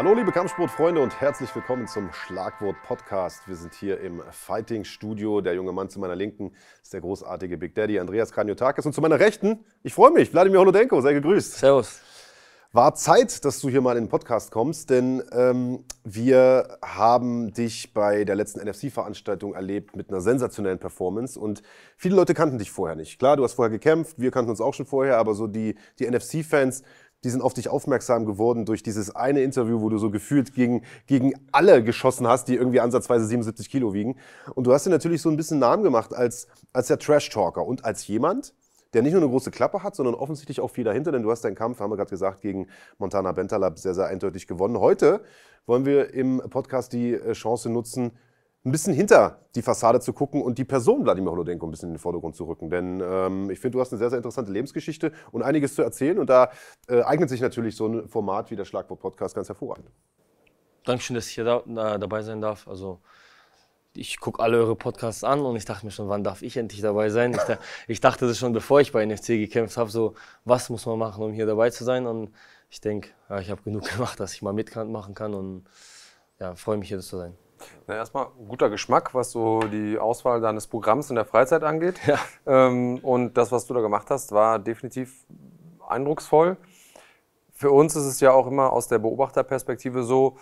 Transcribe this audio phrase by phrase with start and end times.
[0.00, 3.46] Hallo liebe Kampfsportfreunde und herzlich willkommen zum Schlagwort Podcast.
[3.46, 5.42] Wir sind hier im Fighting Studio.
[5.42, 6.52] Der junge Mann zu meiner Linken
[6.82, 10.60] ist der großartige Big Daddy Andreas Kaniotakis und zu meiner Rechten, ich freue mich, Wladimir
[10.60, 11.58] Holodenko, sei gegrüßt.
[11.58, 12.00] Servus.
[12.72, 17.92] War Zeit, dass du hier mal in den Podcast kommst, denn ähm, wir haben dich
[17.92, 21.62] bei der letzten NFC-Veranstaltung erlebt mit einer sensationellen Performance und
[21.96, 23.18] viele Leute kannten dich vorher nicht.
[23.18, 26.08] Klar, du hast vorher gekämpft, wir kannten uns auch schon vorher, aber so die, die
[26.08, 26.84] NFC-Fans,
[27.24, 30.82] die sind auf dich aufmerksam geworden durch dieses eine Interview, wo du so gefühlt gegen,
[31.06, 34.16] gegen alle geschossen hast, die irgendwie ansatzweise 77 Kilo wiegen.
[34.54, 37.84] Und du hast dir natürlich so ein bisschen Namen gemacht als, als der Trash-Talker und
[37.84, 38.54] als jemand,
[38.92, 41.42] der nicht nur eine große Klappe hat, sondern offensichtlich auch viel dahinter, denn du hast
[41.42, 42.66] deinen Kampf, haben wir gerade gesagt, gegen
[42.98, 44.78] Montana Bentalab sehr, sehr eindeutig gewonnen.
[44.80, 45.22] Heute
[45.66, 48.12] wollen wir im Podcast die äh, Chance nutzen,
[48.64, 51.94] ein bisschen hinter die Fassade zu gucken und die Person Wladimir Holodenko ein bisschen in
[51.94, 52.68] den Vordergrund zu rücken.
[52.68, 56.18] Denn ähm, ich finde, du hast eine sehr, sehr interessante Lebensgeschichte und einiges zu erzählen.
[56.18, 56.50] Und da
[56.88, 59.90] äh, eignet sich natürlich so ein Format wie der Schlagwort-Podcast ganz hervorragend.
[60.84, 62.68] Dankeschön, dass ich hier da, da, dabei sein darf.
[62.68, 63.00] Also
[63.94, 66.82] ich gucke alle eure Podcasts an und ich dachte mir schon, wann darf ich endlich
[66.82, 67.32] dabei sein?
[67.32, 67.40] Ich,
[67.88, 71.24] ich dachte das schon, bevor ich bei NFC gekämpft habe, so was muss man machen,
[71.24, 72.06] um hier dabei zu sein?
[72.06, 72.34] Und
[72.68, 75.64] ich denke, ja, ich habe genug gemacht, dass ich mal mitmachen kann und
[76.38, 77.36] ja, freue mich hier zu sein.
[77.86, 82.00] Na, erstmal guter Geschmack, was so die Auswahl deines Programms in der Freizeit angeht.
[82.06, 82.18] Ja.
[82.46, 85.24] Ähm, und das, was du da gemacht hast, war definitiv
[85.86, 86.56] eindrucksvoll.
[87.52, 90.36] Für uns ist es ja auch immer aus der Beobachterperspektive so,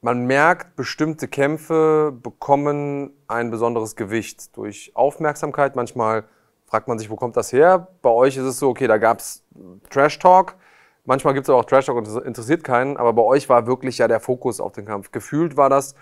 [0.00, 5.74] man merkt, bestimmte Kämpfe bekommen ein besonderes Gewicht durch Aufmerksamkeit.
[5.74, 6.24] Manchmal
[6.66, 7.88] fragt man sich, wo kommt das her?
[8.00, 9.42] Bei euch ist es so, okay, da gab es
[9.90, 10.54] Trash Talk.
[11.08, 12.98] Manchmal gibt es auch Trash Talk und das interessiert keinen.
[12.98, 15.10] Aber bei euch war wirklich ja der Fokus auf den Kampf.
[15.10, 15.94] Gefühlt war das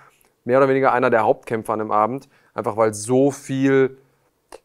[0.44, 2.28] mehr oder weniger einer der Hauptkämpfer an dem Abend.
[2.54, 3.98] Einfach weil so viel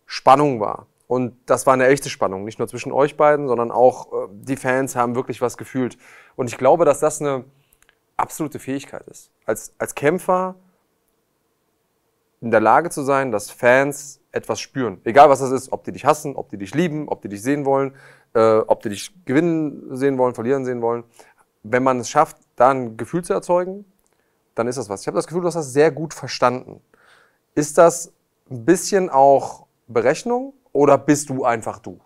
[0.08, 0.88] Spannung war.
[1.06, 2.44] Und das war eine echte Spannung.
[2.44, 5.96] Nicht nur zwischen euch beiden, sondern auch äh, die Fans haben wirklich was gefühlt.
[6.36, 7.46] Und ich glaube, dass das eine
[8.18, 9.30] absolute Fähigkeit ist.
[9.46, 10.56] Als, als Kämpfer
[12.40, 15.02] in der Lage zu sein, dass Fans etwas spüren.
[15.04, 17.42] Egal was das ist, ob die dich hassen, ob die dich lieben, ob die dich
[17.42, 17.94] sehen wollen,
[18.34, 21.04] äh, ob die dich gewinnen sehen wollen, verlieren sehen wollen.
[21.64, 23.86] Wenn man es schafft, da ein Gefühl zu erzeugen,
[24.56, 25.02] dann ist das was.
[25.02, 26.82] Ich habe das Gefühl, du hast das sehr gut verstanden.
[27.56, 28.14] Ist das
[28.50, 32.00] ein bisschen auch Berechnung oder bist du einfach du?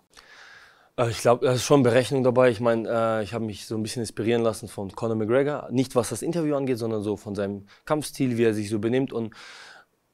[0.96, 2.50] Äh, ich glaube, da ist schon Berechnung dabei.
[2.50, 5.68] Ich meine, äh, ich habe mich so ein bisschen inspirieren lassen von Conor McGregor.
[5.70, 9.12] Nicht was das Interview angeht, sondern so von seinem Kampfstil, wie er sich so benimmt.
[9.12, 9.34] Und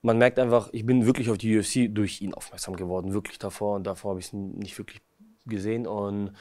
[0.03, 3.15] man merkt einfach, ich bin wirklich auf die UFC durch ihn aufmerksam geworden.
[3.15, 3.77] Wirklich davor.
[3.77, 5.01] Und davor habe ich es nicht wirklich
[5.47, 5.87] gesehen.
[5.87, 6.33] Und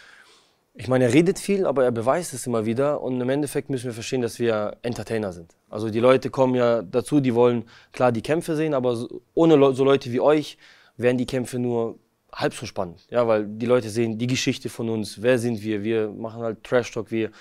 [0.74, 3.02] ich meine, er redet viel, aber er beweist es immer wieder.
[3.02, 5.56] Und im Endeffekt müssen wir verstehen, dass wir Entertainer sind.
[5.70, 9.84] Also die Leute kommen ja dazu, die wollen klar die Kämpfe sehen, aber ohne so
[9.84, 10.58] Leute wie euch
[10.98, 12.00] wären die Kämpfe nur
[12.34, 13.06] halb so spannend.
[13.10, 16.64] Ja, weil die Leute sehen die Geschichte von uns, wer sind wir, wir machen halt
[16.64, 17.32] Trash-Talk, wir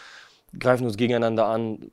[0.58, 1.90] greifen uns gegeneinander an.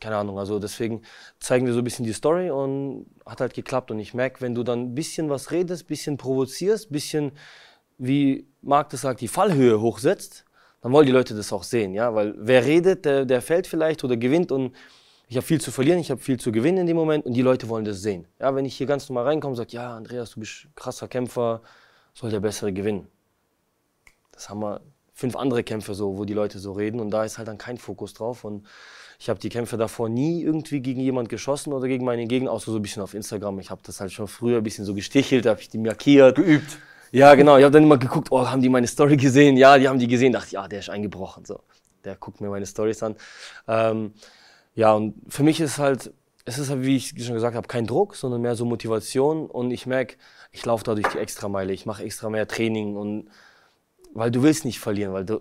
[0.00, 1.02] Keine Ahnung, also deswegen
[1.40, 3.90] zeigen wir so ein bisschen die Story und hat halt geklappt.
[3.90, 7.32] Und ich merke, wenn du dann ein bisschen was redest, ein bisschen provozierst, ein bisschen,
[7.98, 10.44] wie Marc das sagt, die Fallhöhe hochsetzt,
[10.82, 11.94] dann wollen die Leute das auch sehen.
[11.94, 12.14] Ja?
[12.14, 14.74] Weil wer redet, der, der fällt vielleicht oder gewinnt und
[15.30, 17.42] ich habe viel zu verlieren, ich habe viel zu gewinnen in dem Moment und die
[17.42, 18.26] Leute wollen das sehen.
[18.40, 21.60] Ja, wenn ich hier ganz normal reinkomme und sage, ja, Andreas, du bist krasser Kämpfer,
[22.14, 23.08] soll der Bessere gewinnen.
[24.32, 24.80] Das haben wir
[25.12, 27.76] fünf andere Kämpfe so, wo die Leute so reden und da ist halt dann kein
[27.76, 28.66] Fokus drauf und
[29.20, 32.70] ich habe die Kämpfe davor nie irgendwie gegen jemand geschossen oder gegen meine Gegner, außer
[32.70, 33.58] so ein bisschen auf Instagram.
[33.58, 36.36] Ich habe das halt schon früher ein bisschen so gestichelt, habe ich die markiert.
[36.36, 36.78] Geübt.
[37.10, 37.56] Ja, genau.
[37.56, 39.56] Ich habe dann immer geguckt, oh, haben die meine Story gesehen?
[39.56, 40.32] Ja, die haben die gesehen.
[40.32, 41.44] Dachte, ja, der ist eingebrochen.
[41.44, 41.60] So,
[42.04, 43.16] der guckt mir meine Stories an.
[43.66, 44.12] Ähm,
[44.74, 46.12] ja, und für mich ist halt,
[46.44, 49.46] es ist halt, wie ich schon gesagt habe, kein Druck, sondern mehr so Motivation.
[49.46, 50.16] Und ich merke,
[50.52, 53.28] ich laufe da durch die Extrameile, ich mache extra mehr Training und
[54.14, 55.40] weil du willst nicht verlieren, weil du,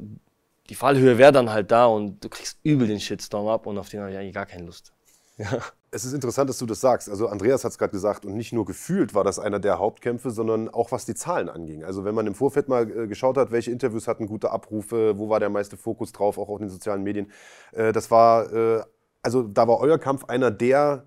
[0.69, 3.89] die Fallhöhe wäre dann halt da und du kriegst übel den Shitstorm ab und auf
[3.89, 4.93] den habe ich eigentlich gar keine Lust.
[5.39, 5.59] Ja.
[5.91, 7.09] Es ist interessant, dass du das sagst.
[7.11, 10.31] Also Andreas hat es gerade gesagt und nicht nur gefühlt war das einer der Hauptkämpfe,
[10.31, 11.83] sondern auch was die Zahlen anging.
[11.83, 15.29] Also wenn man im Vorfeld mal äh, geschaut hat, welche Interviews hatten gute Abrufe, wo
[15.29, 17.31] war der meiste Fokus drauf, auch auf den sozialen Medien,
[17.71, 18.83] äh, das war, äh,
[19.21, 21.05] also da war euer Kampf einer der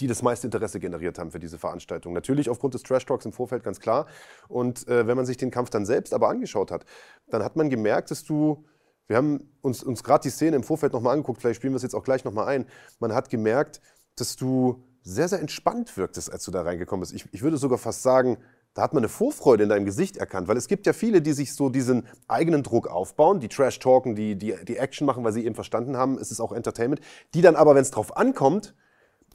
[0.00, 2.12] die das meiste Interesse generiert haben für diese Veranstaltung.
[2.12, 4.06] Natürlich aufgrund des Trash Talks im Vorfeld ganz klar.
[4.48, 6.84] Und äh, wenn man sich den Kampf dann selbst aber angeschaut hat,
[7.28, 8.64] dann hat man gemerkt, dass du,
[9.08, 11.82] wir haben uns, uns gerade die Szene im Vorfeld nochmal angeguckt, vielleicht spielen wir es
[11.82, 12.66] jetzt auch gleich nochmal ein.
[12.98, 13.80] Man hat gemerkt,
[14.16, 17.12] dass du sehr, sehr entspannt wirktest, als du da reingekommen bist.
[17.12, 18.38] Ich, ich würde sogar fast sagen,
[18.74, 21.32] da hat man eine Vorfreude in deinem Gesicht erkannt, weil es gibt ja viele, die
[21.32, 25.32] sich so diesen eigenen Druck aufbauen, die Trash talken, die, die, die Action machen, weil
[25.32, 27.00] sie eben verstanden haben, es ist auch Entertainment,
[27.32, 28.74] die dann aber, wenn es drauf ankommt,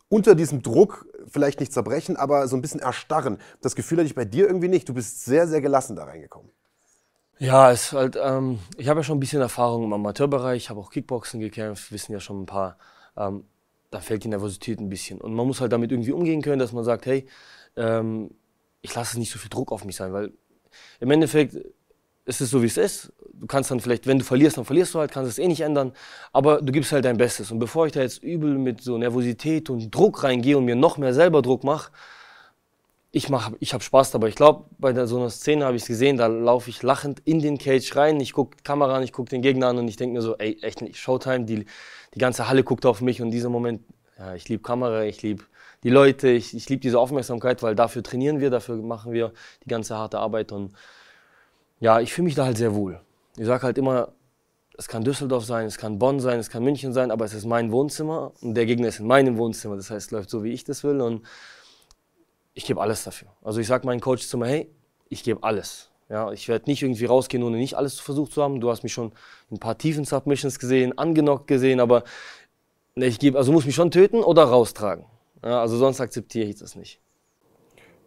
[0.09, 3.39] unter diesem Druck vielleicht nicht zerbrechen, aber so ein bisschen erstarren.
[3.61, 4.89] Das Gefühl hatte ich bei dir irgendwie nicht.
[4.89, 6.51] Du bist sehr, sehr gelassen da reingekommen.
[7.41, 10.79] Ja, es halt, ähm, ich habe ja schon ein bisschen Erfahrung im Amateurbereich, ich habe
[10.79, 12.77] auch Kickboxen gekämpft, wissen ja schon ein paar.
[13.17, 13.45] Ähm,
[13.89, 15.19] da fällt die Nervosität ein bisschen.
[15.19, 17.25] Und man muss halt damit irgendwie umgehen können, dass man sagt, hey,
[17.75, 18.29] ähm,
[18.83, 20.33] ich lasse nicht so viel Druck auf mich sein, weil
[20.99, 21.55] im Endeffekt
[22.25, 23.11] ist es so, wie es ist.
[23.33, 25.61] Du kannst dann vielleicht, wenn du verlierst, dann verlierst du halt, kannst es eh nicht
[25.61, 25.93] ändern.
[26.33, 27.51] Aber du gibst halt dein Bestes.
[27.51, 30.99] Und bevor ich da jetzt übel mit so Nervosität und Druck reingehe und mir noch
[30.99, 31.91] mehr selber Druck mache,
[33.11, 34.29] ich mach, ich habe Spaß dabei.
[34.29, 37.19] Ich glaube, bei der, so einer Szene habe ich es gesehen, da laufe ich lachend
[37.25, 38.19] in den Cage rein.
[38.21, 40.57] Ich gucke Kamera an, ich gucke den Gegner an und ich denke mir so, ey,
[40.61, 41.65] echt nicht, Showtime, die,
[42.13, 43.81] die ganze Halle guckt auf mich und dieser Moment,
[44.17, 45.43] ja, ich liebe Kamera, ich liebe
[45.83, 49.33] die Leute, ich, ich liebe diese Aufmerksamkeit, weil dafür trainieren wir, dafür machen wir
[49.65, 50.73] die ganze harte Arbeit und
[51.79, 53.01] ja, ich fühle mich da halt sehr wohl.
[53.35, 54.13] Ich sage halt immer,
[54.77, 57.45] es kann Düsseldorf sein, es kann Bonn sein, es kann München sein, aber es ist
[57.45, 59.75] mein Wohnzimmer und der Gegner ist in meinem Wohnzimmer.
[59.75, 61.25] Das heißt, es läuft so, wie ich das will und
[62.53, 63.29] ich gebe alles dafür.
[63.41, 64.69] Also ich sage meinen Coach mir, hey,
[65.09, 65.89] ich gebe alles.
[66.09, 68.59] Ja, ich werde nicht irgendwie rausgehen, ohne nicht alles versucht zu haben.
[68.59, 69.13] Du hast mich schon
[69.49, 72.03] in ein paar tiefen Submissions gesehen, angenockt gesehen, aber
[72.95, 75.05] ich gebe, also muss mich schon töten oder raustragen.
[75.43, 76.99] Ja, also sonst akzeptiere ich das nicht.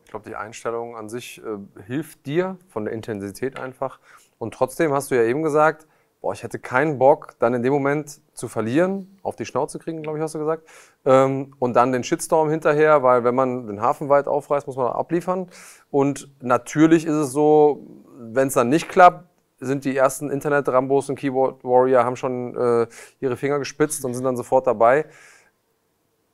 [0.04, 3.98] Ich glaube, die Einstellung an sich äh, hilft dir von der Intensität einfach.
[4.38, 5.88] Und trotzdem hast du ja eben gesagt,
[6.24, 10.02] boah, ich hätte keinen Bock, dann in dem Moment zu verlieren, auf die Schnauze kriegen,
[10.02, 10.66] glaube ich, hast du gesagt.
[11.04, 14.86] Ähm, und dann den Shitstorm hinterher, weil wenn man den Hafen weit aufreißt, muss man
[14.86, 15.50] abliefern.
[15.90, 17.86] Und natürlich ist es so,
[18.18, 19.28] wenn es dann nicht klappt,
[19.60, 22.86] sind die ersten Internet-Rambos und Keyboard-Warrior haben schon äh,
[23.20, 25.04] ihre Finger gespitzt und sind dann sofort dabei.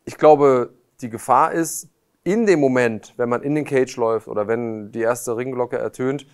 [0.05, 1.89] Ich glaube, die Gefahr ist,
[2.23, 6.29] in dem Moment, wenn man in den Cage läuft oder wenn die erste Ringglocke ertönt,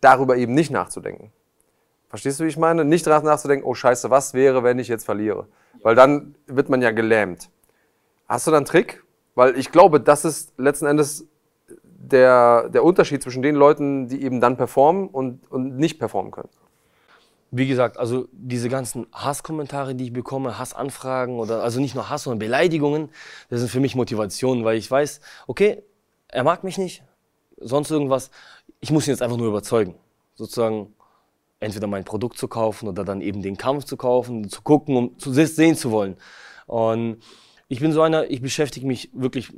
[0.00, 1.32] darüber eben nicht nachzudenken.
[2.12, 2.84] Verstehst du, wie ich meine?
[2.84, 5.46] Nicht danach nachzudenken, oh Scheiße, was wäre, wenn ich jetzt verliere?
[5.82, 7.48] Weil dann wird man ja gelähmt.
[8.28, 9.02] Hast du da einen Trick?
[9.34, 11.26] Weil ich glaube, das ist letzten Endes
[11.78, 16.50] der, der Unterschied zwischen den Leuten, die eben dann performen und, und nicht performen können.
[17.50, 22.24] Wie gesagt, also diese ganzen Hasskommentare, die ich bekomme, Hassanfragen oder also nicht nur Hass,
[22.24, 23.08] sondern Beleidigungen,
[23.48, 25.82] das sind für mich Motivationen, weil ich weiß, okay,
[26.28, 27.04] er mag mich nicht,
[27.56, 28.30] sonst irgendwas.
[28.80, 29.94] Ich muss ihn jetzt einfach nur überzeugen.
[30.34, 30.92] Sozusagen,
[31.62, 35.18] entweder mein Produkt zu kaufen oder dann eben den Kampf zu kaufen, zu gucken, um
[35.18, 36.16] zu sehen zu wollen.
[36.66, 37.18] Und
[37.68, 39.52] ich bin so einer, ich beschäftige mich wirklich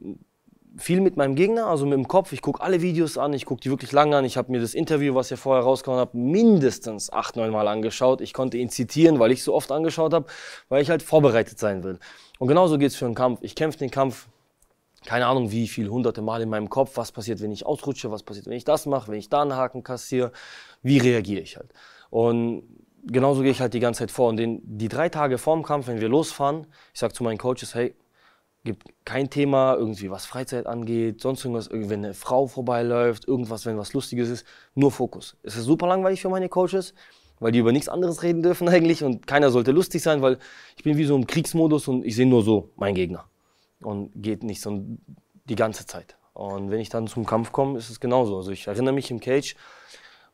[0.76, 2.32] viel mit meinem Gegner, also mit dem Kopf.
[2.32, 4.24] Ich gucke alle Videos an, ich gucke die wirklich lange an.
[4.24, 8.20] Ich habe mir das Interview, was ihr vorher rausgehauen habt, mindestens acht, neun Mal angeschaut.
[8.20, 10.26] Ich konnte ihn zitieren, weil ich so oft angeschaut habe,
[10.68, 11.98] weil ich halt vorbereitet sein will.
[12.38, 13.40] Und genauso geht es für einen Kampf.
[13.42, 14.28] Ich kämpfe den Kampf,
[15.06, 16.96] keine Ahnung wie viel, hunderte Mal in meinem Kopf.
[16.96, 18.10] Was passiert, wenn ich ausrutsche?
[18.10, 19.12] Was passiert, wenn ich das mache?
[19.12, 20.32] Wenn ich da einen Haken kassiere?
[20.82, 21.72] Wie reagiere ich halt?
[22.14, 22.62] Und
[23.02, 24.28] genauso gehe ich halt die ganze Zeit vor.
[24.28, 27.74] Und den, die drei Tage vorm Kampf, wenn wir losfahren, ich sage zu meinen Coaches,
[27.74, 27.96] hey,
[28.62, 33.78] gibt kein Thema, irgendwie was Freizeit angeht, sonst irgendwas, wenn eine Frau vorbeiläuft, irgendwas, wenn
[33.78, 34.46] was Lustiges ist,
[34.76, 35.36] nur Fokus.
[35.42, 36.94] Es ist super langweilig für meine Coaches,
[37.40, 40.38] weil die über nichts anderes reden dürfen eigentlich und keiner sollte lustig sein, weil
[40.76, 43.24] ich bin wie so im Kriegsmodus und ich sehe nur so meinen Gegner
[43.80, 44.84] und geht nicht so
[45.46, 46.16] die ganze Zeit.
[46.32, 48.36] Und wenn ich dann zum Kampf komme, ist es genauso.
[48.36, 49.56] Also ich erinnere mich im Cage,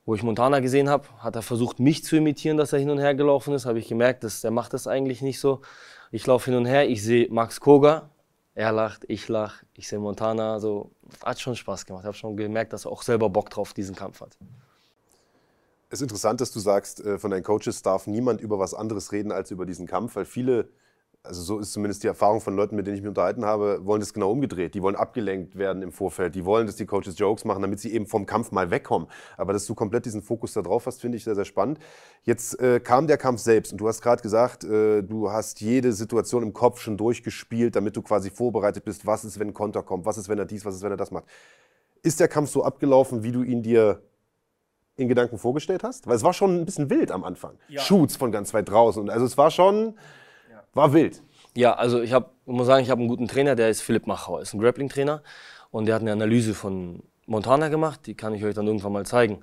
[0.04, 2.98] wo ich Montana gesehen habe, hat er versucht, mich zu imitieren, dass er hin und
[2.98, 3.66] her gelaufen ist.
[3.66, 5.60] Habe ich gemerkt, dass er macht das eigentlich nicht so.
[6.10, 8.10] Ich laufe hin und her, ich sehe Max Koga,
[8.54, 10.58] er lacht, ich lach, ich sehe Montana.
[10.58, 10.90] So
[11.24, 12.02] hat schon Spaß gemacht.
[12.02, 14.36] Ich habe schon gemerkt, dass er auch selber Bock drauf diesen Kampf hat.
[15.88, 19.12] Es ist interessant, dass du sagst, äh, von deinen Coaches darf niemand über was anderes
[19.12, 20.68] reden als über diesen Kampf, weil viele
[21.22, 24.00] also so ist zumindest die Erfahrung von Leuten, mit denen ich mich unterhalten habe, wollen
[24.00, 24.74] das genau umgedreht.
[24.74, 26.34] Die wollen abgelenkt werden im Vorfeld.
[26.34, 29.06] Die wollen, dass die Coaches Jokes machen, damit sie eben vom Kampf mal wegkommen.
[29.36, 31.78] Aber dass du komplett diesen Fokus da drauf hast, finde ich sehr, sehr spannend.
[32.22, 35.92] Jetzt äh, kam der Kampf selbst und du hast gerade gesagt, äh, du hast jede
[35.92, 39.82] Situation im Kopf schon durchgespielt, damit du quasi vorbereitet bist, was ist, wenn ein Konter
[39.82, 41.24] kommt, was ist, wenn er dies, was ist, wenn er das macht.
[42.02, 44.00] Ist der Kampf so abgelaufen, wie du ihn dir
[44.96, 46.06] in Gedanken vorgestellt hast?
[46.06, 47.58] Weil es war schon ein bisschen wild am Anfang.
[47.68, 47.82] Ja.
[47.82, 49.10] Shoots von ganz weit draußen.
[49.10, 49.94] Also es war schon
[50.74, 51.22] war wild.
[51.56, 54.38] Ja, also ich habe, muss sagen, ich habe einen guten Trainer, der ist Philipp Machau,
[54.38, 55.22] ist ein Grappling-Trainer
[55.70, 59.06] und der hat eine Analyse von Montana gemacht, die kann ich euch dann irgendwann mal
[59.06, 59.40] zeigen.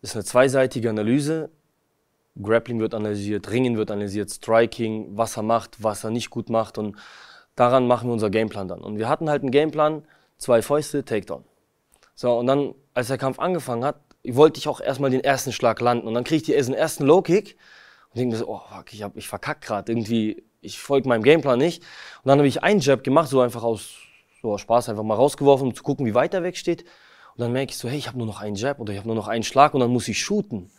[0.00, 1.50] Ist eine zweiseitige Analyse.
[2.40, 6.78] Grappling wird analysiert, Ringen wird analysiert, Striking, was er macht, was er nicht gut macht
[6.78, 6.96] und
[7.56, 8.80] daran machen wir unser Gameplan dann.
[8.80, 10.04] Und wir hatten halt einen Gameplan,
[10.38, 11.44] zwei Fäuste, Takedown.
[12.14, 15.80] So, und dann, als der Kampf angefangen hat, wollte ich auch erstmal den ersten Schlag
[15.80, 17.56] landen und dann kriege ich den ersten Low-Kick
[18.10, 21.22] und denke mir so, oh fuck, ich, hab, ich verkack gerade irgendwie ich folge meinem
[21.22, 21.82] Gameplan nicht.
[22.22, 23.90] Und dann habe ich einen Jab gemacht, so einfach aus,
[24.40, 26.82] so aus Spaß einfach mal rausgeworfen, um zu gucken, wie weit er weg steht.
[27.34, 29.08] Und dann merke ich so, hey, ich habe nur noch einen Jab oder ich habe
[29.08, 30.70] nur noch einen Schlag und dann muss ich shooten.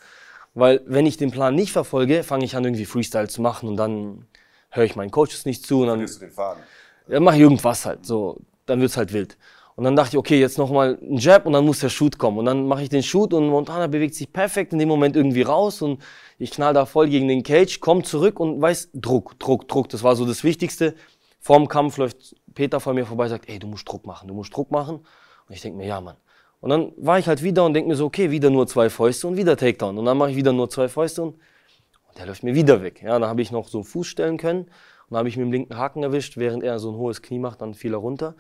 [0.56, 3.78] Weil wenn ich den Plan nicht verfolge, fange ich an irgendwie Freestyle zu machen und
[3.78, 4.28] dann
[4.70, 6.64] höre ich meinen Coaches nicht zu und dann du den Faden.
[7.08, 9.38] Ja, mache ich irgendwas halt, so, dann wird's halt wild.
[9.76, 12.38] Und dann dachte ich, okay, jetzt nochmal ein Jab und dann muss der Shoot kommen.
[12.38, 15.42] Und dann mache ich den Shoot und Montana bewegt sich perfekt in dem Moment irgendwie
[15.42, 16.00] raus und
[16.38, 19.90] ich knall da voll gegen den Cage, komm zurück und weiß, Druck, Druck, Druck.
[19.90, 20.96] Das war so das Wichtigste.
[21.40, 24.56] Vorm Kampf läuft Peter vor mir vorbei, sagt, ey, du musst Druck machen, du musst
[24.56, 25.06] Druck machen.
[25.48, 26.18] Und ich denke mir, ja, Mann.
[26.62, 29.28] Und dann war ich halt wieder und denke mir so, okay, wieder nur zwei Fäuste
[29.28, 29.98] und wieder Takedown.
[29.98, 33.02] Und dann mache ich wieder nur zwei Fäuste und, und der läuft mir wieder weg.
[33.04, 34.70] Ja, dann habe ich noch so einen Fuß stellen können
[35.10, 37.62] und habe ich mit dem linken Haken erwischt, während er so ein hohes Knie macht,
[37.62, 38.36] dann fiel er runter.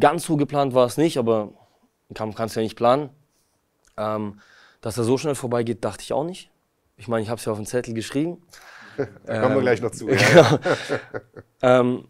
[0.00, 1.52] Ganz so geplant war es nicht, aber
[2.08, 3.10] einen Kampf kannst du ja nicht planen.
[3.98, 4.40] Ähm,
[4.80, 6.50] dass er so schnell vorbeigeht, dachte ich auch nicht.
[6.98, 8.42] Ich meine, ich habe es ja auf den Zettel geschrieben.
[9.24, 10.06] Da kommen wir gleich noch zu.
[10.08, 10.58] Genau.
[11.62, 12.08] ähm,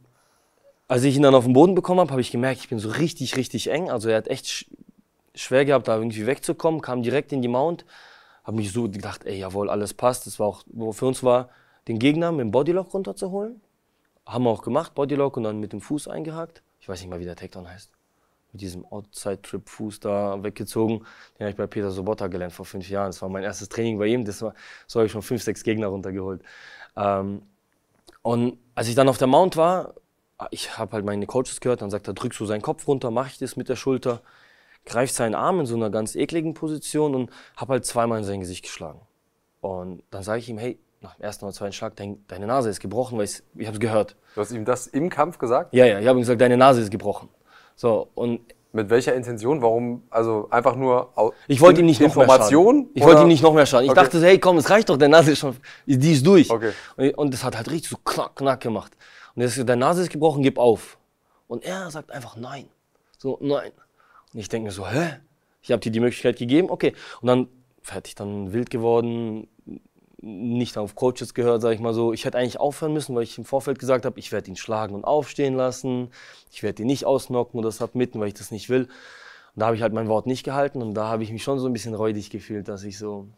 [0.89, 2.89] als ich ihn dann auf den Boden bekommen habe, habe ich gemerkt, ich bin so
[2.89, 3.91] richtig, richtig eng.
[3.91, 4.67] Also er hat echt sch
[5.35, 7.85] schwer gehabt, da irgendwie wegzukommen, kam direkt in die Mount.
[8.43, 10.27] Habe mich so gedacht, ey, jawohl, alles passt.
[10.27, 11.51] Das war auch, wo für uns war,
[11.87, 13.61] den Gegner mit dem Bodylock runterzuholen.
[14.27, 16.63] Haben wir auch gemacht, Bodylock und dann mit dem Fuß eingehakt.
[16.81, 17.98] Ich weiß nicht mal, wie der Takedown heißt.
[18.53, 21.01] Mit diesem Outside-Trip-Fuß da weggezogen.
[21.35, 23.09] Den habe ich bei Peter Sobotta gelernt vor fünf Jahren.
[23.09, 24.25] Das war mein erstes Training bei ihm.
[24.25, 24.55] Das war,
[24.87, 26.43] so habe ich schon fünf, sechs Gegner runtergeholt.
[26.97, 27.43] Ähm,
[28.23, 29.95] und als ich dann auf der Mount war,
[30.51, 33.29] ich habe halt meine Coaches gehört, dann sagt er, drückst du seinen Kopf runter, mache
[33.29, 34.23] ich das mit der Schulter,
[34.85, 38.41] greift seinen Arm in so einer ganz ekligen Position und habe halt zweimal in sein
[38.41, 39.01] Gesicht geschlagen.
[39.61, 42.71] Und dann sage ich ihm, hey, nach dem ersten oder zweiten Schlag, dein, deine Nase
[42.71, 44.17] ist gebrochen, weil ich, ich habe es gehört.
[44.35, 45.75] Du hast ihm das im Kampf gesagt?
[45.75, 47.29] Ja, ja, ich habe ihm gesagt, deine Nase ist gebrochen.
[47.79, 48.41] So, und
[48.73, 49.63] Mit welcher Intention?
[49.63, 50.03] Warum?
[50.11, 51.11] Also einfach nur
[51.47, 52.77] ich wollte ihm nicht noch mehr Information?
[52.77, 52.91] schaden.
[52.95, 53.85] Ich wollte ihm nicht noch mehr schaden.
[53.87, 54.01] Ich Okay.
[54.03, 55.57] dachte so, hey, komm, es reicht doch, deine Nase ist schon,
[55.87, 56.51] die ist durch.
[56.51, 56.73] Okay.
[57.17, 58.93] Und, das hat halt richtig so knack, knack gemacht.
[59.35, 60.99] Und er sagt, deine Nase ist gebrochen, gib auf.
[61.47, 62.67] Und er sagt einfach nein.
[63.17, 63.71] So, nein.
[64.35, 65.21] Und ich denke mir so, hä?
[65.63, 66.93] Ich habe dir die Möglichkeit gegeben, okay.
[67.23, 67.49] Und dann
[67.83, 69.49] fertig, dann wild geworden,
[70.21, 72.13] nicht auf Coaches gehört, sage ich mal so.
[72.13, 74.95] Ich hätte eigentlich aufhören müssen, weil ich im Vorfeld gesagt habe, ich werde ihn schlagen
[74.95, 76.11] und aufstehen lassen.
[76.51, 78.83] Ich werde ihn nicht ausnocken oder submitten, weil ich das nicht will.
[78.85, 81.59] Und da habe ich halt mein Wort nicht gehalten und da habe ich mich schon
[81.59, 83.29] so ein bisschen räudig gefühlt, dass ich so,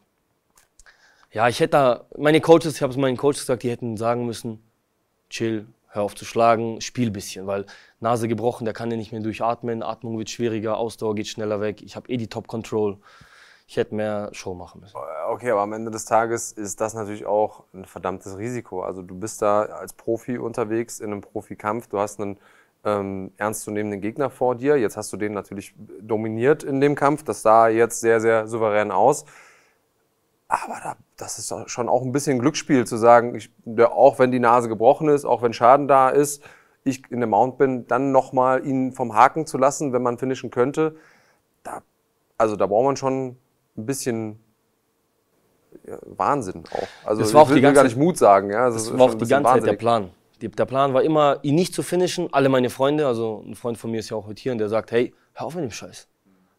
[1.32, 4.26] ja, ich hätte da, meine Coaches, ich habe es meinen Coaches gesagt, die hätten sagen
[4.26, 4.62] müssen,
[5.28, 7.66] chill, hör auf zu schlagen, spiel ein bisschen, weil
[8.00, 11.82] Nase gebrochen, der kann ja nicht mehr durchatmen, Atmung wird schwieriger, Ausdauer geht schneller weg,
[11.82, 12.98] ich habe eh die Top Control.
[13.70, 14.96] Ich hätte mehr Show machen müssen.
[15.28, 18.82] Okay, aber am Ende des Tages ist das natürlich auch ein verdammtes Risiko.
[18.82, 22.40] Also du bist da als Profi unterwegs in einem Profikampf, du hast einen
[22.84, 24.76] ähm, ernstzunehmenden Gegner vor dir.
[24.76, 27.22] Jetzt hast du den natürlich dominiert in dem Kampf.
[27.22, 29.24] Das sah jetzt sehr, sehr souverän aus.
[30.48, 33.52] Aber da, das ist schon auch ein bisschen Glücksspiel zu sagen, ich,
[33.84, 36.42] auch wenn die Nase gebrochen ist, auch wenn Schaden da ist,
[36.82, 40.50] ich in der Mount bin, dann nochmal ihn vom Haken zu lassen, wenn man finishen
[40.50, 40.96] könnte.
[41.62, 41.82] Da,
[42.36, 43.36] also da braucht man schon
[43.76, 44.40] ein bisschen
[45.86, 46.88] ja, Wahnsinn auch.
[47.08, 48.50] Also Das war auch ich will ganze- gar nicht Mut sagen.
[48.50, 49.78] Ja, Das ist war auch die ganze Zeit der wahnsinnig.
[49.78, 50.10] Plan.
[50.42, 52.28] Der Plan war immer, ihn nicht zu finishen.
[52.32, 54.68] Alle meine Freunde, also ein Freund von mir ist ja auch heute hier und der
[54.70, 56.08] sagt, hey, hör auf mit dem Scheiß.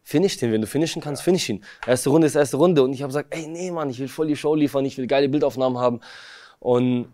[0.04, 1.64] Finish den, wenn du finishen kannst, finish ihn.
[1.86, 2.82] Erste Runde ist erste Runde.
[2.82, 5.06] Und ich habe gesagt, ey, nee, Mann, ich will voll die Show liefern, ich will
[5.06, 6.00] geile Bildaufnahmen haben.
[6.60, 7.08] Und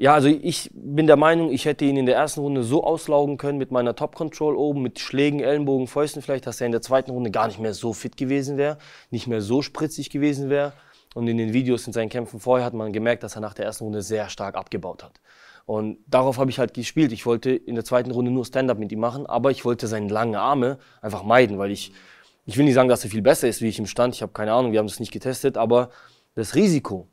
[0.00, 3.36] ja, also ich bin der Meinung, ich hätte ihn in der ersten Runde so auslaugen
[3.36, 6.80] können mit meiner Top Control oben, mit Schlägen, Ellenbogen, Fäusten vielleicht, dass er in der
[6.80, 8.78] zweiten Runde gar nicht mehr so fit gewesen wäre,
[9.10, 10.72] nicht mehr so spritzig gewesen wäre.
[11.14, 13.66] Und in den Videos in seinen Kämpfen vorher hat man gemerkt, dass er nach der
[13.66, 15.20] ersten Runde sehr stark abgebaut hat.
[15.66, 17.12] Und darauf habe ich halt gespielt.
[17.12, 20.08] Ich wollte in der zweiten Runde nur Stand-up mit ihm machen, aber ich wollte seine
[20.08, 21.92] langen Arme einfach meiden, weil ich,
[22.46, 24.14] ich will nicht sagen, dass er viel besser ist, wie ich im Stand.
[24.14, 25.90] Ich habe keine Ahnung, wir haben das nicht getestet, aber
[26.36, 27.06] das Risiko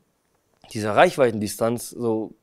[0.72, 2.34] dieser Reichweitendistanz, so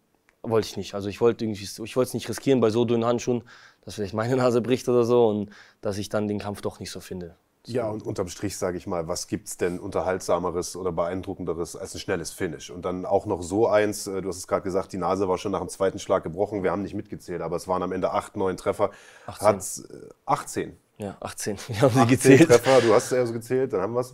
[0.50, 0.96] wollte ich nicht.
[0.96, 3.44] Also ich wollte irgendwie, ich wollte es nicht riskieren bei so dünnen Handschuhen,
[3.82, 5.50] dass vielleicht meine Nase bricht oder so und
[5.82, 7.36] dass ich dann den Kampf doch nicht so finde.
[7.68, 12.00] Ja, und unterm Strich sage ich mal, was gibt's denn unterhaltsameres oder beeindruckenderes als ein
[12.00, 12.70] schnelles Finish?
[12.70, 15.38] Und dann auch noch so eins, äh, du hast es gerade gesagt, die Nase war
[15.38, 18.12] schon nach dem zweiten Schlag gebrochen, wir haben nicht mitgezählt, aber es waren am Ende
[18.12, 18.92] acht, neun Treffer.
[19.26, 19.48] 18.
[19.48, 20.78] Hat's, äh, 18.
[20.98, 21.58] Ja, 18.
[21.68, 22.48] Wir haben sie 18 gezählt.
[22.48, 24.14] Treffer, du hast es ja so gezählt, dann haben wir's.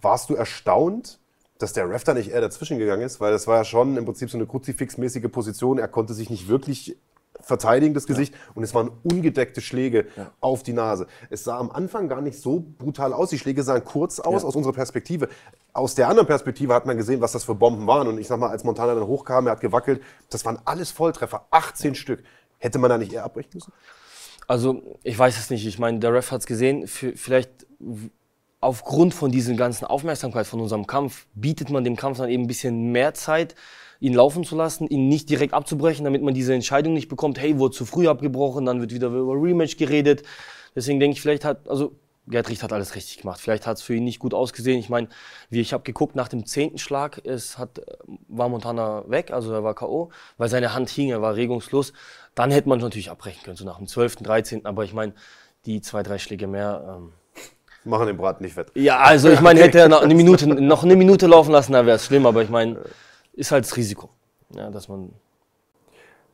[0.00, 1.20] Warst du erstaunt,
[1.58, 3.20] dass der Ref da nicht eher dazwischen gegangen ist?
[3.20, 5.78] Weil das war ja schon im Prinzip so eine Kruzifix-mäßige Position.
[5.78, 6.96] Er konnte sich nicht wirklich
[7.40, 8.34] verteidigen, das Gesicht.
[8.54, 10.06] Und es waren ungedeckte Schläge
[10.40, 11.06] auf die Nase.
[11.30, 13.30] Es sah am Anfang gar nicht so brutal aus.
[13.30, 15.28] Die Schläge sahen kurz aus aus unserer Perspektive.
[15.72, 18.08] Aus der anderen Perspektive hat man gesehen, was das für Bomben waren.
[18.08, 21.46] Und ich sag mal, als Montana dann hochkam, er hat gewackelt, das waren alles Volltreffer,
[21.50, 22.22] 18 Stück.
[22.58, 23.72] Hätte man da nicht eher abbrechen müssen?
[24.48, 25.66] Also, ich weiß es nicht.
[25.66, 26.88] Ich meine, der Ref hat es gesehen.
[26.88, 27.66] Vielleicht
[28.60, 32.48] aufgrund von dieser ganzen Aufmerksamkeit von unserem Kampf bietet man dem Kampf dann eben ein
[32.48, 33.54] bisschen mehr Zeit,
[34.00, 37.58] ihn laufen zu lassen, ihn nicht direkt abzubrechen, damit man diese Entscheidung nicht bekommt, hey,
[37.58, 40.22] wurde zu früh abgebrochen, dann wird wieder über Rematch geredet.
[40.74, 41.96] Deswegen denke ich, vielleicht hat, also
[42.28, 43.40] Gerd Richt hat alles richtig gemacht.
[43.40, 44.78] Vielleicht hat es für ihn nicht gut ausgesehen.
[44.78, 45.08] Ich meine,
[45.48, 47.80] wie ich habe geguckt, nach dem zehnten Schlag es hat,
[48.28, 51.92] war Montana weg, also er war K.O., weil seine Hand hing, er war regungslos.
[52.34, 55.14] Dann hätte man natürlich abbrechen können, so nach dem 12., 13., aber ich meine,
[55.64, 56.98] die zwei, drei Schläge mehr.
[56.98, 57.12] Ähm,
[57.88, 58.70] Machen den Braten nicht fett.
[58.74, 61.86] Ja, also ich meine, hätte er noch eine Minute, noch eine Minute laufen lassen, dann
[61.86, 62.78] wäre es schlimm, aber ich meine,
[63.32, 64.10] ist halt das Risiko.
[64.54, 65.12] Ja, dass man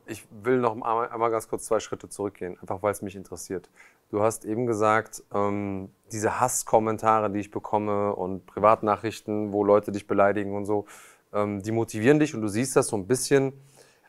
[0.07, 3.69] ich will noch einmal, einmal ganz kurz zwei Schritte zurückgehen, einfach weil es mich interessiert.
[4.11, 10.07] Du hast eben gesagt, ähm, diese Hasskommentare, die ich bekomme und Privatnachrichten, wo Leute dich
[10.07, 10.85] beleidigen und so,
[11.33, 13.53] ähm, die motivieren dich und du siehst das so ein bisschen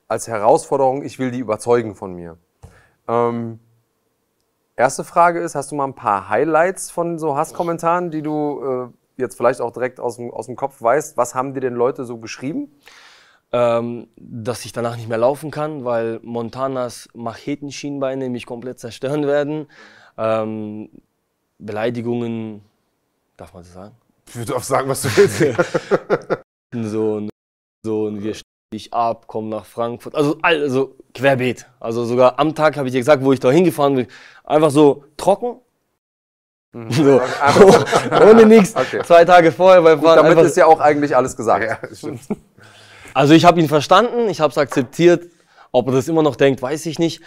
[0.09, 2.37] als Herausforderung, ich will die überzeugen von mir.
[3.09, 3.59] Ähm,
[4.77, 9.21] erste Frage ist, hast du mal ein paar Highlights von so Hasskommentaren, die du äh,
[9.21, 11.17] jetzt vielleicht auch direkt aus dem, aus dem Kopf weißt?
[11.17, 12.71] Was haben dir denn Leute so geschrieben?
[13.53, 19.69] ähm, dass ich danach nicht mehr laufen kann, weil Montanas Machetenschienbeine mich komplett zerstören werden.
[20.19, 20.91] Ähm,
[21.59, 22.63] Beleidigungen,
[23.37, 23.95] darf man das sagen?
[24.35, 26.43] Du darfst sagen, was du willst.
[26.91, 27.29] so,
[27.83, 28.35] so, wir
[28.77, 30.15] dich ab, kommen nach Frankfurt.
[30.15, 31.67] Also, also querbeet.
[31.81, 34.07] Also sogar am Tag habe ich dir gesagt, wo ich da hingefahren bin,
[34.45, 35.57] einfach so trocken.
[36.73, 36.91] Mhm.
[36.93, 37.21] So.
[38.31, 38.77] Ohne nichts.
[38.77, 39.03] Okay.
[39.03, 40.01] Zwei Tage vorher Fahren.
[40.01, 41.65] Gut, damit ist ja auch eigentlich alles gesagt.
[41.65, 41.79] Ja.
[43.15, 45.31] Also ich habe ihn verstanden, ich habe es akzeptiert.
[45.73, 47.23] Ob er das immer noch denkt, weiß ich nicht.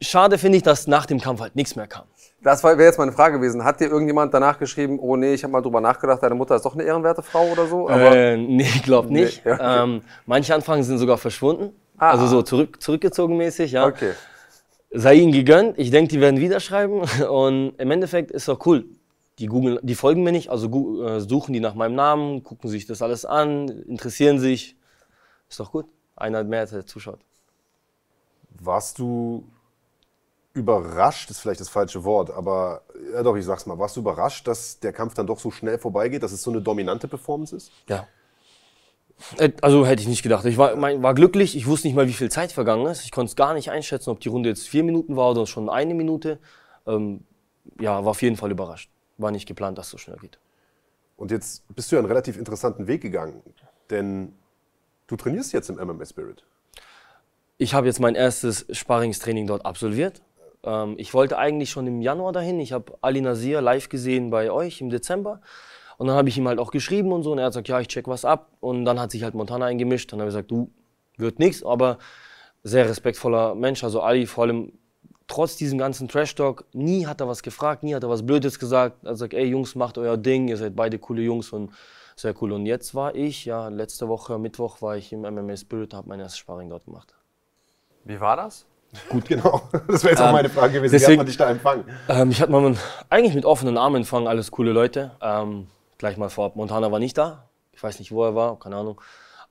[0.00, 2.06] Schade finde ich, dass nach dem Kampf halt nichts mehr kam.
[2.44, 3.64] Das wäre jetzt meine Frage gewesen.
[3.64, 6.66] Hat dir irgendjemand danach geschrieben, oh nee, ich habe mal drüber nachgedacht, deine Mutter ist
[6.66, 7.88] doch eine ehrenwerte Frau oder so?
[7.88, 9.46] Aber äh, nee, ich glaube nicht.
[9.46, 9.82] Nee, okay.
[9.82, 11.72] ähm, manche Anfragen sind sogar verschwunden.
[11.96, 13.86] Ah, also so zurück, zurückgezogen mäßig, ja.
[13.86, 14.12] Okay.
[14.92, 15.78] Sei ihnen gegönnt.
[15.78, 17.00] Ich denke, die werden wieder schreiben.
[17.30, 18.84] Und im Endeffekt ist doch cool.
[19.38, 22.86] Die, googeln, die folgen mir nicht, also äh, suchen die nach meinem Namen, gucken sich
[22.86, 24.76] das alles an, interessieren sich.
[25.48, 25.86] Ist doch gut.
[26.14, 27.20] Einer mehr, der zuschaut.
[28.60, 29.44] Warst du
[30.54, 32.82] überrascht, ist vielleicht das falsche Wort, aber
[33.12, 35.78] ja doch, ich sag's mal, warst du überrascht, dass der Kampf dann doch so schnell
[35.78, 37.72] vorbeigeht, dass es so eine dominante Performance ist?
[37.88, 38.06] Ja.
[39.38, 40.44] Äh, also hätte ich nicht gedacht.
[40.44, 43.04] Ich war, mein, war glücklich, ich wusste nicht mal, wie viel Zeit vergangen ist.
[43.04, 45.68] Ich konnte es gar nicht einschätzen, ob die Runde jetzt vier Minuten war oder schon
[45.68, 46.38] eine Minute.
[46.86, 47.24] Ähm,
[47.80, 48.90] ja, war auf jeden Fall überrascht.
[49.18, 50.38] War nicht geplant, dass es so schnell geht.
[51.16, 53.42] Und jetzt bist du ja einen relativ interessanten Weg gegangen.
[53.90, 54.34] Denn
[55.06, 56.44] Du trainierst jetzt im MMA Spirit.
[57.58, 60.22] Ich habe jetzt mein erstes Sparringstraining dort absolviert.
[60.64, 62.60] Ähm, ich wollte eigentlich schon im Januar dahin.
[62.60, 65.40] Ich habe Ali Nasir live gesehen bei euch im Dezember.
[65.96, 67.32] Und dann habe ich ihm halt auch geschrieben und so.
[67.32, 68.50] Und er hat gesagt, ja, ich check was ab.
[68.60, 70.12] Und dann hat sich halt Montana eingemischt.
[70.12, 70.70] Dann habe ich gesagt, du,
[71.16, 71.64] wird nichts.
[71.64, 71.98] Aber
[72.62, 73.84] sehr respektvoller Mensch.
[73.84, 74.72] Also Ali vor allem
[75.26, 79.04] trotz diesem ganzen Trash-Talk, nie hat er was gefragt, nie hat er was Blödes gesagt.
[79.04, 81.72] Er sagt, ey Jungs, macht euer Ding, ihr seid beide coole Jungs und
[82.16, 82.52] sehr cool.
[82.52, 86.20] Und jetzt war ich, ja, letzte Woche, Mittwoch, war ich im MMA Spirit habe mein
[86.20, 87.14] erstes Sparring dort gemacht.
[88.04, 88.66] Wie war das?
[89.08, 89.62] Gut, genau.
[89.88, 90.92] Das wäre jetzt auch ähm, meine Frage gewesen.
[90.92, 91.84] Deswegen, Wie hat man dich da empfangen?
[92.08, 92.76] Ähm, ich hatte mal
[93.10, 95.12] eigentlich mit offenen Armen empfangen, alles coole Leute.
[95.20, 97.48] Ähm, gleich mal vorab, Montana war nicht da.
[97.72, 99.00] Ich weiß nicht, wo er war, keine Ahnung.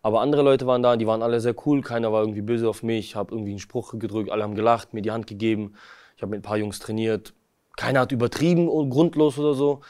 [0.02, 1.82] Aber andere Leute waren da, die waren alle sehr cool.
[1.82, 3.06] Keiner war irgendwie böse auf mich.
[3.08, 5.76] Ich habe irgendwie einen Spruch gedrückt, alle haben gelacht, mir die Hand gegeben.
[6.18, 7.34] Ich habe mit ein paar Jungs trainiert.
[7.78, 9.82] Keiner hat übertrieben, grundlos oder so.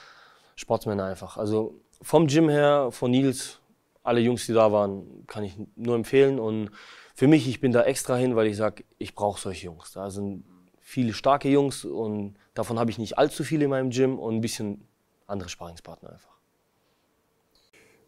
[0.56, 1.38] Sportsmänner einfach.
[1.38, 3.60] Also vom Gym her, von Nils,
[4.04, 6.40] alle Jungs, die da waren, kann ich nur empfehlen.
[6.40, 6.70] Und
[7.14, 9.92] für mich, ich bin da extra hin, weil ich sage, ich brauche solche Jungs.
[9.92, 10.46] Da sind
[10.82, 14.42] viele starke Jungs und davon habe ich nicht allzu viele in meinem Gym und ein
[14.42, 14.88] bisschen
[15.28, 16.34] andere Sparingspartner einfach.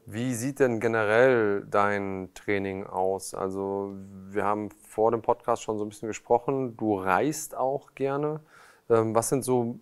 [0.08, 3.34] Wie sieht denn generell dein Training aus?
[3.34, 3.96] Also
[4.30, 6.78] wir haben vor dem Podcast schon so ein bisschen gesprochen.
[6.78, 8.42] Du reist auch gerne.
[8.88, 9.80] Ähm, was sind so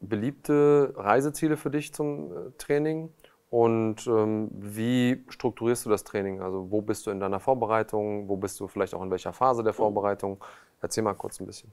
[0.00, 3.12] beliebte Reiseziele für dich zum äh, Training?
[3.54, 6.40] Und ähm, wie strukturierst du das Training?
[6.40, 8.28] Also wo bist du in deiner Vorbereitung?
[8.28, 10.42] Wo bist du vielleicht auch in welcher Phase der Vorbereitung?
[10.82, 11.70] Erzähl mal kurz ein bisschen.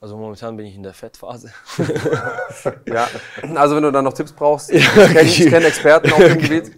[0.00, 1.50] Also momentan bin ich in der Fettphase.
[2.86, 3.08] ja,
[3.56, 6.70] also wenn du dann noch Tipps brauchst, ich kenne kenn Experten auf dem Gebiet.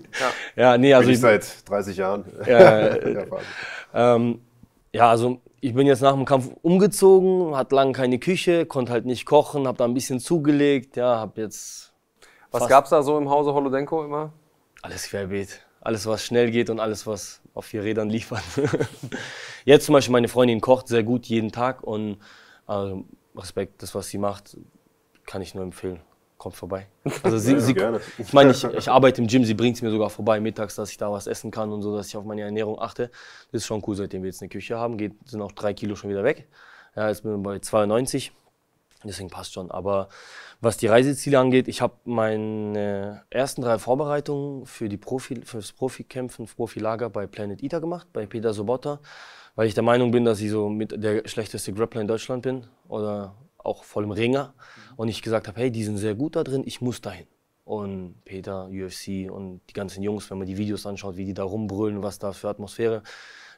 [0.56, 2.24] Ja, ja nee, also bin ich, ich seit 30 Jahren.
[2.46, 2.96] Ja,
[3.92, 4.40] ähm,
[4.90, 9.04] ja, also ich bin jetzt nach dem Kampf umgezogen, hatte lange keine Küche, konnte halt
[9.04, 11.92] nicht kochen, habe da ein bisschen zugelegt, ja, habe jetzt.
[12.52, 14.32] Was gab es da so im Hause Holodenko immer?
[14.86, 15.60] Alles querbeet.
[15.80, 18.42] Alles, was schnell geht und alles, was auf vier Rädern liefert.
[19.64, 22.18] Jetzt zum Beispiel, meine Freundin kocht sehr gut jeden Tag und
[22.66, 23.04] also
[23.36, 24.56] Respekt, das, was sie macht,
[25.26, 26.00] kann ich nur empfehlen.
[26.38, 26.86] Kommt vorbei.
[27.22, 27.74] Also sie, ja, sie
[28.18, 30.90] ich meine, ich, ich, arbeite im Gym, sie bringt es mir sogar vorbei mittags, dass
[30.90, 33.10] ich da was essen kann und so, dass ich auf meine Ernährung achte.
[33.52, 34.98] Das ist schon cool, seitdem wir jetzt eine Küche haben.
[34.98, 36.46] Geht, sind auch drei Kilo schon wieder weg.
[36.94, 38.32] Ja, jetzt bin ich bei 92.
[39.04, 39.70] Deswegen passt schon.
[39.70, 40.08] Aber
[40.60, 46.46] was die Reiseziele angeht, ich habe meine ersten drei Vorbereitungen für die Profi, fürs Profikämpfen,
[46.46, 49.00] Profilager bei Planet Eater gemacht, bei Peter Sobotta,
[49.54, 52.66] weil ich der Meinung bin, dass ich so mit der schlechteste Grappler in Deutschland bin
[52.88, 54.54] oder auch voll im Ringer.
[54.96, 57.26] Und ich gesagt habe, hey, die sind sehr gut da drin, ich muss dahin.
[57.64, 61.42] Und Peter, UFC und die ganzen Jungs, wenn man die Videos anschaut, wie die da
[61.42, 63.02] rumbrüllen, was da für Atmosphäre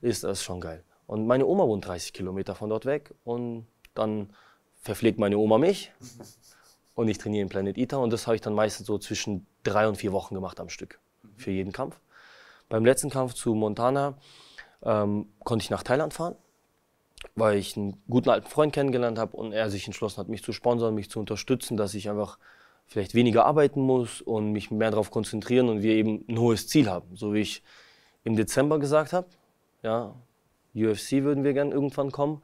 [0.01, 0.83] ist, das ist schon geil.
[1.07, 4.31] Und meine Oma wohnt 30 Kilometer von dort weg und dann
[4.89, 5.93] verpflegt meine Oma mich
[6.95, 9.87] und ich trainiere in Planet Eater und das habe ich dann meistens so zwischen drei
[9.87, 10.99] und vier Wochen gemacht am Stück
[11.37, 12.01] für jeden Kampf.
[12.71, 14.17] Beim letzten Kampf zu Montana
[14.83, 16.37] ähm, konnte ich nach Thailand fahren,
[17.35, 20.55] weil ich einen guten alten Freund kennengelernt habe und er sich entschlossen hat, mich zu
[20.55, 22.39] sponsern, mich zu unterstützen, dass ich einfach
[22.87, 26.89] vielleicht weniger arbeiten muss und mich mehr darauf konzentrieren und wir eben ein hohes Ziel
[26.89, 27.15] haben.
[27.15, 27.63] So wie ich
[28.25, 29.27] im Dezember gesagt habe,
[29.83, 30.15] ja,
[30.75, 32.41] UFC würden wir gerne irgendwann kommen.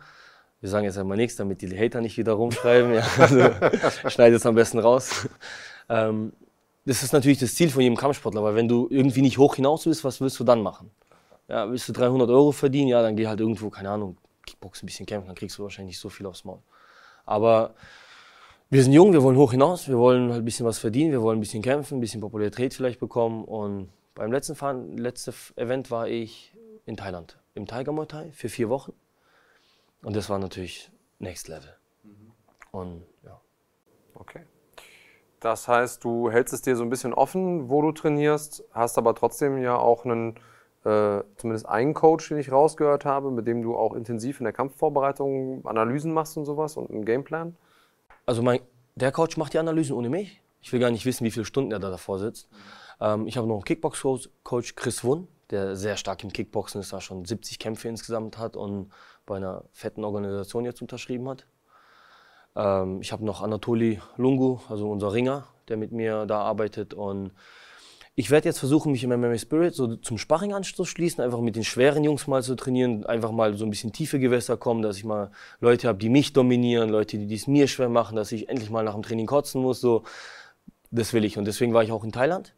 [0.65, 2.95] Wir sagen jetzt einmal nichts, damit die Hater nicht wieder rumschreiben.
[2.95, 3.51] Ja, also,
[4.09, 5.29] schneide es am besten raus.
[5.91, 6.33] Ähm,
[6.87, 9.85] das ist natürlich das Ziel von jedem Kampfsportler, weil wenn du irgendwie nicht hoch hinaus
[9.85, 10.91] willst, was willst du dann machen?
[11.49, 14.89] Ja, willst du 300 Euro verdienen, ja, dann geh halt irgendwo, keine Ahnung, Kickboxen ein
[14.89, 16.61] bisschen kämpfen, dann kriegst du wahrscheinlich nicht so viel aufs Maul.
[17.27, 17.75] Aber
[18.71, 21.21] wir sind jung, wir wollen hoch hinaus, wir wollen halt ein bisschen was verdienen, wir
[21.21, 23.45] wollen ein bisschen kämpfen, ein bisschen Popularität vielleicht bekommen.
[23.45, 26.55] Und beim letzten Fahren, letzte Event war ich
[26.87, 28.95] in Thailand, im Tiger Muay Thai für vier Wochen.
[30.05, 31.75] Und das war natürlich Next Level.
[32.03, 32.33] Mhm.
[32.71, 33.41] Und ja.
[34.15, 34.43] Okay.
[35.41, 39.15] Das heißt, du hältst es dir so ein bisschen offen, wo du trainierst, hast aber
[39.15, 40.37] trotzdem ja auch einen,
[40.85, 44.53] äh, zumindest einen Coach, den ich rausgehört habe, mit dem du auch intensiv in der
[44.53, 47.57] Kampfvorbereitung Analysen machst und sowas und einen Gameplan.
[48.27, 48.61] Also mein,
[48.95, 50.41] der Coach macht die Analysen ohne mich.
[50.63, 52.49] Ich will gar nicht wissen, wie viele Stunden er da davor sitzt.
[53.01, 57.01] Ähm, ich habe noch einen Kickbox-Coach, Chris Wunn, der sehr stark im Kickboxen ist, da
[57.01, 58.91] schon 70 Kämpfe insgesamt hat und
[59.27, 61.47] bei einer fetten Organisation jetzt unterschrieben hat.
[62.57, 66.95] Ähm, ich habe noch Anatoli Lungu, also unser Ringer, der mit mir da arbeitet.
[66.95, 67.33] Und
[68.17, 71.65] ich werde jetzt versuchen, mich im MMA Spirit so zum Sparring anzuschließen, einfach mit den
[71.65, 75.05] schweren Jungs mal zu trainieren, einfach mal so ein bisschen tiefe Gewässer kommen, dass ich
[75.05, 75.31] mal
[75.61, 78.85] Leute habe, die mich dominieren, Leute, die es mir schwer machen, dass ich endlich mal
[78.85, 79.81] nach dem Training kotzen muss.
[79.81, 80.05] So,
[80.93, 81.39] das will ich.
[81.39, 82.55] Und deswegen war ich auch in Thailand,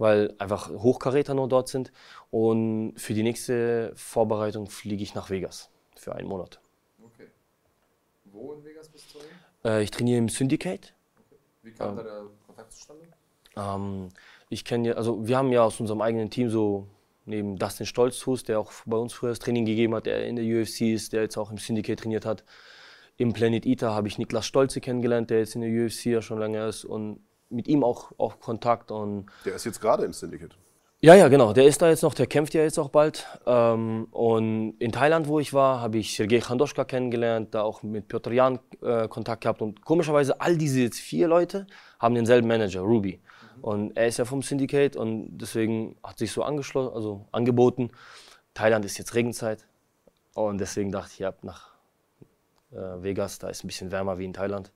[0.00, 1.92] weil einfach Hochkaräter noch dort sind.
[2.30, 6.58] Und für die nächste Vorbereitung fliege ich nach Vegas für einen Monat.
[7.04, 7.28] Okay.
[8.24, 9.68] Wo in Vegas bist du?
[9.68, 10.94] Äh, ich trainiere im Syndicate.
[11.26, 11.38] Okay.
[11.62, 13.08] Wie kam ähm, da der Kontakt zustande?
[13.56, 14.08] Ähm,
[14.48, 16.86] ich kenne ja, also wir haben ja aus unserem eigenen Team so
[17.26, 20.44] neben Dustin Stolzfuß, der auch bei uns früher das Training gegeben hat, der in der
[20.46, 22.42] UFC ist, der jetzt auch im Syndicate trainiert hat.
[23.18, 26.38] Im Planet Eater habe ich Niklas Stolze kennengelernt, der jetzt in der UFC ja schon
[26.38, 28.90] länger ist und mit ihm auch, auch Kontakt.
[28.90, 30.56] Und der ist jetzt gerade im Syndicate.
[31.02, 31.54] Ja, ja, genau.
[31.54, 33.26] Der ist da jetzt noch, der kämpft ja jetzt auch bald.
[33.46, 38.06] Ähm, und in Thailand, wo ich war, habe ich Sergei Khandoschka kennengelernt, da auch mit
[38.06, 39.62] Piotr Jan äh, Kontakt gehabt.
[39.62, 41.66] Und komischerweise, all diese jetzt vier Leute
[41.98, 43.18] haben denselben Manager, Ruby.
[43.56, 43.64] Mhm.
[43.64, 47.90] Und er ist ja vom Syndicate und deswegen hat sich so angeschlossen, also angeboten.
[48.52, 49.66] Thailand ist jetzt Regenzeit.
[50.34, 51.70] Und deswegen dachte ich, ja, nach
[52.72, 54.70] äh, Vegas, da ist ein bisschen wärmer wie in Thailand.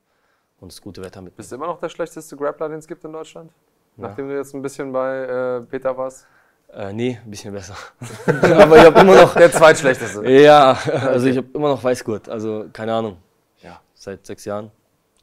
[0.60, 1.36] Und das gute Wetter mit.
[1.36, 3.50] Bist du immer noch der schlechteste Grappler, den es gibt in Deutschland?
[3.96, 6.26] Nachdem du jetzt ein bisschen bei äh, Peter warst?
[6.72, 7.76] Äh, nee, ein bisschen besser.
[8.26, 9.34] Aber ich habe immer noch.
[9.34, 10.28] Der zweitschlechteste.
[10.30, 12.28] Ja, also ich habe immer noch Weißgurt.
[12.28, 13.18] Also keine Ahnung.
[13.62, 14.70] Ja, seit sechs Jahren.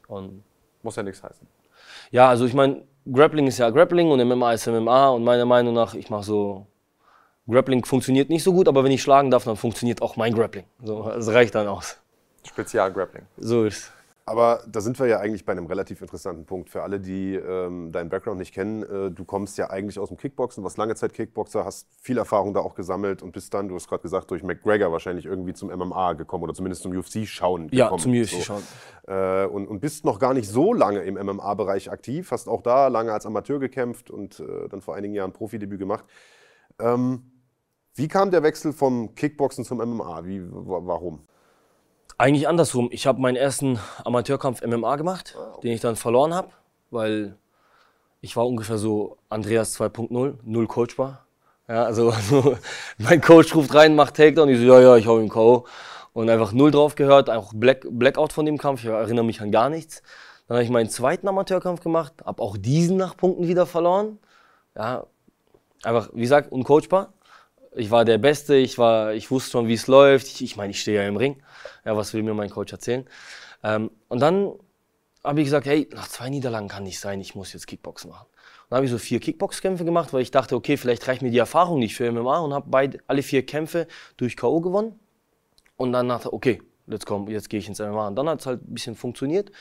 [0.08, 0.42] Und
[0.82, 1.46] Muss ja nichts heißen.
[2.10, 5.10] Ja, also ich meine, Grappling ist ja Grappling und MMA ist MMA.
[5.10, 6.66] Und meiner Meinung nach, ich mache so.
[7.48, 10.64] Grappling funktioniert nicht so gut, aber wenn ich schlagen darf, dann funktioniert auch mein Grappling.
[10.82, 11.98] So, das reicht dann aus.
[12.44, 13.24] Spezial-Grappling.
[13.36, 13.92] So ist
[14.24, 16.70] aber da sind wir ja eigentlich bei einem relativ interessanten Punkt.
[16.70, 20.16] Für alle, die ähm, deinen Background nicht kennen, äh, du kommst ja eigentlich aus dem
[20.16, 23.74] Kickboxen, warst lange Zeit Kickboxer, hast viel Erfahrung da auch gesammelt und bist dann, du
[23.74, 27.72] hast gerade gesagt, durch McGregor wahrscheinlich irgendwie zum MMA gekommen oder zumindest zum UFC-Schauen gekommen.
[27.72, 28.62] Ja, zum UFC-Schauen.
[29.06, 29.12] So.
[29.12, 32.88] Äh, und, und bist noch gar nicht so lange im MMA-Bereich aktiv, hast auch da
[32.88, 36.04] lange als Amateur gekämpft und äh, dann vor einigen Jahren Profidebüt gemacht.
[36.78, 37.24] Ähm,
[37.94, 40.24] wie kam der Wechsel vom Kickboxen zum MMA?
[40.24, 41.26] Wie, warum?
[42.22, 42.88] Eigentlich andersrum.
[42.92, 46.50] Ich habe meinen ersten Amateurkampf MMA gemacht, den ich dann verloren habe,
[46.92, 47.36] weil
[48.20, 51.26] ich war ungefähr so Andreas 2.0, null coachbar.
[51.66, 52.56] Ja, also, also,
[52.98, 55.66] mein Coach ruft rein, macht Takedown, ich so, ja, ja, ich hau ihn K.O.
[56.12, 59.50] Und einfach null drauf gehört, auch Black, Blackout von dem Kampf, ich erinnere mich an
[59.50, 60.00] gar nichts.
[60.46, 64.20] Dann habe ich meinen zweiten Amateurkampf gemacht, habe auch diesen nach Punkten wieder verloren.
[64.76, 65.06] Ja,
[65.82, 67.12] einfach, wie gesagt, uncoachbar
[67.74, 70.26] ich war der Beste, ich, war, ich wusste schon, wie es läuft.
[70.26, 71.42] Ich, ich meine, ich stehe ja im Ring.
[71.84, 73.06] Ja, was will mir mein Coach erzählen?
[73.62, 74.52] Ähm, und dann
[75.24, 78.26] habe ich gesagt, hey, nach zwei Niederlagen kann nicht sein, ich muss jetzt Kickboxen machen.
[78.68, 81.38] Dann habe ich so vier Kickboxkämpfe gemacht, weil ich dachte, okay, vielleicht reicht mir die
[81.38, 84.60] Erfahrung nicht für MMA und habe alle vier Kämpfe durch K.O.
[84.60, 84.98] gewonnen.
[85.76, 88.08] Und dann dachte ich, okay, let's come, jetzt gehe ich ins MMA.
[88.08, 89.52] Und dann hat es halt ein bisschen funktioniert.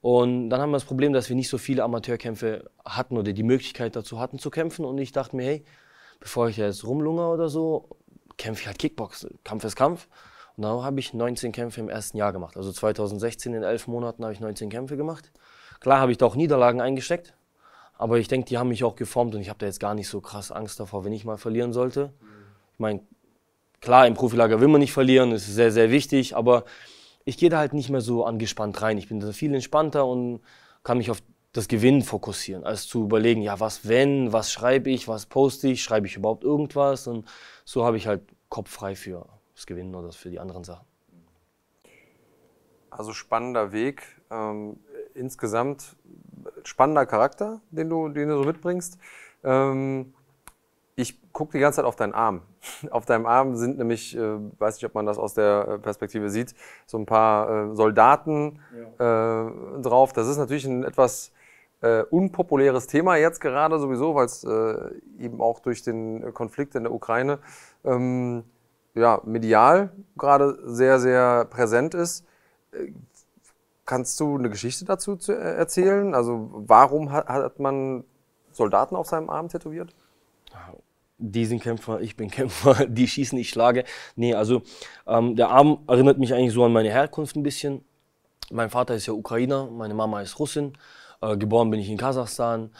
[0.00, 3.42] Und dann haben wir das Problem, dass wir nicht so viele Amateurkämpfe hatten oder die
[3.42, 4.84] Möglichkeit dazu hatten zu kämpfen.
[4.84, 5.64] Und ich dachte mir, hey,
[6.26, 7.88] bevor ich jetzt rumlungere oder so,
[8.36, 9.28] kämpfe ich halt Kickbox.
[9.44, 10.08] Kampf ist Kampf.
[10.56, 12.56] Und dann habe ich 19 Kämpfe im ersten Jahr gemacht.
[12.56, 15.30] Also 2016 in elf Monaten habe ich 19 Kämpfe gemacht.
[15.78, 17.34] Klar habe ich da auch Niederlagen eingesteckt,
[17.96, 20.08] aber ich denke, die haben mich auch geformt und ich habe da jetzt gar nicht
[20.08, 22.12] so krass Angst davor, wenn ich mal verlieren sollte.
[22.72, 23.02] Ich meine,
[23.80, 26.64] klar, im Profilager will man nicht verlieren, das ist sehr, sehr wichtig, aber
[27.24, 28.98] ich gehe da halt nicht mehr so angespannt rein.
[28.98, 30.40] Ich bin da viel entspannter und
[30.82, 31.22] kann mich auf
[31.56, 35.82] das Gewinnen fokussieren, als zu überlegen, ja, was wenn, was schreibe ich, was poste ich,
[35.82, 37.26] schreibe ich überhaupt irgendwas und
[37.64, 40.86] so habe ich halt Kopf frei für das Gewinnen oder für die anderen Sachen.
[42.90, 44.78] Also spannender Weg, ähm,
[45.14, 45.96] insgesamt
[46.64, 48.98] spannender Charakter, den du, den du so mitbringst.
[49.42, 50.14] Ähm,
[50.94, 52.42] ich gucke die ganze Zeit auf deinen Arm.
[52.90, 56.30] Auf deinem Arm sind nämlich, äh, weiß nicht, ob man das aus der äh, Perspektive
[56.30, 56.54] sieht,
[56.86, 58.60] so ein paar äh, Soldaten
[58.98, 59.46] ja.
[59.46, 60.12] äh, drauf.
[60.12, 61.32] Das ist natürlich ein etwas
[61.82, 66.84] äh, unpopuläres Thema jetzt gerade sowieso, weil es äh, eben auch durch den Konflikt in
[66.84, 67.38] der Ukraine
[67.84, 68.44] ähm,
[68.94, 72.24] ja, medial gerade sehr, sehr präsent ist.
[72.72, 72.92] Äh,
[73.84, 76.14] kannst du eine Geschichte dazu zu, äh, erzählen?
[76.14, 78.04] Also warum hat, hat man
[78.52, 79.94] Soldaten auf seinem Arm tätowiert?
[81.18, 83.84] die sind Kämpfer, ich bin Kämpfer, die schießen, ich schlage.
[84.16, 84.62] Nee, also
[85.06, 87.84] ähm, der Arm erinnert mich eigentlich so an meine Herkunft ein bisschen.
[88.50, 90.74] Mein Vater ist ja Ukrainer, meine Mama ist Russin.
[91.20, 92.70] Äh, geboren bin ich in Kasachstan.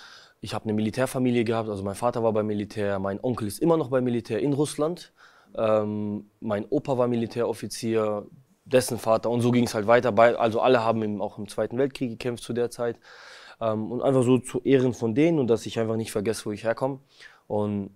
[0.41, 3.77] Ich habe eine Militärfamilie gehabt, also mein Vater war beim Militär, mein Onkel ist immer
[3.77, 5.13] noch beim Militär in Russland.
[5.57, 8.27] Ähm, mein Opa war Militäroffizier,
[8.65, 10.17] dessen Vater und so ging es halt weiter.
[10.39, 12.99] Also alle haben im, auch im Zweiten Weltkrieg gekämpft zu der Zeit.
[13.61, 16.53] Ähm, und einfach so zu Ehren von denen und dass ich einfach nicht vergesse, wo
[16.53, 17.01] ich herkomme.
[17.47, 17.91] Und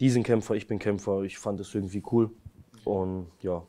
[0.00, 1.22] die sind Kämpfer, ich bin Kämpfer.
[1.22, 2.30] Ich fand das irgendwie cool.
[2.84, 3.62] Und ja.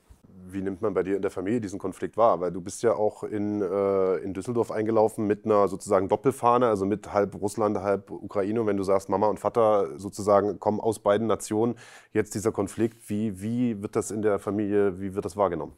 [0.53, 2.39] Wie nimmt man bei dir in der Familie diesen Konflikt wahr?
[2.39, 6.85] Weil du bist ja auch in, äh, in Düsseldorf eingelaufen mit einer sozusagen Doppelfahne, also
[6.85, 8.61] mit halb Russland, halb Ukraine.
[8.61, 11.75] Und wenn du sagst, Mama und Vater sozusagen kommen aus beiden Nationen,
[12.13, 15.73] jetzt dieser Konflikt, wie, wie wird das in der Familie, wie wird das wahrgenommen?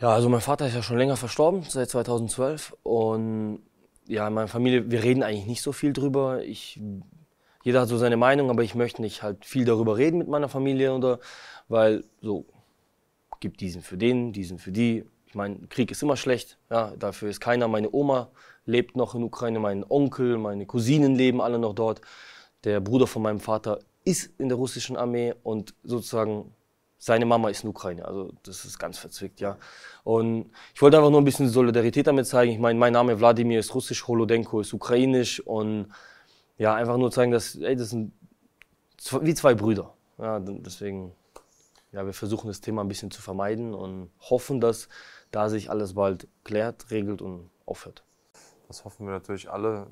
[0.00, 2.76] Ja, also mein Vater ist ja schon länger verstorben, seit 2012.
[2.82, 3.60] Und
[4.06, 6.42] ja, in meiner Familie, wir reden eigentlich nicht so viel drüber.
[6.42, 6.80] Ich
[7.64, 10.50] jeder hat so seine Meinung, aber ich möchte nicht halt viel darüber reden mit meiner
[10.50, 11.18] Familie oder
[11.66, 12.44] weil so
[13.44, 15.04] gibt diesen für den, diesen für die.
[15.26, 17.68] Ich meine, Krieg ist immer schlecht, ja, dafür ist keiner.
[17.68, 18.30] Meine Oma
[18.64, 22.00] lebt noch in Ukraine, mein Onkel, meine Cousinen leben alle noch dort.
[22.64, 26.54] Der Bruder von meinem Vater ist in der russischen Armee und sozusagen
[26.96, 28.06] seine Mama ist in Ukraine.
[28.06, 29.58] Also das ist ganz verzwickt, ja.
[30.04, 32.50] Und ich wollte einfach nur ein bisschen Solidarität damit zeigen.
[32.50, 35.88] Ich meine, mein Name Wladimir ist russisch, Holodenko ist ukrainisch und
[36.56, 38.12] ja, einfach nur zeigen, dass, ey, das sind
[39.20, 39.92] wie zwei Brüder.
[40.16, 41.12] Ja, deswegen,
[41.94, 44.88] ja, wir versuchen das Thema ein bisschen zu vermeiden und hoffen, dass
[45.30, 48.04] da sich alles bald klärt, regelt und aufhört.
[48.66, 49.86] Das hoffen wir natürlich alle.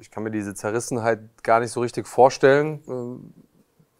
[0.00, 2.82] Ich, kann mir diese Zerrissenheit gar nicht so richtig vorstellen.
[2.88, 3.34] Ähm,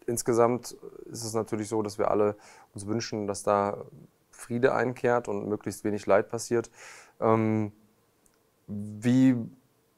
[0.07, 2.35] insgesamt ist es natürlich so, dass wir alle
[2.73, 3.85] uns wünschen, dass da
[4.31, 6.71] Friede einkehrt und möglichst wenig Leid passiert.
[7.19, 7.71] Ähm,
[8.65, 9.35] wie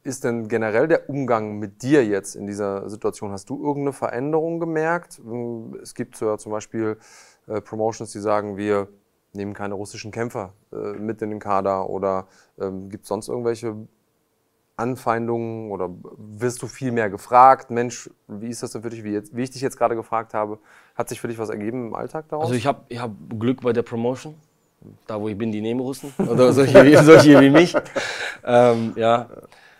[0.04, 3.32] ist denn generell der Umgang mit dir jetzt in dieser Situation?
[3.32, 5.20] Hast du irgendeine Veränderung gemerkt?
[5.82, 6.98] Es gibt zum Beispiel
[7.48, 8.88] äh, Promotions, die sagen, wir
[9.34, 12.28] nehmen keine russischen Kämpfer äh, mit in den Kader oder
[12.60, 13.76] ähm, gibt es sonst irgendwelche
[14.78, 17.72] Anfeindungen oder wirst du viel mehr gefragt?
[17.72, 20.34] Mensch, wie ist das denn für dich, wie, jetzt, wie ich dich jetzt gerade gefragt
[20.34, 20.60] habe?
[20.96, 22.46] Hat sich für dich was ergeben im Alltag daraus?
[22.46, 24.36] Also ich habe ich hab Glück bei der Promotion.
[25.08, 26.14] Da, wo ich bin, die nehmen Russen.
[26.20, 27.76] Oder solche, solche wie mich.
[28.44, 29.28] Ähm, ja.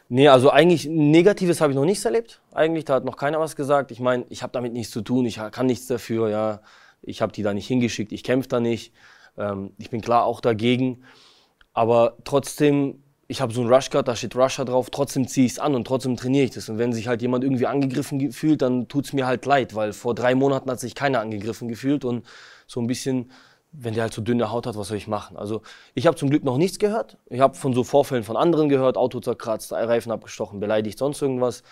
[0.08, 2.42] Nee, also eigentlich Negatives habe ich noch nichts erlebt.
[2.54, 3.92] Eigentlich, da hat noch keiner was gesagt.
[3.92, 6.60] Ich meine, ich habe damit nichts zu tun, ich kann nichts dafür, ja.
[7.06, 8.94] Ich habe die da nicht hingeschickt, ich kämpfe da nicht.
[9.38, 11.04] Ähm, ich bin klar auch dagegen.
[11.74, 15.60] Aber trotzdem, ich habe so ein Rushguard, da steht Rusher drauf, trotzdem ziehe ich es
[15.60, 16.70] an und trotzdem trainiere ich das.
[16.70, 19.94] Und wenn sich halt jemand irgendwie angegriffen fühlt, dann tut es mir halt leid, weil
[19.94, 22.26] vor drei Monaten hat sich keiner angegriffen gefühlt und
[22.68, 23.30] so ein bisschen
[23.78, 25.38] wenn der halt so dünne Haut hat, was soll ich machen?
[25.38, 25.62] Also
[25.94, 27.18] ich habe zum Glück noch nichts gehört.
[27.30, 31.64] Ich habe von so Vorfällen von anderen gehört, Auto zerkratzt, Reifen abgestochen, beleidigt, sonst irgendwas.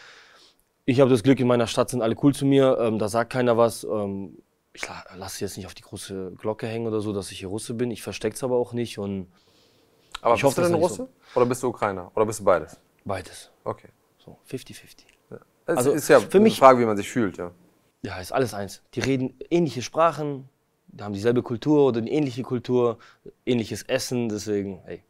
[0.85, 3.31] Ich habe das Glück, in meiner Stadt sind alle cool zu mir, ähm, da sagt
[3.31, 3.83] keiner was.
[3.85, 4.37] Ähm,
[4.73, 7.75] ich lasse jetzt nicht auf die große Glocke hängen oder so, dass ich hier Russe
[7.75, 7.91] bin.
[7.91, 8.97] Ich verstecke es aber auch nicht.
[8.97, 9.31] Und
[10.21, 10.95] aber ich bist hoffe, du denn Russe?
[10.95, 11.09] So.
[11.36, 12.12] Oder bist du Ukrainer?
[12.15, 12.79] Oder bist du beides?
[13.05, 13.51] Beides.
[13.63, 13.89] Okay.
[14.17, 15.05] So, 50-50.
[15.29, 15.38] Ja.
[15.65, 17.51] Also ist ja für mich, eine Frage, wie man sich fühlt, ja.
[18.01, 18.81] Ja, ist alles eins.
[18.95, 20.49] Die reden ähnliche Sprachen,
[20.99, 22.97] haben dieselbe Kultur oder eine ähnliche Kultur,
[23.45, 25.03] ähnliches Essen, deswegen, hey.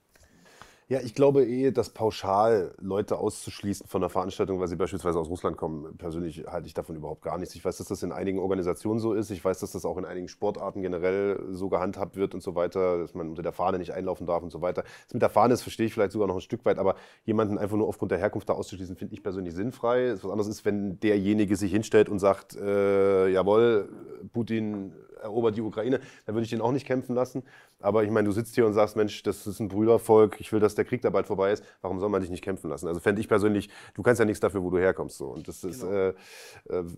[0.94, 5.28] Ja, ich glaube eh, dass pauschal Leute auszuschließen von einer Veranstaltung, weil sie beispielsweise aus
[5.28, 7.56] Russland kommen, persönlich halte ich davon überhaupt gar nichts.
[7.56, 9.32] Ich weiß, dass das in einigen Organisationen so ist.
[9.32, 13.00] Ich weiß, dass das auch in einigen Sportarten generell so gehandhabt wird und so weiter,
[13.00, 14.84] dass man unter der Fahne nicht einlaufen darf und so weiter.
[15.06, 16.94] Das mit der Fahne, das verstehe ich vielleicht sogar noch ein Stück weit, aber
[17.26, 20.14] jemanden einfach nur aufgrund der Herkunft da auszuschließen, finde ich persönlich sinnfrei.
[20.14, 23.90] Was anderes ist, wenn derjenige sich hinstellt und sagt, äh, jawohl,
[24.32, 27.44] Putin erobert die Ukraine, dann würde ich den auch nicht kämpfen lassen.
[27.80, 30.60] Aber ich meine, du sitzt hier und sagst, Mensch, das ist ein Brüdervolk, ich will,
[30.60, 31.64] dass der Krieg da bald vorbei ist.
[31.82, 32.88] Warum soll man dich nicht kämpfen lassen?
[32.88, 35.18] Also fände ich persönlich, du kannst ja nichts dafür, wo du herkommst.
[35.18, 35.28] So.
[35.28, 35.74] Und das genau.
[35.74, 36.14] ist, äh, äh,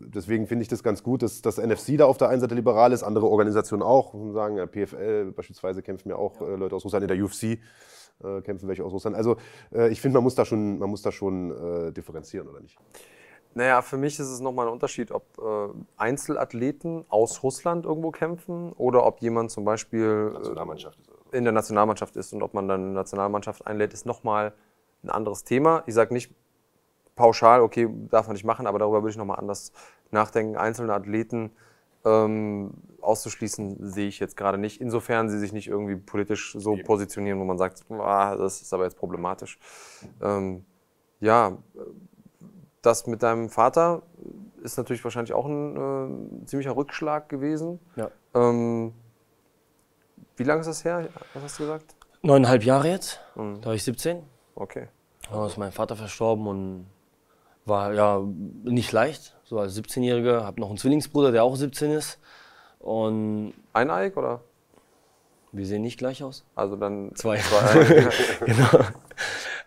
[0.07, 2.91] deswegen finde ich das ganz gut, dass das NFC da auf der einen Seite liberal
[2.91, 4.13] ist, andere Organisationen auch.
[4.33, 7.59] Sagen, PFL beispielsweise kämpfen ja auch äh, Leute aus Russland in der UFC
[8.23, 9.15] äh, kämpfen welche aus Russland.
[9.15, 9.37] Also
[9.73, 12.77] äh, ich finde, man muss da schon, man muss da schon äh, differenzieren, oder nicht?
[13.57, 18.73] Naja, für mich ist es nochmal ein Unterschied, ob äh, Einzelathleten aus Russland irgendwo kämpfen
[18.73, 20.99] oder ob jemand zum Beispiel Nationalmannschaft
[21.31, 24.53] in der Nationalmannschaft ist und ob man dann eine Nationalmannschaft einlädt, ist nochmal
[25.03, 25.83] ein anderes Thema.
[25.85, 26.33] Ich sage nicht
[27.15, 29.71] pauschal, okay, darf man nicht machen, aber darüber würde ich nochmal anders
[30.11, 30.57] nachdenken.
[30.57, 31.51] Einzelne Athleten
[32.03, 37.39] ähm, auszuschließen sehe ich jetzt gerade nicht, insofern sie sich nicht irgendwie politisch so positionieren,
[37.39, 39.59] wo man sagt, ah, das ist aber jetzt problematisch.
[40.21, 40.65] Ähm,
[41.21, 41.57] ja,
[42.85, 44.03] das mit deinem Vater
[44.61, 47.79] ist natürlich wahrscheinlich auch ein äh, ziemlicher Rückschlag gewesen.
[47.95, 48.09] Ja.
[48.33, 48.93] Ähm,
[50.37, 51.07] wie lange ist das her?
[51.33, 51.95] Was hast du gesagt?
[52.21, 53.19] Neuneinhalb Jahre jetzt.
[53.35, 53.61] Mhm.
[53.61, 54.23] Da war ich 17.
[54.55, 54.87] Okay.
[55.31, 56.87] Da ist mein Vater verstorben und
[57.65, 58.21] war ja
[58.63, 59.35] nicht leicht.
[59.43, 60.43] So als 17-Jähriger.
[60.43, 62.19] Habe noch einen Zwillingsbruder, der auch 17 ist.
[62.79, 64.41] Und Eineig oder?
[65.51, 66.45] Wir sehen nicht gleich aus.
[66.53, 67.37] Also dann zwei.
[67.37, 68.09] zwei
[68.45, 68.85] genau.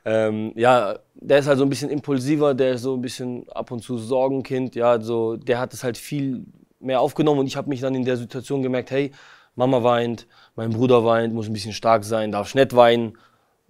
[0.08, 3.70] Ähm, ja, der ist halt so ein bisschen impulsiver, der ist so ein bisschen ab
[3.70, 4.74] und zu Sorgenkind.
[4.74, 6.46] Ja, so, der hat es halt viel
[6.80, 9.12] mehr aufgenommen und ich habe mich dann in der Situation gemerkt, hey,
[9.54, 13.18] Mama weint, mein Bruder weint, muss ein bisschen stark sein, darf nicht weinen,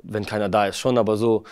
[0.01, 1.42] wenn keiner da ist schon, aber so,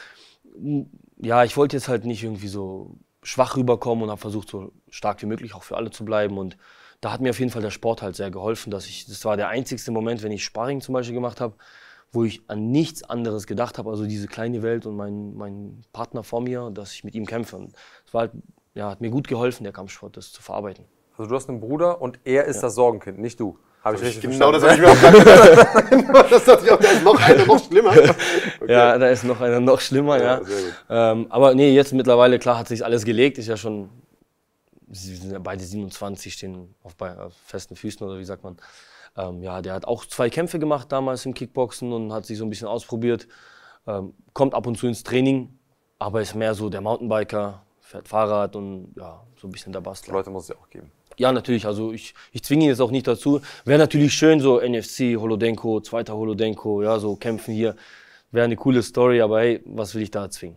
[1.20, 5.20] ja, ich wollte jetzt halt nicht irgendwie so schwach rüberkommen und habe versucht, so stark
[5.20, 6.56] wie möglich auch für alle zu bleiben und
[7.00, 9.36] da hat mir auf jeden Fall der Sport halt sehr geholfen, dass ich, das war
[9.36, 11.56] der einzigste Moment, wenn ich Sparring zum Beispiel gemacht habe,
[12.12, 16.22] wo ich an nichts anderes gedacht habe, also diese kleine Welt und mein, mein Partner
[16.22, 17.56] vor mir, dass ich mit ihm kämpfe.
[17.56, 17.74] Und
[18.06, 18.32] es war halt,
[18.74, 20.84] ja, hat mir gut geholfen, der Kampfsport, das zu verarbeiten.
[21.16, 22.62] Also du hast einen Bruder und er ist ja.
[22.62, 23.58] das Sorgenkind, nicht du.
[23.82, 26.32] Habe ich richtig Genau, das habe ich mir auch gedacht.
[26.32, 27.92] das dachte ich auch, da ist noch einer noch schlimmer.
[28.60, 28.72] Okay.
[28.72, 30.40] Ja, da ist noch einer noch schlimmer, ja.
[30.88, 31.12] ja.
[31.12, 33.90] Ähm, aber nee, jetzt mittlerweile, klar, hat sich alles gelegt, ist ja schon
[34.90, 38.56] sie sind ja beide 27, stehen auf, auf festen Füßen oder wie sagt man.
[39.16, 42.44] Ähm, ja, der hat auch zwei Kämpfe gemacht damals im Kickboxen und hat sich so
[42.44, 43.26] ein bisschen ausprobiert.
[43.86, 45.58] Ähm, kommt ab und zu ins Training,
[45.98, 50.14] aber ist mehr so der Mountainbiker, fährt Fahrrad und ja, so ein bisschen der Bastler.
[50.14, 50.90] Leute muss es ja auch geben.
[51.18, 51.66] Ja, natürlich.
[51.66, 53.40] Also ich, ich zwinge ihn jetzt auch nicht dazu.
[53.64, 57.74] Wäre natürlich schön, so NFC, Holodenko, zweiter Holodenko, ja, so kämpfen hier.
[58.32, 60.56] Wäre eine coole Story, aber hey, was will ich da zwingen?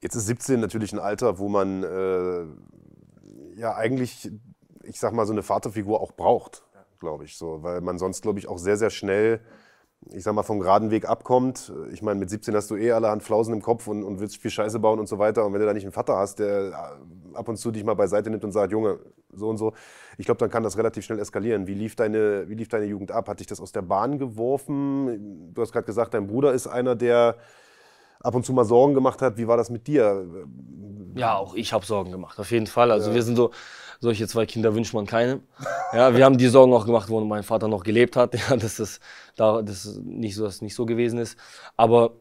[0.00, 4.30] Jetzt ist 17 natürlich ein Alter, wo man äh, ja eigentlich,
[4.84, 6.62] ich sag mal, so eine Vaterfigur auch braucht,
[6.98, 7.36] glaube ich.
[7.36, 9.40] So, weil man sonst, glaube ich, auch sehr, sehr schnell,
[10.10, 11.72] ich sag mal, vom geraden Weg abkommt.
[11.92, 14.50] Ich meine, mit 17 hast du eh allerhand Flausen im Kopf und, und willst viel
[14.50, 15.44] Scheiße bauen und so weiter.
[15.44, 17.94] Und wenn du da nicht einen Vater hast, der äh, ab und zu dich mal
[17.94, 18.98] beiseite nimmt und sagt, Junge,
[19.32, 19.72] so und so,
[20.18, 21.66] ich glaube, dann kann das relativ schnell eskalieren.
[21.66, 23.28] Wie lief, deine, wie lief deine Jugend ab?
[23.28, 25.52] Hat dich das aus der Bahn geworfen?
[25.54, 27.36] Du hast gerade gesagt, dein Bruder ist einer, der
[28.26, 29.38] ab und zu mal Sorgen gemacht hat.
[29.38, 30.26] Wie war das mit dir?
[31.14, 32.90] Ja, auch ich habe Sorgen gemacht, auf jeden Fall.
[32.90, 33.14] Also ja.
[33.14, 33.52] wir sind so,
[34.00, 35.40] solche zwei Kinder wünscht man keinem.
[35.92, 38.76] Ja, wir haben die Sorgen auch gemacht, wo mein Vater noch gelebt hat, ja, dass
[38.76, 39.00] das,
[39.36, 41.38] da, das nicht so, das nicht so gewesen ist.
[41.76, 42.12] Aber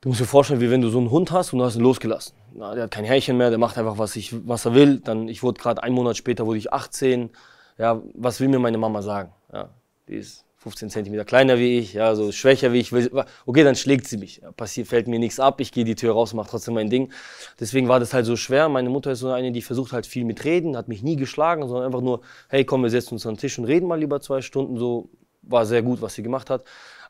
[0.00, 1.82] du musst dir vorstellen, wie wenn du so einen Hund hast und du hast ihn
[1.82, 2.36] losgelassen.
[2.54, 5.00] Na, der hat kein Härchen mehr, der macht einfach, was, ich, was er will.
[5.00, 7.30] Dann, ich wurde gerade einen Monat später, wurde ich 18.
[7.78, 9.32] Ja, was will mir meine Mama sagen?
[9.52, 9.70] Ja,
[10.08, 12.92] die ist 15 Zentimeter kleiner wie ich, ja, so schwächer wie ich.
[12.92, 14.40] Okay, dann schlägt sie mich.
[14.56, 17.12] Passiert, fällt mir nichts ab, ich gehe die Tür raus, mache trotzdem mein Ding.
[17.58, 18.68] Deswegen war das halt so schwer.
[18.68, 21.66] Meine Mutter ist so eine, die versucht halt viel mit Reden, hat mich nie geschlagen,
[21.66, 24.20] sondern einfach nur, hey, komm, wir setzen uns an den Tisch und reden mal lieber
[24.20, 24.78] zwei Stunden.
[24.78, 25.10] So
[25.42, 26.62] war sehr gut, was sie gemacht hat.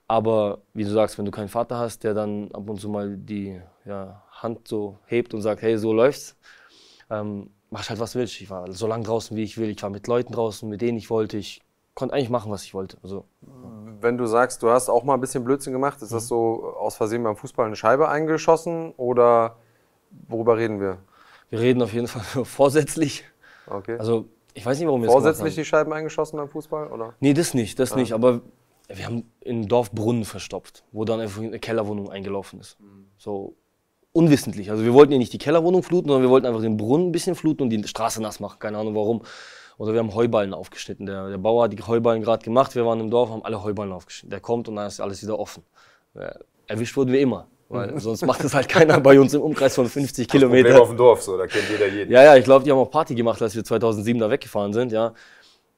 [0.09, 3.19] Aber wie du sagst, wenn du keinen Vater hast, der dann ab und zu mal
[3.19, 6.39] die ja, Hand so hebt und sagt, hey, so läuft's,
[7.11, 8.41] ähm, mach halt was willst.
[8.41, 9.69] Ich war so lange draußen, wie ich will.
[9.69, 11.37] Ich war mit Leuten draußen, mit denen ich wollte.
[11.37, 11.61] Ich
[11.95, 12.97] konnte eigentlich machen, was ich wollte.
[13.03, 13.25] Also,
[14.01, 16.17] Wenn du sagst, du hast auch mal ein bisschen Blödsinn gemacht, ist mhm.
[16.17, 19.57] das so aus Versehen beim Fußball eine Scheibe eingeschossen oder
[20.29, 20.99] worüber reden wir?
[21.51, 23.25] Wir reden auf jeden Fall vorsätzlich.
[23.67, 23.97] Okay.
[23.99, 27.15] Also ich weiß nicht, warum wir Vorsätzlich die Scheiben eingeschossen beim Fußball, oder?
[27.21, 27.97] Nee, das nicht, das ah.
[27.97, 28.13] nicht.
[28.13, 28.41] Aber
[28.89, 32.79] wir haben im Dorf Brunnen verstopft, wo dann einfach eine Kellerwohnung eingelaufen ist.
[32.81, 33.07] Mhm.
[33.17, 33.55] So
[34.13, 34.71] unwissentlich.
[34.71, 37.13] Also wir wollten ja nicht die Kellerwohnung fluten, sondern wir wollten einfach den Brunnen ein
[37.13, 38.59] bisschen fluten und die Straße nass machen.
[38.59, 39.23] Keine Ahnung warum.
[39.83, 41.07] Oder wir haben Heuballen aufgeschnitten.
[41.07, 42.77] Der, der Bauer hat die Heuballen gerade gemacht.
[42.77, 44.31] Wir waren im Dorf, haben alle Heuballen aufgeschnitten.
[44.31, 45.65] Der kommt und dann ist alles wieder offen.
[46.69, 47.49] Erwischt wurden wir immer.
[47.69, 50.67] Weil sonst macht es halt keiner bei uns im Umkreis von 50 Kilometern.
[50.67, 52.13] Problem auf dem Dorf, so, da kennt jeder jeden.
[52.13, 54.93] Ja, ja, ich glaube, die haben auch Party gemacht, als wir 2007 da weggefahren sind.
[54.93, 55.15] Ja,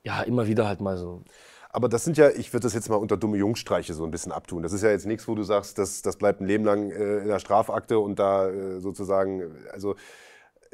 [0.03, 1.23] ja immer wieder halt mal so.
[1.71, 4.33] Aber das sind ja, ich würde das jetzt mal unter dumme Jungstreiche so ein bisschen
[4.33, 4.63] abtun.
[4.63, 7.21] Das ist ja jetzt nichts, wo du sagst, das, das bleibt ein Leben lang äh,
[7.21, 9.95] in der Strafakte und da äh, sozusagen, also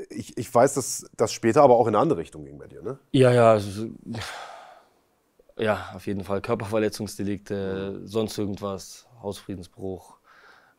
[0.09, 2.82] ich, ich weiß, dass das später aber auch in eine andere Richtung ging bei dir,
[2.82, 2.98] ne?
[3.12, 3.53] Ja, ja.
[3.53, 3.88] Also,
[5.59, 6.40] Ja, auf jeden Fall.
[6.40, 10.16] Körperverletzungsdelikte, sonst irgendwas, Hausfriedensbruch.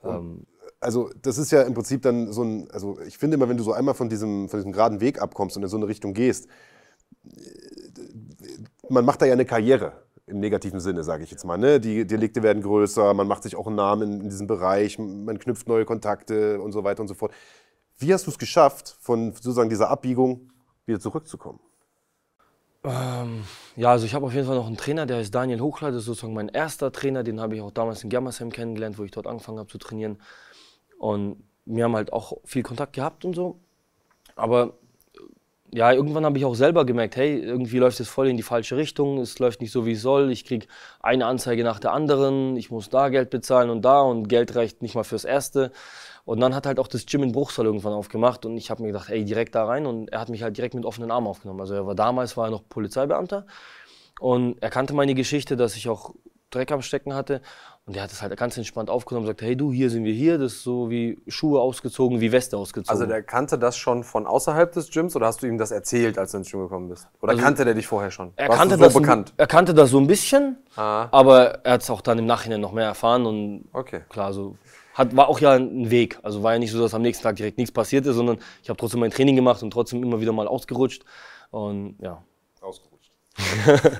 [0.03, 0.47] Ähm,
[0.80, 3.63] also das ist ja im Prinzip dann so ein, also ich finde immer, wenn du
[3.63, 6.47] so einmal von diesem, von diesem geraden Weg abkommst und in so eine Richtung gehst,
[8.89, 9.93] man macht da ja eine Karriere
[10.26, 11.57] im negativen Sinne, sage ich jetzt mal.
[11.57, 11.80] Ne?
[11.80, 15.38] Die Delikte werden größer, man macht sich auch einen Namen in, in diesem Bereich, man
[15.38, 17.34] knüpft neue Kontakte und so weiter und so fort.
[18.02, 20.49] Wie hast du es geschafft, von sozusagen dieser Abbiegung
[20.88, 21.60] wieder zurückzukommen?
[22.84, 23.43] Ähm,
[23.76, 25.99] ja, also ich habe auf jeden Fall noch einen Trainer, der heißt Daniel Hochler, das
[25.99, 29.12] ist sozusagen mein erster Trainer, den habe ich auch damals in Germersheim kennengelernt, wo ich
[29.12, 30.18] dort angefangen habe zu trainieren.
[30.97, 33.60] Und wir haben halt auch viel Kontakt gehabt und so.
[34.36, 34.74] Aber
[35.74, 38.78] ja, irgendwann habe ich auch selber gemerkt, hey, irgendwie läuft es voll in die falsche
[38.78, 40.66] Richtung, es läuft nicht so, wie es soll, ich kriege
[41.02, 44.82] eine Anzeige nach der anderen, ich muss da Geld bezahlen und da und Geld reicht
[44.82, 45.72] nicht mal fürs Erste.
[46.26, 48.89] Und dann hat halt auch das Gym in Bruchsal irgendwann aufgemacht und ich habe mir
[48.89, 51.59] gedacht, ey, direkt da rein und er hat mich halt direkt mit offenen Armen aufgenommen.
[51.59, 53.45] Also er war damals, war er noch Polizeibeamter
[54.19, 56.13] und er kannte meine Geschichte, dass ich auch
[56.51, 57.41] Dreck am Stecken hatte
[57.86, 60.13] und der hat es halt ganz entspannt aufgenommen und sagte, hey du, hier sind wir
[60.13, 62.91] hier, das ist so wie Schuhe ausgezogen, wie Weste ausgezogen.
[62.91, 66.19] Also der kannte das schon von außerhalb des Gyms oder hast du ihm das erzählt,
[66.19, 67.07] als du ins Gym gekommen bist?
[67.22, 68.34] Oder also kannte der dich vorher schon?
[68.36, 69.34] Er kannte, so das bekannt?
[69.36, 71.07] er kannte das so ein bisschen, ah.
[71.11, 74.01] aber er hat es auch dann im Nachhinein noch mehr erfahren und okay.
[74.09, 74.55] klar, so
[74.94, 76.20] hat, war auch ja ein Weg.
[76.24, 78.78] Also war ja nicht so, dass am nächsten Tag direkt nichts passierte, sondern ich habe
[78.78, 81.04] trotzdem mein Training gemacht und trotzdem immer wieder mal ausgerutscht
[81.52, 82.24] und ja.
[82.62, 83.12] Ausgerutscht.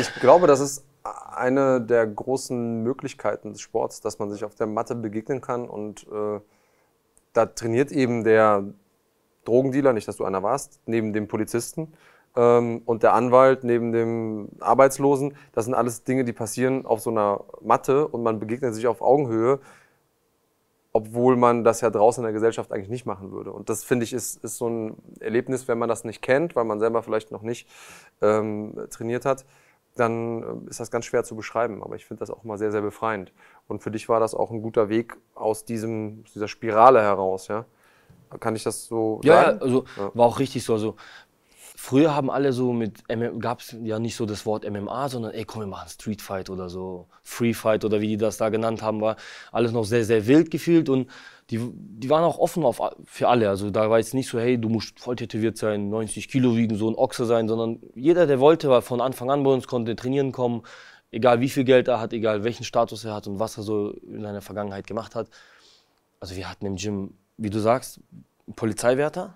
[0.00, 4.66] ich glaube, das ist eine der großen Möglichkeiten des Sports, dass man sich auf der
[4.66, 6.40] Matte begegnen kann und äh,
[7.32, 8.64] da trainiert eben der
[9.44, 11.92] Drogendealer, nicht dass du einer warst, neben dem Polizisten
[12.36, 15.34] ähm, und der Anwalt neben dem Arbeitslosen.
[15.52, 19.02] Das sind alles Dinge, die passieren auf so einer Matte und man begegnet sich auf
[19.02, 19.60] Augenhöhe,
[20.92, 23.52] obwohl man das ja draußen in der Gesellschaft eigentlich nicht machen würde.
[23.52, 26.64] Und das finde ich ist, ist so ein Erlebnis, wenn man das nicht kennt, weil
[26.64, 27.68] man selber vielleicht noch nicht
[28.20, 29.44] ähm, trainiert hat
[29.96, 31.82] dann äh, ist das ganz schwer zu beschreiben.
[31.82, 33.32] Aber ich finde das auch immer sehr, sehr befreiend.
[33.68, 37.48] Und für dich war das auch ein guter Weg aus, diesem, aus dieser Spirale heraus,
[37.48, 37.64] ja?
[38.40, 39.58] Kann ich das so ja, sagen?
[39.58, 40.10] Ja, also ja.
[40.14, 40.72] war auch richtig so.
[40.72, 40.96] Also,
[41.82, 43.02] früher haben alle so mit,
[43.40, 46.48] gab es ja nicht so das Wort MMA, sondern ey, komm, wir machen Street Fight
[46.48, 49.16] oder so, Free Fight oder wie die das da genannt haben, war
[49.50, 51.10] alles noch sehr, sehr wild gefühlt und
[51.50, 53.48] die, die waren auch offen auf, für alle.
[53.48, 56.76] Also da war jetzt nicht so, hey, du musst voll tätowiert sein, 90 Kilo wiegen,
[56.76, 59.96] so ein Ochse sein, sondern jeder, der wollte, war von Anfang an bei uns, konnte
[59.96, 60.62] trainieren kommen,
[61.10, 63.90] egal wie viel Geld er hat, egal welchen Status er hat und was er so
[63.90, 65.28] in seiner Vergangenheit gemacht hat.
[66.20, 67.98] Also wir hatten im Gym, wie du sagst,
[68.54, 69.34] Polizeiwärter,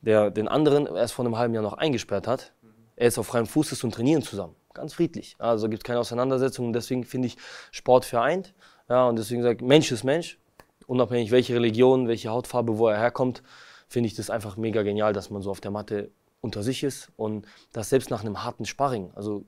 [0.00, 2.52] der den anderen erst vor einem halben Jahr noch eingesperrt hat.
[2.96, 4.54] Er ist auf freiem Fuß ist und trainieren zusammen.
[4.72, 5.36] Ganz friedlich.
[5.38, 6.72] Also gibt es keine Auseinandersetzung.
[6.72, 7.36] Deswegen finde ich
[7.70, 8.54] Sport vereint.
[8.88, 10.38] Ja, und deswegen sage ich, Mensch ist Mensch
[10.86, 13.42] unabhängig welche Religion, welche Hautfarbe, wo er herkommt,
[13.88, 17.10] finde ich das einfach mega genial, dass man so auf der Matte unter sich ist
[17.16, 19.44] und das selbst nach einem harten Sparring, also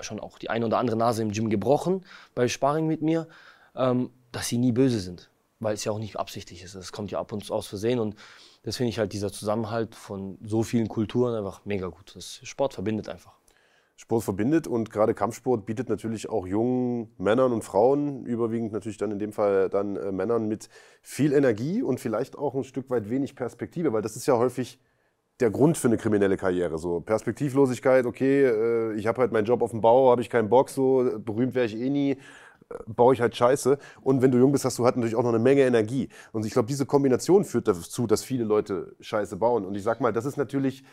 [0.00, 2.04] schon auch die eine oder andere Nase im Gym gebrochen
[2.34, 3.28] bei Sparring mit mir,
[3.76, 5.30] ähm, dass sie nie böse sind,
[5.60, 6.74] weil es ja auch nicht absichtlich ist.
[6.74, 8.16] Es kommt ja ab und zu aus Versehen und
[8.64, 12.16] das finde ich halt dieser Zusammenhalt von so vielen Kulturen einfach mega gut.
[12.16, 13.38] Das Sport verbindet einfach.
[13.96, 19.12] Sport verbindet und gerade Kampfsport bietet natürlich auch jungen Männern und Frauen, überwiegend natürlich dann
[19.12, 20.68] in dem Fall dann äh, Männern mit
[21.00, 24.80] viel Energie und vielleicht auch ein Stück weit wenig Perspektive, weil das ist ja häufig
[25.40, 26.78] der Grund für eine kriminelle Karriere.
[26.78, 30.48] So Perspektivlosigkeit, okay, äh, ich habe halt meinen Job auf dem Bau, habe ich keinen
[30.48, 32.16] Bock, so berühmt wäre ich eh nie,
[32.86, 33.78] baue ich halt Scheiße.
[34.02, 36.08] Und wenn du jung bist, hast du halt natürlich auch noch eine Menge Energie.
[36.32, 39.64] Und ich glaube, diese Kombination führt dazu, dass viele Leute Scheiße bauen.
[39.64, 40.84] Und ich sag mal, das ist natürlich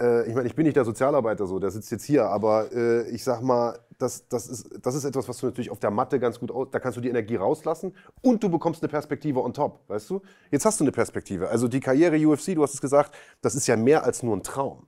[0.00, 3.08] äh, ich meine, ich bin nicht der Sozialarbeiter so, der sitzt jetzt hier, aber äh,
[3.10, 6.20] ich sag mal, das, das, ist, das ist etwas, was du natürlich auf der Matte
[6.20, 7.92] ganz gut, aus, da kannst du die Energie rauslassen
[8.22, 10.22] und du bekommst eine Perspektive on top, weißt du?
[10.50, 11.48] Jetzt hast du eine Perspektive.
[11.48, 14.42] Also die Karriere UFC, du hast es gesagt, das ist ja mehr als nur ein
[14.42, 14.86] Traum.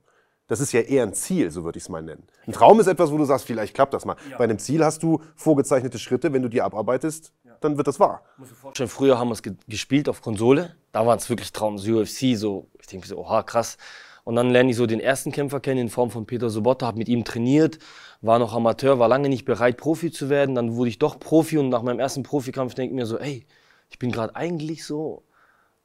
[0.51, 2.23] Das ist ja eher ein Ziel, so würde ich es mal nennen.
[2.45, 4.17] Ein Traum ist etwas, wo du sagst, vielleicht klappt das mal.
[4.29, 4.37] Ja.
[4.37, 7.53] Bei einem Ziel hast du vorgezeichnete Schritte, wenn du die abarbeitest, ja.
[7.61, 8.21] dann wird das wahr.
[8.59, 12.67] Vorstellen, früher haben wir es gespielt auf Konsole, da waren es wirklich Traums, UFC, so,
[12.81, 13.77] ich denke so, oha, krass.
[14.25, 16.97] Und dann lerne ich so den ersten Kämpfer kennen in Form von Peter Sobotta, habe
[16.97, 17.79] mit ihm trainiert,
[18.19, 20.53] war noch Amateur, war lange nicht bereit, Profi zu werden.
[20.53, 23.45] Dann wurde ich doch Profi und nach meinem ersten Profikampf denke ich mir so, ey,
[23.89, 25.23] ich bin gerade eigentlich so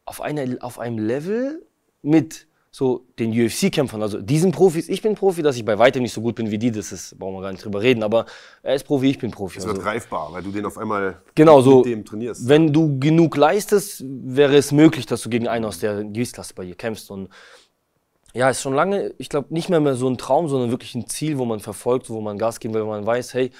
[0.04, 1.64] auf, einer, auf einem Level
[2.02, 6.12] mit so den UFC-Kämpfern, also diesen Profis, ich bin Profi, dass ich bei weitem nicht
[6.12, 8.26] so gut bin wie die, das ist, brauchen wir gar nicht drüber reden, aber
[8.62, 9.60] er ist Profi, ich bin Profi.
[9.60, 12.46] Es wird also, greifbar, weil du den auf einmal genau, so, mit dem trainierst.
[12.46, 16.66] Wenn du genug leistest, wäre es möglich, dass du gegen einen aus der Gewichtsklasse bei
[16.66, 17.30] dir kämpfst und
[18.34, 21.06] ja, ist schon lange, ich glaube, nicht mehr, mehr so ein Traum, sondern wirklich ein
[21.06, 23.52] Ziel, wo man verfolgt, wo man Gas geben will, wo man weiß, hey,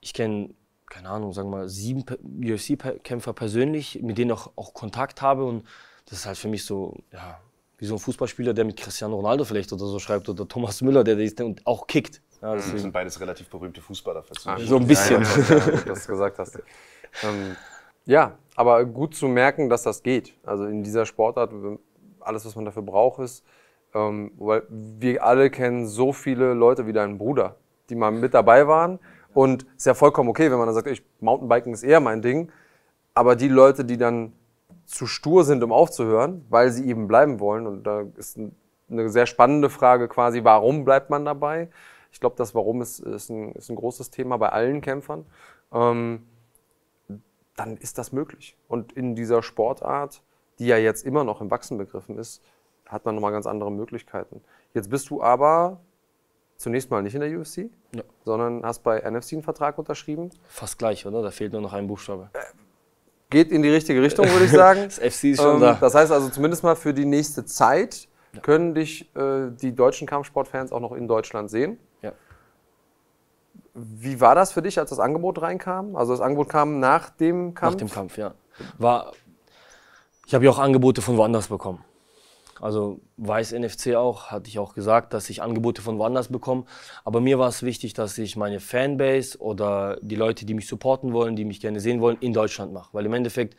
[0.00, 0.50] ich kenne,
[0.88, 2.04] keine Ahnung, sagen wir mal, sieben
[2.40, 5.64] UFC-Kämpfer persönlich, mit denen auch, auch Kontakt habe und
[6.04, 7.40] das ist halt für mich so, ja,
[7.80, 11.02] wie so ein Fußballspieler, der mit Cristiano Ronaldo vielleicht oder so schreibt oder Thomas Müller,
[11.02, 12.20] der, der auch kickt.
[12.42, 14.22] Ja, das sind beides relativ berühmte Fußballer.
[14.44, 15.22] Ah, so ein bisschen.
[15.22, 16.56] Ja, ja, ja, das gesagt hast.
[17.22, 17.56] Ähm,
[18.04, 20.34] ja, aber gut zu merken, dass das geht.
[20.44, 21.52] Also in dieser Sportart,
[22.20, 23.44] alles, was man dafür braucht, ist,
[23.94, 27.56] ähm, weil wir alle kennen so viele Leute wie deinen Bruder,
[27.88, 28.98] die mal mit dabei waren.
[29.32, 32.52] Und ist ja vollkommen okay, wenn man dann sagt, ich, Mountainbiken ist eher mein Ding.
[33.14, 34.32] Aber die Leute, die dann
[34.90, 38.38] zu stur sind, um aufzuhören, weil sie eben bleiben wollen, und da ist
[38.90, 41.68] eine sehr spannende Frage quasi, warum bleibt man dabei?
[42.12, 45.26] Ich glaube, das Warum ist, ist, ein, ist ein großes Thema bei allen Kämpfern.
[45.72, 46.26] Ähm,
[47.56, 48.56] dann ist das möglich.
[48.68, 50.22] Und in dieser Sportart,
[50.58, 52.42] die ja jetzt immer noch im Wachsen begriffen ist,
[52.86, 54.42] hat man nochmal ganz andere Möglichkeiten.
[54.74, 55.80] Jetzt bist du aber
[56.56, 58.02] zunächst mal nicht in der UFC, ja.
[58.24, 60.30] sondern hast bei NFC einen Vertrag unterschrieben.
[60.48, 61.22] Fast gleich, oder?
[61.22, 62.30] Da fehlt nur noch ein Buchstabe.
[63.30, 64.84] Geht in die richtige Richtung, würde ich sagen.
[64.84, 65.74] das FC ist schon ähm, da.
[65.74, 68.40] Das heißt also zumindest mal für die nächste Zeit ja.
[68.40, 71.78] können dich äh, die deutschen Kampfsportfans auch noch in Deutschland sehen.
[72.02, 72.12] Ja.
[73.74, 75.96] Wie war das für dich, als das Angebot reinkam?
[75.96, 77.74] Also das Angebot kam nach dem Kampf?
[77.74, 78.34] Nach dem Kampf, ja.
[78.78, 79.12] War,
[80.26, 81.84] ich habe ja auch Angebote von woanders bekommen.
[82.60, 86.64] Also weiß NFC auch, hatte ich auch gesagt, dass ich Angebote von woanders bekomme.
[87.04, 91.12] Aber mir war es wichtig, dass ich meine Fanbase oder die Leute, die mich supporten
[91.12, 92.90] wollen, die mich gerne sehen wollen, in Deutschland mache.
[92.92, 93.56] Weil im Endeffekt,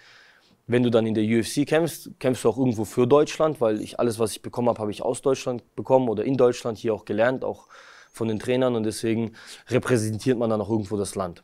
[0.67, 3.99] wenn du dann in der UFC kämpfst, kämpfst du auch irgendwo für Deutschland, weil ich
[3.99, 7.05] alles, was ich bekommen habe, habe ich aus Deutschland bekommen oder in Deutschland hier auch
[7.05, 7.67] gelernt, auch
[8.11, 8.75] von den Trainern.
[8.75, 9.33] Und deswegen
[9.67, 11.43] repräsentiert man dann auch irgendwo das Land.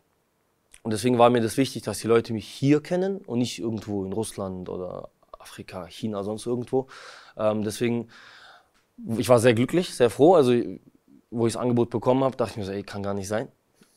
[0.83, 4.05] Und deswegen war mir das wichtig, dass die Leute mich hier kennen und nicht irgendwo
[4.05, 6.87] in Russland oder Afrika, China, sonst irgendwo.
[7.37, 8.07] Ähm, deswegen,
[9.17, 10.35] ich war sehr glücklich, sehr froh.
[10.35, 10.53] Also,
[11.29, 13.49] wo ich das Angebot bekommen habe, dachte ich mir so, ey, kann gar nicht sein.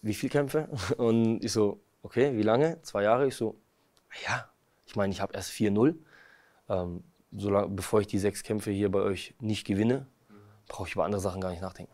[0.03, 0.69] Wie viel Kämpfe?
[0.97, 2.81] Und ich so, okay, wie lange?
[2.83, 3.27] Zwei Jahre?
[3.27, 3.57] Ich so,
[4.27, 4.49] ja,
[4.87, 5.95] ich meine, ich habe erst 4-0.
[6.69, 10.07] Ähm, bevor ich die sechs Kämpfe hier bei euch nicht gewinne,
[10.69, 11.93] brauche ich über andere Sachen gar nicht nachdenken.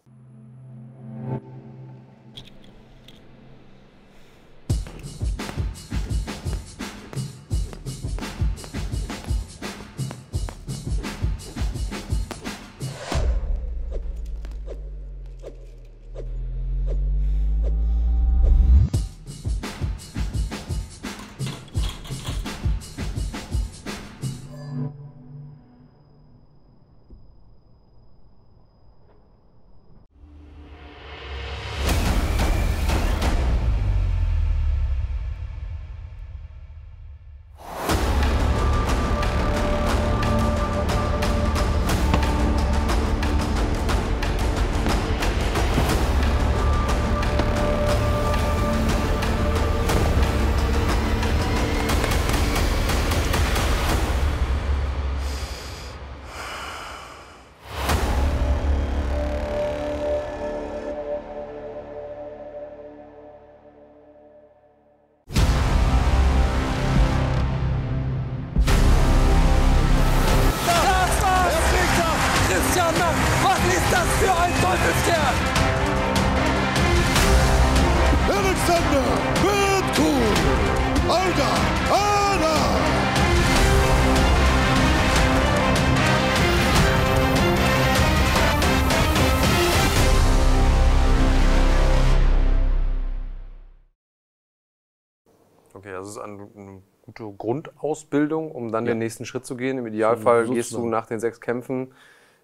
[97.17, 98.93] Gute Grundausbildung, um dann ja.
[98.93, 99.79] den nächsten Schritt zu gehen.
[99.79, 101.93] Im Idealfall so gehst du nach den sechs Kämpfen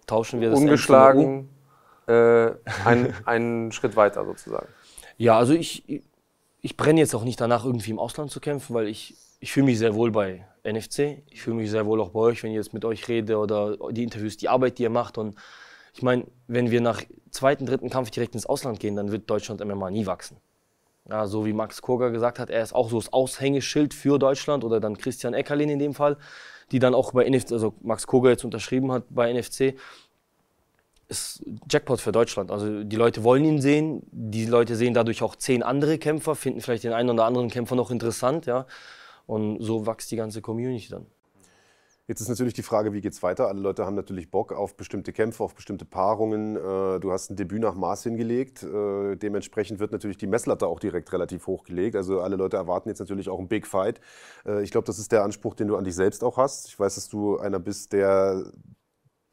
[0.05, 1.49] tauschen wir das ungeschlagen
[2.07, 2.51] äh,
[2.85, 4.67] einen, einen Schritt weiter sozusagen.
[5.17, 6.03] Ja, also ich,
[6.61, 9.67] ich brenne jetzt auch nicht danach, irgendwie im Ausland zu kämpfen, weil ich, ich fühle
[9.67, 11.23] mich sehr wohl bei NFC.
[11.29, 13.77] Ich fühle mich sehr wohl auch bei euch, wenn ich jetzt mit euch rede oder
[13.91, 15.17] die Interviews, die Arbeit, die ihr macht.
[15.17, 15.35] Und
[15.93, 17.01] ich meine, wenn wir nach
[17.31, 20.37] zweiten, dritten Kampf direkt ins Ausland gehen, dann wird Deutschland MMA nie wachsen.
[21.09, 24.63] Ja, so wie Max Koga gesagt hat, er ist auch so das Aushängeschild für Deutschland
[24.63, 26.17] oder dann Christian Eckerlin in dem Fall,
[26.71, 29.75] die dann auch bei NFC, also Max Koga jetzt unterschrieben hat bei NFC,
[31.09, 32.51] ist Jackpot für Deutschland.
[32.51, 36.61] Also die Leute wollen ihn sehen, die Leute sehen dadurch auch zehn andere Kämpfer, finden
[36.61, 38.65] vielleicht den einen oder anderen Kämpfer noch interessant, ja.
[39.27, 41.05] Und so wächst die ganze Community dann.
[42.05, 43.47] Jetzt ist natürlich die Frage, wie geht es weiter?
[43.47, 46.57] Alle Leute haben natürlich Bock auf bestimmte Kämpfe, auf bestimmte Paarungen.
[46.57, 48.61] Äh, du hast ein Debüt nach Maß hingelegt.
[48.61, 51.95] Äh, dementsprechend wird natürlich die Messlatte auch direkt relativ hochgelegt.
[51.95, 54.01] Also alle Leute erwarten jetzt natürlich auch einen Big Fight.
[54.45, 56.67] Äh, ich glaube, das ist der Anspruch, den du an dich selbst auch hast.
[56.67, 58.51] Ich weiß, dass du einer bist, der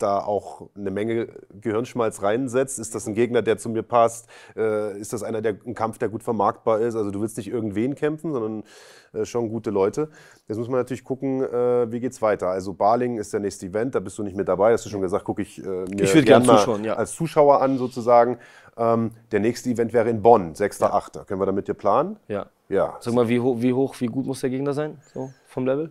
[0.02, 1.28] da auch eine Menge
[1.60, 2.78] Gehirnschmalz reinsetzt?
[2.78, 4.28] Ist das ein Gegner, der zu mir passt?
[4.56, 6.94] Äh, ist das einer, der ein Kampf, der gut vermarktbar ist?
[6.94, 8.64] Also du willst nicht irgendwen kämpfen, sondern
[9.12, 10.08] äh, schon gute Leute.
[10.48, 12.48] Jetzt muss man natürlich gucken, äh, wie es weiter.
[12.48, 14.72] Also Barling ist der nächste Event, da bist du nicht mit dabei.
[14.72, 16.94] Hast du schon gesagt, gucke ich äh, mir ich gern zuschauen, ja.
[16.94, 18.38] als Zuschauer an sozusagen.
[18.76, 21.16] Ähm, der nächste Event wäre in Bonn, 6.8.
[21.16, 21.24] Ja.
[21.24, 22.16] Können wir da mit dir planen?
[22.28, 22.46] Ja.
[22.68, 22.96] ja.
[23.00, 25.90] Sag mal, wie, ho wie hoch, wie gut muss der Gegner sein, so vom Level?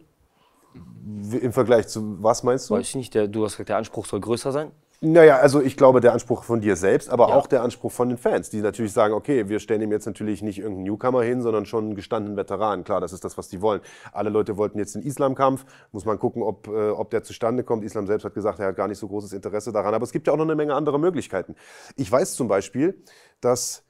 [1.41, 2.75] Im Vergleich zu was meinst du?
[2.75, 4.71] Weiß ich nicht, der, du hast gesagt, der Anspruch soll größer sein.
[5.01, 7.35] Naja, also ich glaube, der Anspruch von dir selbst, aber ja.
[7.35, 10.41] auch der Anspruch von den Fans, die natürlich sagen, okay, wir stellen ihm jetzt natürlich
[10.41, 12.83] nicht irgendeinen Newcomer hin, sondern schon einen gestandenen Veteran.
[12.83, 13.79] Klar, das ist das, was die wollen.
[14.11, 15.63] Alle Leute wollten jetzt den Islamkampf.
[15.93, 17.85] Muss man gucken, ob, äh, ob der zustande kommt.
[17.85, 19.93] Islam selbst hat gesagt, er hat gar nicht so großes Interesse daran.
[19.93, 21.55] Aber es gibt ja auch noch eine Menge andere Möglichkeiten.
[21.95, 23.01] Ich weiß zum Beispiel,
[23.39, 23.85] dass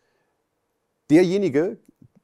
[1.10, 1.80] derjenige,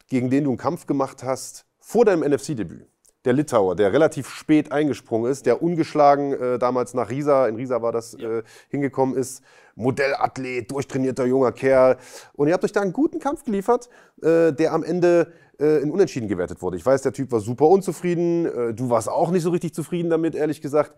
[0.10, 2.88] gegen den du einen Kampf gemacht hast, vor deinem NFC-Debüt,
[3.26, 7.82] der Litauer, der relativ spät eingesprungen ist, der ungeschlagen äh, damals nach Riesa, in Riesa
[7.82, 8.40] war das, ja.
[8.40, 9.44] äh, hingekommen ist.
[9.76, 11.98] Modellathlet, durchtrainierter junger Kerl.
[12.34, 13.90] Und ihr habt euch da einen guten Kampf geliefert,
[14.22, 16.78] äh, der am Ende äh, in Unentschieden gewertet wurde.
[16.78, 18.46] Ich weiß, der Typ war super unzufrieden.
[18.46, 20.96] Äh, du warst auch nicht so richtig zufrieden damit, ehrlich gesagt.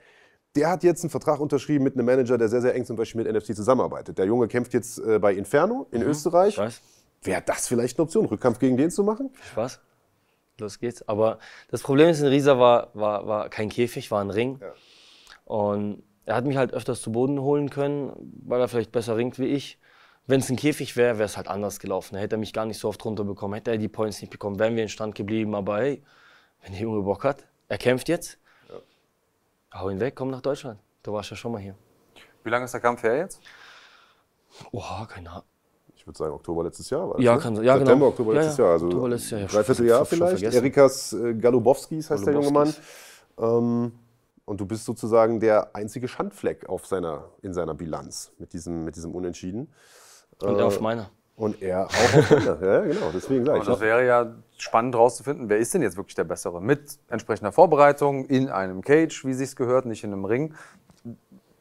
[0.55, 3.23] Der hat jetzt einen Vertrag unterschrieben mit einem Manager, der sehr, sehr eng zum Beispiel
[3.23, 4.17] mit NFC zusammenarbeitet.
[4.17, 6.09] Der Junge kämpft jetzt äh, bei Inferno in mhm.
[6.09, 6.59] Österreich.
[7.23, 9.32] Wäre das vielleicht eine Option, Rückkampf gegen den zu machen?
[9.55, 9.80] Was?
[10.60, 11.08] Los geht's.
[11.08, 11.39] Aber
[11.70, 14.60] das Problem ist, in Riesa war, war, war kein Käfig, war ein Ring.
[14.62, 14.74] Ja.
[15.45, 18.12] Und er hat mich halt öfters zu Boden holen können,
[18.45, 19.80] weil er vielleicht besser ringt wie ich.
[20.26, 22.16] Wenn es ein Käfig wäre, wäre es halt anders gelaufen.
[22.16, 24.60] Da hätte er mich gar nicht so oft runterbekommen, hätte er die Points nicht bekommen,
[24.60, 25.55] wären wir in Stand geblieben.
[25.55, 26.03] Aber hey,
[26.62, 28.38] wenn der Junge Bock hat, er kämpft jetzt,
[28.68, 29.80] ja.
[29.80, 30.82] hau ihn weg, komm nach Deutschland.
[31.03, 31.76] Du warst ja schon mal hier.
[32.43, 33.41] Wie lange ist der Kampf her jetzt?
[34.72, 35.43] Oha, keine Ahnung
[36.08, 37.10] würde sagen Oktober letztes Jahr.
[37.10, 37.66] War ja, das, kann sein.
[37.66, 38.08] Ja, September, genau.
[38.08, 38.74] Oktober letztes ja, Jahr.
[38.74, 39.41] Also Oktober letztes Jahr.
[39.41, 40.43] Ja, Dreivierteljahr vielleicht.
[40.43, 42.74] Erikas äh, Galubowskis heißt der junge Mann.
[43.38, 43.91] Ähm,
[44.45, 48.95] und du bist sozusagen der einzige Schandfleck auf seiner, in seiner Bilanz mit diesem, mit
[48.95, 49.74] diesem Unentschieden.
[50.41, 51.10] Und äh, er auf meiner.
[51.36, 52.66] Und er auch auf meiner.
[52.66, 53.60] ja, genau, deswegen gleich.
[53.60, 56.62] Und das wäre ja spannend herauszufinden, wer ist denn jetzt wirklich der Bessere?
[56.62, 60.55] Mit entsprechender Vorbereitung in einem Cage, wie sich gehört, nicht in einem Ring.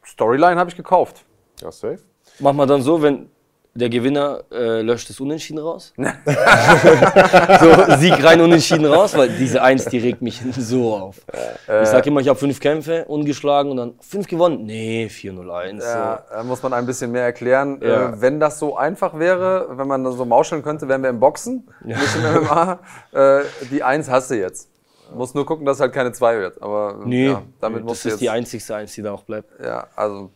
[0.04, 1.24] Storyline habe ich gekauft.
[1.60, 1.98] Ja, safe.
[2.38, 3.30] Mach mal dann so, wenn
[3.76, 5.92] der Gewinner äh, löscht das Unentschieden raus.
[5.96, 11.20] so, Sieg rein, Unentschieden raus, weil diese Eins, die regt mich so auf.
[11.68, 14.64] Äh, ich sage immer, ich habe fünf Kämpfe, ungeschlagen und dann fünf gewonnen.
[14.64, 15.80] Nee, 4-0-1.
[15.80, 16.34] Ja, so.
[16.34, 17.80] Da muss man ein bisschen mehr erklären.
[17.82, 18.10] Ja.
[18.10, 21.68] Äh, wenn das so einfach wäre, wenn man so mauscheln könnte, wären wir im Boxen,
[21.84, 21.98] ja.
[21.98, 22.78] nicht im MMA.
[23.12, 24.68] Äh, die Eins hast du jetzt.
[25.14, 26.60] Muss nur gucken, dass halt keine zwei wird.
[26.60, 29.48] Aber nee, ja, damit nee, das ist die einzigste Eins, die da auch bleibt.
[29.62, 30.30] Ja, also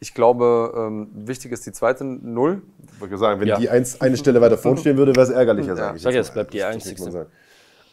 [0.00, 2.62] ich glaube, ähm, wichtig ist die zweite Null.
[2.94, 3.58] Ich wollte sagen, wenn ja.
[3.58, 6.02] die eins, eine Stelle weiter vorn stehen würde, wäre es ärgerlicher, sage ich.
[6.02, 7.26] Sag jetzt, bleibt die einzigste.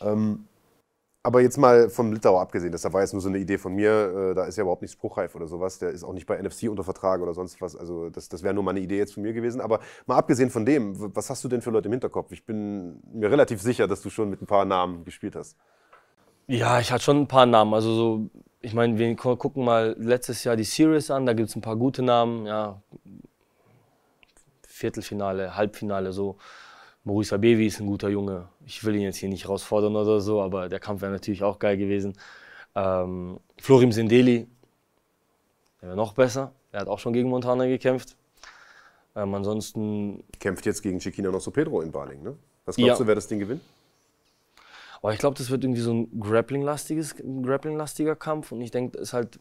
[0.01, 0.45] Ähm,
[1.27, 4.31] aber jetzt mal vom Litauer abgesehen, das war jetzt nur so eine Idee von mir,
[4.31, 6.69] äh, da ist ja überhaupt nicht spruchreif oder sowas, der ist auch nicht bei NFC
[6.69, 9.23] unter Vertrag oder sonst was, also das, das wäre nur mal eine Idee jetzt von
[9.23, 9.59] mir gewesen.
[9.59, 12.31] Aber mal abgesehen von dem, was hast du denn für Leute im Hinterkopf?
[12.31, 15.57] Ich bin mir relativ sicher, dass du schon mit ein paar Namen gespielt hast.
[16.47, 18.29] Ja, ich hatte schon ein paar Namen, also so
[18.61, 21.75] ich meine, wir gucken mal letztes Jahr die Series an, da gibt es ein paar
[21.75, 22.81] gute Namen, ja.
[24.67, 26.37] Viertelfinale, Halbfinale, so.
[27.03, 28.49] Maurice Abevi ist ein guter Junge.
[28.65, 31.57] Ich will ihn jetzt hier nicht herausfordern oder so, aber der Kampf wäre natürlich auch
[31.57, 32.13] geil gewesen.
[32.75, 34.47] Ähm, Florim Sindeli,
[35.81, 36.51] der wäre noch besser.
[36.71, 38.17] Er hat auch schon gegen Montana gekämpft.
[39.15, 40.23] Ähm, ansonsten.
[40.39, 42.35] Kämpft jetzt gegen Chiquina Nosso Pedro in Baling, ne?
[42.65, 43.03] Was glaubst ja.
[43.03, 43.61] du, wer das Ding gewinnt?
[45.01, 48.51] Aber ich glaube, das wird irgendwie so ein Grappling-lastiges, Grappling-lastiger Kampf.
[48.51, 49.39] Und ich denke, das ist halt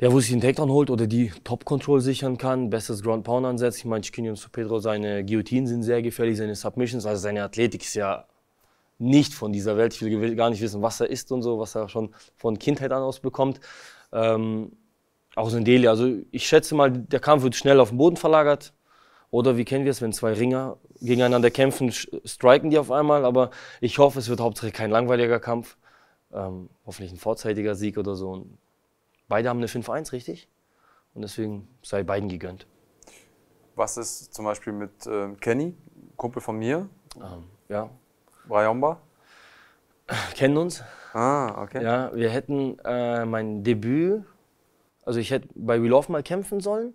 [0.00, 3.78] der, wo sich den Takedown holt oder die Top-Control sichern kann, bestes Ground Pound ansetzt.
[3.78, 7.82] Ich meine, Chiquinho und Pedro, seine Guillotinen sind sehr gefährlich, seine Submissions, also seine Athletik
[7.82, 8.24] ist ja
[8.98, 9.94] nicht von dieser Welt.
[9.94, 12.92] Ich will gar nicht wissen, was er ist und so, was er schon von Kindheit
[12.92, 13.60] an aus bekommt.
[14.12, 14.72] Ähm,
[15.36, 15.86] auch so in Delhi.
[15.86, 18.72] Also ich schätze mal, der Kampf wird schnell auf den Boden verlagert.
[19.30, 23.24] Oder wie kennen wir es, wenn zwei Ringer gegeneinander kämpfen, striken die auf einmal.
[23.24, 23.50] Aber
[23.80, 25.76] ich hoffe, es wird hauptsächlich kein langweiliger Kampf.
[26.32, 28.30] Ähm, hoffentlich ein vorzeitiger Sieg oder so.
[28.30, 28.58] Und
[29.28, 30.48] beide haben eine 5-1, richtig?
[31.14, 32.66] Und deswegen sei beiden gegönnt.
[33.76, 35.74] Was ist zum Beispiel mit äh, Kenny,
[36.16, 36.88] Kumpel von mir?
[37.16, 37.88] Ähm, ja.
[38.46, 39.00] Brayomba?
[40.34, 40.82] Kennen uns.
[41.12, 41.82] Ah, okay.
[41.82, 44.24] Ja, wir hätten äh, mein Debüt,
[45.04, 46.94] also ich hätte bei We Love mal kämpfen sollen.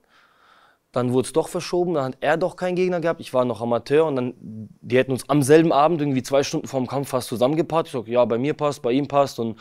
[0.96, 3.20] Dann wurde es doch verschoben, dann hat er doch keinen Gegner gehabt.
[3.20, 6.68] Ich war noch Amateur und dann, die hätten uns am selben Abend, irgendwie zwei Stunden
[6.68, 7.88] vor dem Kampf, fast zusammengepackt.
[7.88, 9.38] Ich sag, ja, bei mir passt, bei ihm passt.
[9.38, 9.60] Und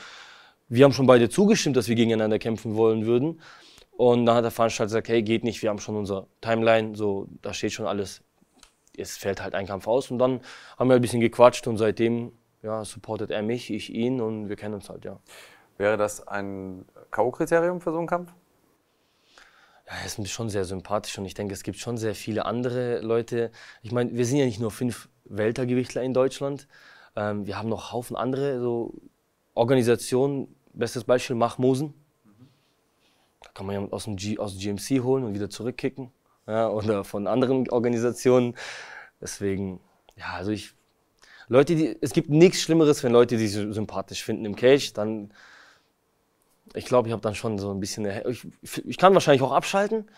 [0.68, 3.40] wir haben schon beide zugestimmt, dass wir gegeneinander kämpfen wollen würden.
[3.96, 7.26] Und dann hat der Veranstalter gesagt, hey, geht nicht, wir haben schon unser Timeline, so,
[7.42, 8.22] da steht schon alles.
[8.96, 10.12] Es fällt halt ein Kampf aus.
[10.12, 10.40] Und dann
[10.78, 12.30] haben wir ein bisschen gequatscht und seitdem
[12.62, 15.18] ja, supportet er mich, ich ihn und wir kennen uns halt, ja.
[15.78, 18.32] Wäre das ein K.O.-Kriterium für so einen Kampf?
[19.86, 23.00] Ja, er ist schon sehr sympathisch und ich denke, es gibt schon sehr viele andere
[23.00, 23.50] Leute.
[23.82, 26.66] Ich meine, wir sind ja nicht nur fünf Weltergewichtler in Deutschland.
[27.16, 28.94] Ähm, wir haben noch Haufen andere so
[29.54, 30.54] Organisationen.
[30.72, 31.94] Bestes Beispiel Machmosen.
[33.42, 36.10] Da kann man ja aus dem, G, aus GMC holen und wieder zurückkicken.
[36.46, 38.56] Ja, oder von anderen Organisationen.
[39.20, 39.80] Deswegen,
[40.16, 40.74] ja, also ich.
[41.48, 45.30] Leute, die, es gibt nichts Schlimmeres, wenn Leute sich sympathisch finden im Cage, dann
[46.74, 48.06] ich glaube, ich habe dann schon so ein bisschen.
[48.28, 50.10] Ich, ich, kann wahrscheinlich auch abschalten,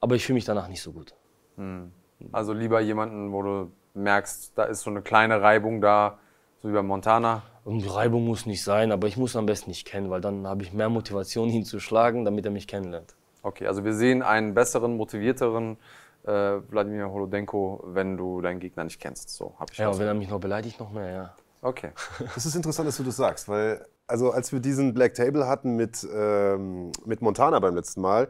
[0.00, 1.14] aber ich fühle mich danach nicht so gut.
[1.56, 1.92] Hm.
[2.32, 6.18] Also lieber jemanden, wo du merkst, da ist so eine kleine Reibung da,
[6.62, 7.42] so wie bei Montana.
[7.64, 10.62] Und Reibung muss nicht sein, aber ich muss am besten nicht kennen, weil dann habe
[10.62, 13.14] ich mehr Motivation, ihn zu schlagen, damit er mich kennenlernt.
[13.42, 15.78] Okay, also wir sehen einen besseren, motivierteren
[16.24, 19.30] äh, Wladimir Holodenko, wenn du deinen Gegner nicht kennst.
[19.30, 21.34] So habe ich Ja, und wenn er mich noch beleidigt, noch mehr, ja.
[21.62, 21.90] Okay.
[22.34, 25.76] Das ist interessant, dass du das sagst, weil also als wir diesen Black Table hatten
[25.76, 28.28] mit, ähm, mit Montana beim letzten Mal,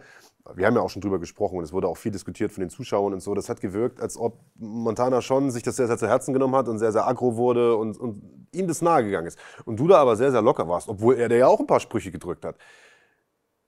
[0.54, 2.70] wir haben ja auch schon drüber gesprochen und es wurde auch viel diskutiert von den
[2.70, 3.34] Zuschauern und so.
[3.34, 6.68] Das hat gewirkt, als ob Montana schon sich das sehr, sehr zu Herzen genommen hat
[6.68, 8.22] und sehr, sehr aggro wurde und, und
[8.52, 9.38] ihm das nahe gegangen ist.
[9.66, 11.80] Und du da aber sehr, sehr locker warst, obwohl er dir ja auch ein paar
[11.80, 12.56] Sprüche gedrückt hat.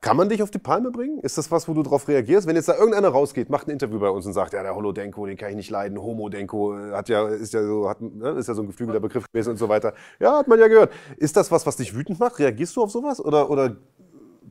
[0.02, 1.18] Kann man dich auf die Palme bringen?
[1.18, 2.46] Ist das was, wo du darauf reagierst?
[2.46, 5.26] Wenn jetzt da irgendeiner rausgeht, macht ein Interview bei uns und sagt, ja, der Holodenko,
[5.26, 8.48] den kann ich nicht leiden, Homodenko, äh, hat ja, ist ja so, hat, ne, ist
[8.48, 9.92] ja so ein geflügelter Begriff gewesen und so weiter.
[10.18, 10.90] Ja, hat man ja gehört.
[11.18, 12.38] Ist das was, was dich wütend macht?
[12.38, 13.76] Reagierst du auf sowas oder, oder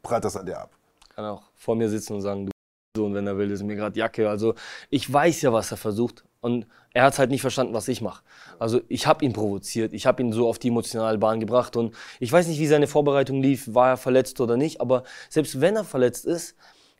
[0.04, 0.70] prallt das an dir ab?
[1.16, 2.52] Kann auch vor mir sitzen und sagen,
[2.94, 4.30] du, und wenn er will, ist mir gerade Jacke.
[4.30, 4.54] Also
[4.92, 6.24] ich weiß ja, was er versucht.
[6.42, 8.24] Und er hat halt nicht verstanden, was ich mache.
[8.60, 11.94] Also ich habe ihn provoziert, ich habe ihn so auf die emotionale Bahn gebracht und
[12.20, 15.76] ich weiß nicht, wie seine Vorbereitung lief, war er verletzt oder nicht, aber selbst wenn
[15.76, 16.56] er verletzt ist,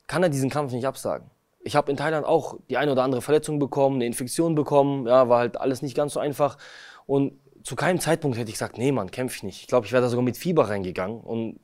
[0.08, 1.30] kann er diesen Kampf nicht absagen.
[1.62, 5.30] Ich habe in Thailand auch die eine oder andere Verletzung bekommen, eine Infektion bekommen, ja,
[5.30, 6.58] war halt alles nicht ganz so einfach
[7.06, 7.34] und
[7.64, 9.62] zu keinem Zeitpunkt hätte ich gesagt, nee Mann, kämpfe ich nicht.
[9.62, 11.60] Ich glaube, ich wäre da sogar mit Fieber reingegangen und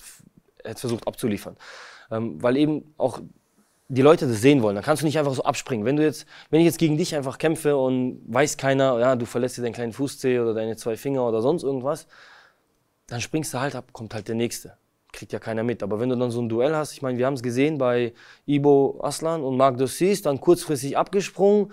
[0.64, 1.56] hätte versucht abzuliefern.
[2.12, 3.22] Ähm, weil eben auch
[3.88, 4.76] die Leute das sehen wollen.
[4.76, 5.86] Dann kannst du nicht einfach so abspringen.
[5.86, 9.26] Wenn du jetzt, wenn ich jetzt gegen dich einfach kämpfe und weiß keiner, ja, du
[9.26, 12.08] verlässt dir deinen kleinen Fußzeh oder deine zwei Finger oder sonst irgendwas,
[13.08, 14.78] dann springst du halt ab, kommt halt der nächste.
[15.12, 15.84] Kriegt ja keiner mit.
[15.84, 18.14] Aber wenn du dann so ein Duell hast, ich meine, wir haben es gesehen bei
[18.48, 21.72] Ibo Aslan und Marc Dossis, dann kurzfristig abgesprungen,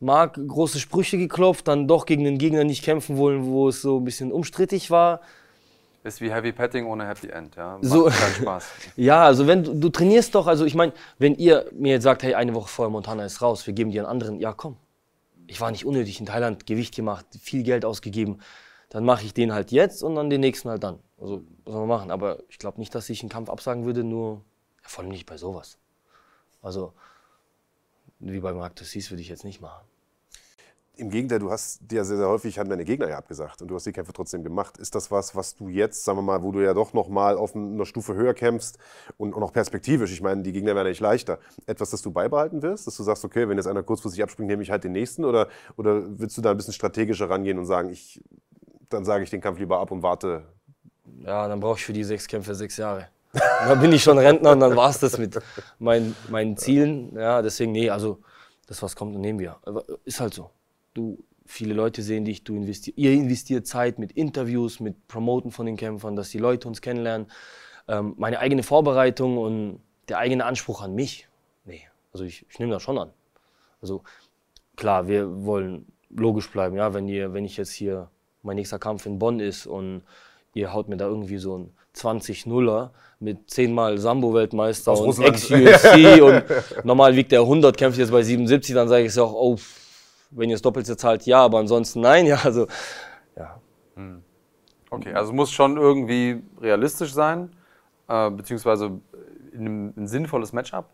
[0.00, 3.98] Marc große Sprüche geklopft, dann doch gegen den Gegner nicht kämpfen wollen, wo es so
[3.98, 5.20] ein bisschen umstrittig war.
[6.04, 7.74] Ist wie Heavy Petting ohne Happy End, ja.
[7.74, 8.66] Macht so, keinen Spaß.
[8.96, 12.24] ja, also wenn du, du trainierst doch, also ich meine, wenn ihr mir jetzt sagt,
[12.24, 14.76] hey, eine Woche vorher Montana ist raus, wir geben dir einen anderen, ja komm.
[15.46, 18.40] Ich war nicht unnötig in Thailand, Gewicht gemacht, viel Geld ausgegeben.
[18.88, 20.98] Dann mache ich den halt jetzt und dann den nächsten halt dann.
[21.20, 22.10] Also, was soll man machen?
[22.10, 24.42] Aber ich glaube nicht, dass ich einen Kampf absagen würde, nur,
[24.82, 25.78] ja, vor allem nicht bei sowas.
[26.62, 26.92] Also,
[28.18, 29.84] wie bei Marc Tussis würde ich jetzt nicht machen.
[30.94, 33.74] Im Gegenteil, du hast dir sehr, sehr häufig haben deine Gegner ja abgesagt und du
[33.74, 34.76] hast die Kämpfe trotzdem gemacht.
[34.76, 37.38] Ist das was, was du jetzt, sagen wir mal, wo du ja doch noch mal
[37.38, 38.78] auf einer Stufe höher kämpfst
[39.16, 42.10] und, und auch perspektivisch, ich meine, die Gegner werden ja nicht leichter, etwas, das du
[42.10, 44.92] beibehalten wirst, dass du sagst, okay, wenn jetzt einer kurzfristig abspringt, nehme ich halt den
[44.92, 48.22] nächsten oder, oder willst du da ein bisschen strategischer rangehen und sagen, ich,
[48.90, 50.44] dann sage ich den Kampf lieber ab und warte?
[51.24, 53.08] Ja, dann brauche ich für die sechs Kämpfe sechs Jahre.
[53.32, 55.40] dann bin ich schon Rentner und dann war es das mit
[55.78, 57.16] mein, meinen Zielen.
[57.16, 58.18] Ja, deswegen, nee, also
[58.66, 59.56] das, was kommt, nehmen wir.
[60.04, 60.50] Ist halt so
[60.94, 65.66] du, viele Leute sehen dich, du investier, ihr investiert Zeit mit Interviews, mit Promoten von
[65.66, 67.28] den Kämpfern, dass die Leute uns kennenlernen.
[67.88, 71.28] Ähm, meine eigene Vorbereitung und der eigene Anspruch an mich,
[71.64, 71.82] nee,
[72.12, 73.10] also ich, ich nehme das schon an.
[73.80, 74.02] Also
[74.76, 78.10] klar, wir wollen logisch bleiben, ja, wenn ihr, wenn ich jetzt hier
[78.42, 80.02] mein nächster Kampf in Bonn ist und
[80.54, 82.90] ihr haut mir da irgendwie so ein 20-0er
[83.20, 88.88] mit zehnmal Sambo-Weltmeister und Ex-UFC und normal wiegt er 100, kämpft jetzt bei 77, dann
[88.88, 89.56] sage ich so auch, oh,
[90.32, 92.26] wenn ihr das Doppelte zahlt, ja, aber ansonsten nein.
[92.32, 92.66] Ja, also,
[93.36, 93.60] ja.
[93.94, 94.22] Hm.
[94.90, 97.54] Okay, also muss schon irgendwie realistisch sein,
[98.08, 99.00] äh, beziehungsweise
[99.54, 100.86] ein, ein sinnvolles Matchup.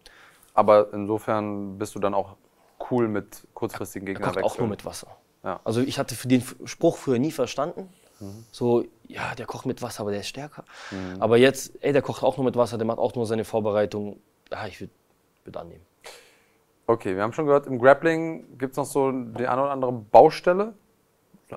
[0.55, 2.37] Aber insofern bist du dann auch
[2.91, 4.35] cool mit kurzfristigen Gegnern.
[4.35, 5.17] Er kocht auch nur mit Wasser.
[5.45, 5.61] Ja.
[5.65, 7.89] Also ich hatte den Spruch früher nie verstanden.
[8.21, 8.45] Mhm.
[8.51, 10.65] So, ja, der kocht mit Wasser, aber der ist stärker.
[10.91, 11.21] Mhm.
[11.21, 14.21] Aber jetzt, ey, der kocht auch nur mit Wasser, der macht auch nur seine Vorbereitung.
[14.51, 14.93] Ja, ich würde
[15.45, 15.83] würd annehmen.
[16.91, 19.93] Okay, wir haben schon gehört, im Grappling gibt es noch so die eine oder andere
[19.93, 20.73] Baustelle.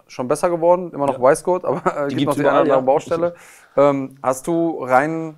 [0.08, 1.22] Schon besser geworden, immer noch ja.
[1.22, 2.82] Weißgurt, aber äh, gibt noch die eine oder andere ja.
[2.82, 3.36] Baustelle.
[3.78, 5.38] Ähm, hast du rein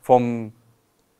[0.00, 0.54] vom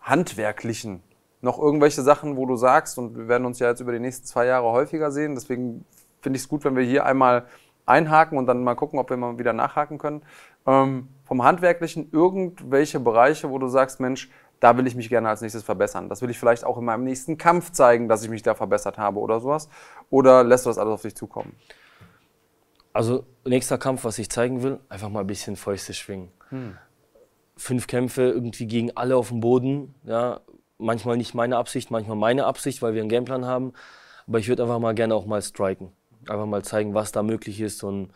[0.01, 1.03] Handwerklichen
[1.43, 4.27] noch irgendwelche Sachen, wo du sagst, und wir werden uns ja jetzt über die nächsten
[4.27, 5.85] zwei Jahre häufiger sehen, deswegen
[6.23, 7.45] finde ich es gut, wenn wir hier einmal
[7.85, 10.23] einhaken und dann mal gucken, ob wir mal wieder nachhaken können.
[10.67, 14.31] Ähm, vom Handwerklichen irgendwelche Bereiche, wo du sagst, Mensch,
[14.61, 16.09] da will ich mich gerne als nächstes verbessern.
[16.09, 18.99] Das will ich vielleicht auch in meinem nächsten Kampf zeigen, dass ich mich da verbessert
[18.99, 19.69] habe oder sowas.
[20.11, 21.55] Oder lässt du das alles auf dich zukommen?
[22.93, 26.31] Also, nächster Kampf, was ich zeigen will, einfach mal ein bisschen Fäuste schwingen.
[26.49, 26.79] Hm.
[27.57, 30.41] Fünf Kämpfe irgendwie gegen alle auf dem Boden, ja,
[30.79, 33.73] manchmal nicht meine Absicht, manchmal meine Absicht, weil wir einen Gameplan haben.
[34.27, 35.93] Aber ich würde einfach mal gerne auch mal striken.
[36.29, 37.83] Einfach mal zeigen, was da möglich ist.
[37.83, 38.11] Und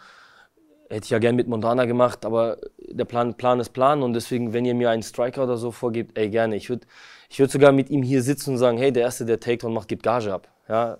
[0.90, 4.02] hätte ich ja gerne mit Montana gemacht, aber der Plan, Plan ist Plan.
[4.02, 6.56] Und deswegen, wenn ihr mir einen Striker oder so vorgebt, ey, gerne.
[6.56, 6.86] Ich würde
[7.30, 9.86] ich würd sogar mit ihm hier sitzen und sagen, hey, der Erste, der Takedown macht,
[9.86, 10.48] gibt Gage ab.
[10.68, 10.98] Ja,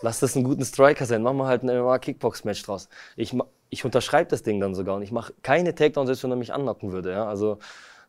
[0.00, 1.22] lass das einen guten Striker sein.
[1.22, 2.88] Mach mal halt ein MMA-Kickbox-Match draus.
[3.16, 3.36] Ich,
[3.68, 6.54] ich unterschreibe das Ding dann sogar und ich mache keine Takedown, selbst wenn er mich
[6.54, 7.12] anlocken würde.
[7.12, 7.28] Ja?
[7.28, 7.58] Also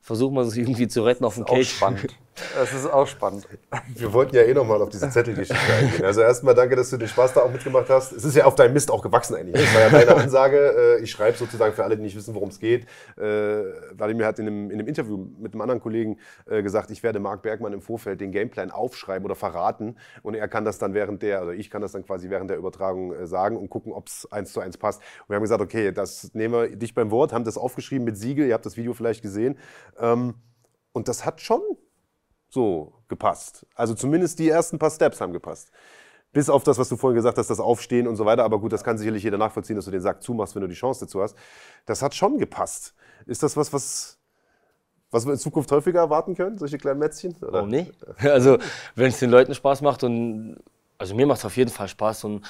[0.02, 1.70] versuchen wir es irgendwie zu retten auf dem Cage.
[1.70, 2.18] Spannend.
[2.62, 3.48] Es ist auch spannend.
[3.96, 6.06] Wir wollten ja eh nochmal auf diese Zettelgeschichte eingehen.
[6.06, 8.12] Also erstmal danke, dass du den Spaß da auch mitgemacht hast.
[8.12, 9.62] Es ist ja auf deinem Mist auch gewachsen eigentlich.
[9.62, 10.98] Das war ja deine Ansage.
[11.00, 12.86] Äh, ich schreibe sozusagen für alle, die nicht wissen, worum es geht.
[13.18, 13.64] Äh,
[13.96, 16.18] Vladimir hat in einem, in einem Interview mit einem anderen Kollegen
[16.50, 19.98] äh, gesagt, ich werde Marc Bergmann im Vorfeld den Gameplan aufschreiben oder verraten.
[20.24, 22.58] Und er kann das dann während der, oder ich kann das dann quasi während der
[22.58, 25.02] Übertragung sagen und gucken, ob es eins zu eins passt.
[25.22, 28.18] Und wir haben gesagt, okay, das nehmen wir dich beim Wort, haben das aufgeschrieben mit
[28.18, 28.48] Siegel.
[28.48, 29.58] Ihr habt das Video vielleicht gesehen.
[29.98, 30.36] Ähm,
[30.92, 31.62] und das hat schon
[32.50, 33.66] so gepasst.
[33.76, 35.72] Also zumindest die ersten paar Steps haben gepasst.
[36.32, 38.44] Bis auf das, was du vorhin gesagt hast, das Aufstehen und so weiter.
[38.44, 40.76] Aber gut, das kann sicherlich jeder nachvollziehen, dass du den Sack zumachst, wenn du die
[40.76, 41.36] Chance dazu hast.
[41.86, 42.94] Das hat schon gepasst.
[43.26, 44.20] Ist das was, was,
[45.10, 47.36] was wir in Zukunft häufiger erwarten können, solche kleinen Mätzchen?
[47.42, 47.64] Oder?
[47.64, 47.92] Oh, nee.
[48.20, 48.58] Also,
[48.96, 50.58] wenn es den Leuten Spaß macht und,
[51.00, 52.46] also mir macht es auf jeden Fall Spaß und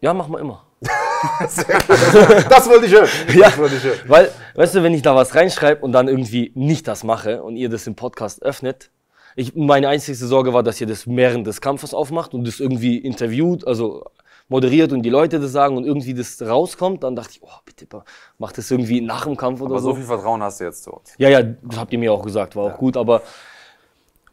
[0.00, 0.66] ja, machen wir immer.
[2.48, 3.08] das wollte ich hören.
[3.34, 3.98] Ja, das wollte ich hören.
[4.06, 7.56] Weil, weißt du, wenn ich da was reinschreibe und dann irgendwie nicht das mache und
[7.56, 8.90] ihr das im Podcast öffnet,
[9.34, 12.96] ich, meine einzige Sorge war, dass ihr das während des Kampfes aufmacht und das irgendwie
[12.96, 14.04] interviewt, also
[14.48, 17.86] moderiert und die Leute das sagen und irgendwie das rauskommt, dann dachte ich, oh, bitte,
[18.38, 19.90] mach das irgendwie nach dem Kampf oder aber so.
[19.90, 21.12] so viel Vertrauen hast du jetzt zu uns.
[21.18, 22.76] Ja, ja, das habt ihr mir auch gesagt, war auch ja.
[22.76, 23.22] gut, aber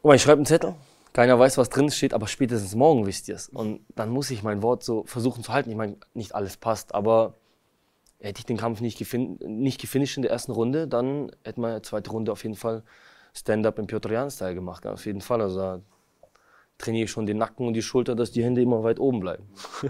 [0.04, 0.76] mal, ich schreibe einen Zettel,
[1.14, 3.48] keiner weiß, was drin steht, aber spätestens morgen wisst ihr es.
[3.48, 5.70] Und dann muss ich mein Wort so versuchen zu halten.
[5.70, 7.36] Ich meine, nicht alles passt, aber
[8.20, 11.84] hätte ich den Kampf nicht, gefin nicht gefinisht in der ersten Runde, dann hätte man
[11.84, 12.84] zweiten Runde auf jeden Fall
[13.34, 15.42] Stand-up im Piotrian-Style gemacht, auf jeden Fall.
[15.42, 15.82] Also da
[16.78, 19.48] trainiere ich schon den Nacken und die Schulter, dass die Hände immer weit oben bleiben.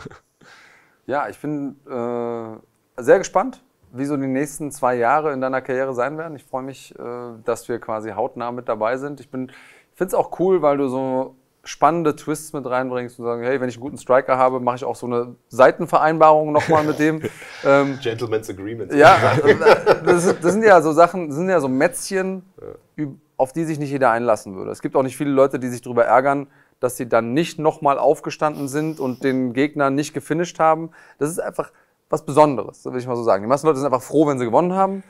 [1.06, 5.94] ja, ich bin äh, sehr gespannt, wie so die nächsten zwei Jahre in deiner Karriere
[5.94, 6.36] sein werden.
[6.36, 9.20] Ich freue mich, äh, dass wir quasi hautnah mit dabei sind.
[9.20, 9.30] Ich
[9.96, 11.36] finde es auch cool, weil du so
[11.66, 14.84] spannende Twists mit reinbringst und sagen, hey, wenn ich einen guten Striker habe, mache ich
[14.84, 17.22] auch so eine Seitenvereinbarung nochmal mit dem.
[17.66, 18.94] ähm, Gentleman's Agreement.
[18.94, 19.18] Ja,
[20.06, 22.44] das, das, sind ja so Sachen, das sind ja so Mätzchen,
[22.98, 23.06] ja
[23.38, 24.72] auf die sich nicht jeder einlassen würde.
[24.72, 26.48] Es gibt auch nicht viele Leute, die sich darüber ärgern,
[26.80, 30.92] dass sie dann nicht nochmal aufgestanden sind und den Gegner nicht gefinisht haben.
[31.18, 31.72] Das ist einfach
[32.10, 33.44] was Besonderes, will ich mal so sagen.
[33.44, 35.04] Die meisten Leute sind einfach froh, wenn sie gewonnen haben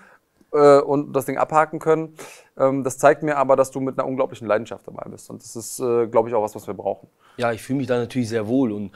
[0.54, 2.16] äh, und das Ding abhaken können.
[2.58, 5.30] Ähm, das zeigt mir aber, dass du mit einer unglaublichen Leidenschaft dabei bist.
[5.30, 7.10] Und das ist, äh, glaube ich, auch was, was wir brauchen.
[7.38, 8.72] Ja, ich fühle mich da natürlich sehr wohl.
[8.72, 8.92] Und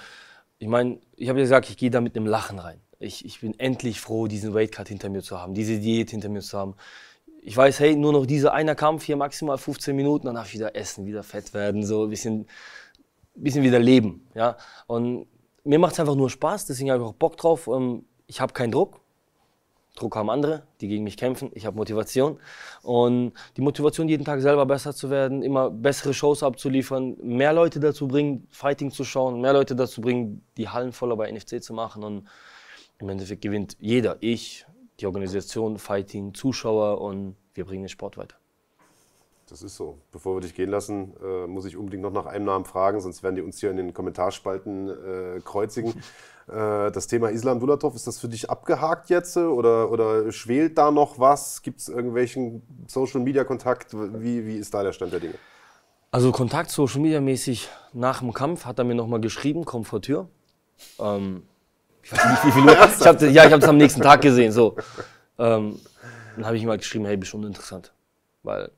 [0.59, 2.79] ich meine, ich habe ja gesagt, ich gehe da mit einem Lachen rein.
[2.99, 6.41] Ich, ich bin endlich froh, diesen Weightcut hinter mir zu haben, diese Diät hinter mir
[6.41, 6.75] zu haben
[7.47, 11.05] ich weiß, hey, nur noch dieser einer Kampf hier, maximal 15 Minuten, ich wieder essen,
[11.05, 12.45] wieder fett werden, so ein bisschen,
[13.35, 14.27] bisschen wieder leben.
[14.35, 14.57] Ja?
[14.85, 15.27] Und
[15.63, 17.67] mir macht es einfach nur Spaß, deswegen habe ich auch Bock drauf.
[17.67, 18.99] Ähm, ich habe keinen Druck.
[19.97, 21.51] Druck haben andere, die gegen mich kämpfen.
[21.53, 22.39] Ich habe Motivation.
[22.83, 27.79] Und die Motivation, jeden Tag selber besser zu werden, immer bessere Shows abzuliefern, mehr Leute
[27.79, 31.73] dazu bringen, Fighting zu schauen, mehr Leute dazu bringen, die Hallen voller bei NFC zu
[31.73, 32.03] machen.
[32.03, 32.27] Und
[32.99, 34.17] im Endeffekt gewinnt jeder.
[34.21, 34.65] Ich,
[34.99, 38.36] die Organisation, Fighting, Zuschauer und wir bringen den Sport weiter.
[39.49, 39.97] Das ist so.
[40.11, 43.23] Bevor wir dich gehen lassen, äh, muss ich unbedingt noch nach einem Namen fragen, sonst
[43.23, 45.91] werden die uns hier in den Kommentarspalten äh, kreuzigen.
[46.47, 50.91] äh, das Thema Islam Dulatov, ist das für dich abgehakt jetzt oder, oder schwelt da
[50.91, 51.61] noch was?
[51.61, 53.93] Gibt es irgendwelchen Social Media Kontakt?
[53.93, 55.35] Wie, wie ist da der Stand der Dinge?
[56.11, 60.01] Also Kontakt Social Media mäßig nach dem Kampf hat er mir nochmal geschrieben, komm vor
[60.01, 60.27] Tür.
[60.99, 61.43] Ähm,
[62.03, 62.77] ich weiß nicht, wie viel Uhr.
[62.99, 64.51] Ich hab, ja, ich habe es am nächsten Tag gesehen.
[64.51, 64.75] So.
[65.37, 65.79] Ähm,
[66.35, 67.93] dann habe ich ihm halt geschrieben, hey, bist schon interessant.
[68.43, 68.71] Weil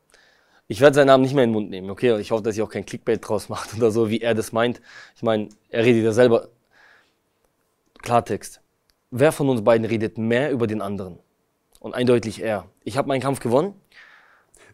[0.72, 2.18] ich werde seinen Namen nicht mehr in den Mund nehmen, okay?
[2.20, 4.82] Ich hoffe, dass ich auch kein Clickbait draus macht oder so, wie er das meint.
[5.16, 6.50] Ich meine, er redet ja selber
[8.04, 8.62] Klartext.
[9.10, 11.18] Wer von uns beiden redet mehr über den anderen?
[11.80, 12.66] Und eindeutig er.
[12.84, 13.74] Ich habe meinen Kampf gewonnen.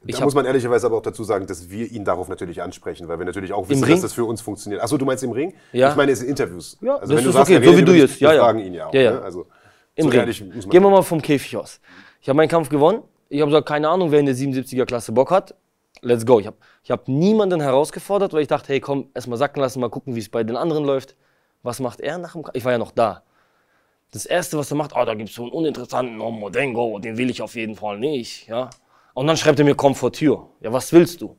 [0.03, 3.17] Da muss man ehrlicherweise aber auch dazu sagen, dass wir ihn darauf natürlich ansprechen, weil
[3.17, 4.83] wir natürlich auch wissen, dass das für uns funktioniert.
[4.83, 5.53] Achso, du meinst im Ring?
[5.71, 5.91] Ja.
[5.91, 6.77] Ich meine, es sind Interviews.
[6.81, 8.19] Ja, also das ist sagst, okay, so wie du jetzt.
[8.19, 8.43] Ja, ja.
[8.43, 8.93] fragen ihn ja auch.
[8.93, 9.11] Ja, ja.
[9.13, 9.21] Ne?
[9.21, 9.47] Also,
[9.95, 10.25] Im so Ring.
[10.69, 11.79] Gehen wir mal vom Käfig aus.
[12.21, 13.01] Ich habe meinen Kampf gewonnen.
[13.29, 15.55] Ich habe gesagt, keine Ahnung, wer in der 77er Klasse Bock hat.
[16.01, 16.39] Let's go.
[16.39, 19.89] Ich habe ich hab niemanden herausgefordert, weil ich dachte, hey, komm, erstmal sacken lassen, mal
[19.89, 21.15] gucken, wie es bei den anderen läuft.
[21.63, 22.55] Was macht er nach dem Kampf?
[22.55, 23.23] Ich war ja noch da.
[24.11, 27.29] Das Erste, was er macht, oh, da gibt es so einen uninteressanten Modengo, den will
[27.29, 28.47] ich auf jeden Fall nicht.
[28.47, 28.69] Ja?
[29.13, 30.49] Und dann schreibt er mir, komm vor Tür.
[30.61, 31.37] Ja, was willst du?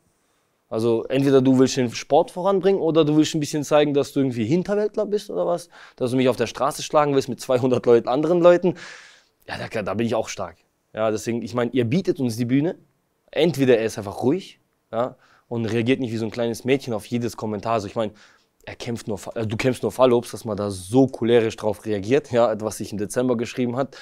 [0.68, 4.20] Also entweder du willst den Sport voranbringen oder du willst ein bisschen zeigen, dass du
[4.20, 5.68] irgendwie Hinterwäldler bist oder was.
[5.94, 8.74] Dass du mich auf der Straße schlagen willst mit 200 Leuten, anderen Leuten.
[9.46, 10.56] Ja, da, da bin ich auch stark.
[10.92, 12.76] Ja, deswegen, ich meine, ihr bietet uns die Bühne.
[13.30, 14.60] Entweder er ist einfach ruhig
[14.92, 15.16] ja,
[15.48, 17.74] und reagiert nicht wie so ein kleines Mädchen auf jedes Kommentar.
[17.74, 18.12] Also ich meine,
[18.64, 22.32] er kämpft nur, also du kämpfst nur Fallobst, dass man da so cholerisch drauf reagiert,
[22.32, 23.96] ja, was sich im Dezember geschrieben hat.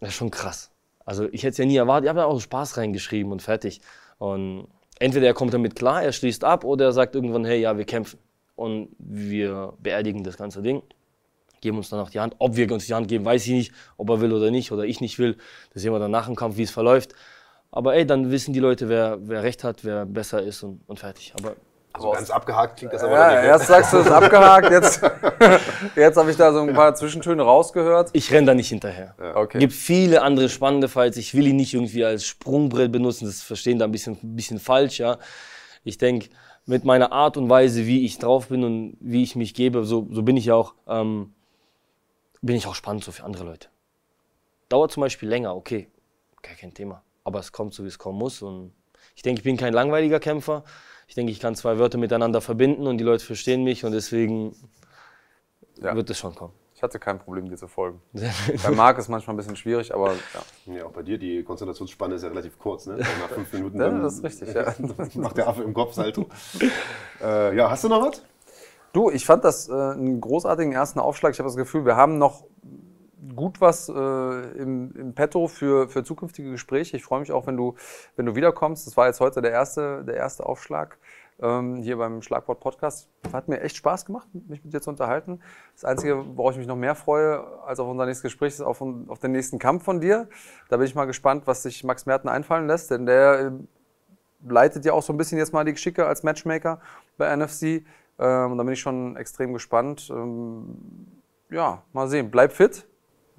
[0.00, 0.70] Das ist schon krass.
[1.04, 2.04] Also ich hätte es ja nie erwartet.
[2.04, 3.80] Ich habe da auch Spaß reingeschrieben und fertig.
[4.18, 4.68] Und
[4.98, 7.84] entweder er kommt damit klar, er schließt ab, oder er sagt irgendwann, hey, ja, wir
[7.84, 8.18] kämpfen.
[8.56, 10.82] Und wir beerdigen das ganze Ding,
[11.60, 12.36] geben uns dann auch die Hand.
[12.38, 14.84] Ob wir uns die Hand geben, weiß ich nicht, ob er will oder nicht, oder
[14.84, 15.36] ich nicht will.
[15.72, 17.14] Das sehen wir dann nach dem Kampf, wie es verläuft.
[17.70, 20.98] Aber ey, dann wissen die Leute, wer, wer recht hat, wer besser ist und, und
[20.98, 21.34] fertig.
[21.38, 21.54] Aber
[21.92, 23.44] also ganz abgehakt klingt das aber ja, nicht.
[23.44, 25.02] Erst sagst du es abgehakt, jetzt,
[25.96, 28.10] jetzt habe ich da so ein paar Zwischentöne rausgehört.
[28.12, 29.14] Ich renne da nicht hinterher.
[29.20, 29.36] Ja.
[29.36, 29.58] Okay.
[29.58, 31.16] gibt viele andere spannende Fights.
[31.16, 33.26] Ich will ihn nicht irgendwie als Sprungbrett benutzen.
[33.26, 35.18] Das verstehen da ein bisschen, ein bisschen falsch, ja.
[35.84, 36.28] Ich denke,
[36.66, 40.06] mit meiner Art und Weise, wie ich drauf bin und wie ich mich gebe, so,
[40.10, 41.34] so bin ich auch, ähm,
[42.42, 43.68] bin ich auch spannend so für andere Leute.
[44.68, 45.88] Dauert zum Beispiel länger, okay,
[46.42, 47.02] gar kein Thema.
[47.28, 48.40] Aber es kommt so, wie es kommen muss.
[48.40, 48.72] Und
[49.14, 50.64] ich denke, ich bin kein langweiliger Kämpfer.
[51.08, 54.56] Ich denke, ich kann zwei Wörter miteinander verbinden und die Leute verstehen mich und deswegen
[55.76, 55.94] ja.
[55.94, 56.54] wird es schon kommen.
[56.74, 58.00] Ich hatte kein Problem, dir zu folgen.
[58.62, 60.74] bei Marc ist manchmal ein bisschen schwierig, aber ja.
[60.74, 62.96] Ja, auch bei dir, die Konzentrationsspanne ist ja relativ kurz, ne?
[62.96, 63.78] Nach fünf Minuten.
[63.78, 64.74] ja, das ist richtig, ja.
[65.20, 66.26] macht der Affe im Kopf Salto.
[67.20, 68.22] äh, ja, hast du noch was?
[68.94, 71.34] Du, ich fand das äh, einen großartigen ersten Aufschlag.
[71.34, 72.44] Ich habe das Gefühl, wir haben noch
[73.34, 76.96] gut was äh, im, im Petto für, für zukünftige Gespräche.
[76.96, 77.74] Ich freue mich auch, wenn du,
[78.16, 78.86] wenn du wiederkommst.
[78.86, 80.98] Das war jetzt heute der erste, der erste Aufschlag
[81.40, 83.08] ähm, hier beim Schlagwort Podcast.
[83.32, 85.40] Hat mir echt Spaß gemacht, mich mit dir zu unterhalten.
[85.74, 88.82] Das Einzige, worauf ich mich noch mehr freue als auf unser nächstes Gespräch, ist auf,
[88.82, 90.28] auf den nächsten Kampf von dir.
[90.68, 93.50] Da bin ich mal gespannt, was sich Max Merten einfallen lässt, denn der äh,
[94.48, 96.80] leitet ja auch so ein bisschen jetzt mal die Geschicke als Matchmaker
[97.16, 97.62] bei NFC.
[97.62, 100.08] Ähm, da bin ich schon extrem gespannt.
[100.10, 100.76] Ähm,
[101.50, 102.30] ja, mal sehen.
[102.30, 102.86] Bleib fit.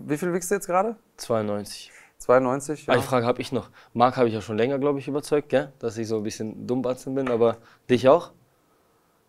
[0.06, 0.96] Wie viel wiegst du jetzt gerade?
[1.18, 1.92] 92.
[2.20, 2.94] 92, ja.
[2.94, 3.70] Eine Frage habe ich noch.
[3.94, 5.72] Marc habe ich ja schon länger, glaube ich, überzeugt, gell?
[5.80, 7.58] dass ich so ein bisschen dummbatzen bin, aber
[7.90, 8.32] dich auch?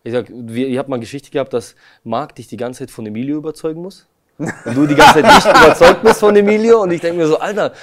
[0.03, 3.05] Ich sag, wir, ihr habt mal Geschichte gehabt, dass Marc dich die ganze Zeit von
[3.05, 4.07] Emilio überzeugen muss.
[4.37, 6.81] Und du die ganze Zeit nicht überzeugt bist von Emilio.
[6.81, 7.73] Und ich denke mir so, Alter,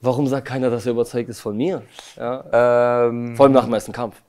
[0.00, 1.82] warum sagt keiner, dass er überzeugt ist von mir?
[2.16, 3.06] Ja.
[3.06, 4.22] Ähm, Vor allem nach dem ersten Kampf.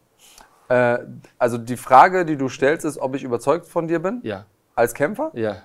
[0.68, 1.00] Äh,
[1.38, 4.20] also die Frage, die du stellst, ist, ob ich überzeugt von dir bin?
[4.24, 4.46] Ja.
[4.74, 5.32] Als Kämpfer?
[5.36, 5.58] Ja.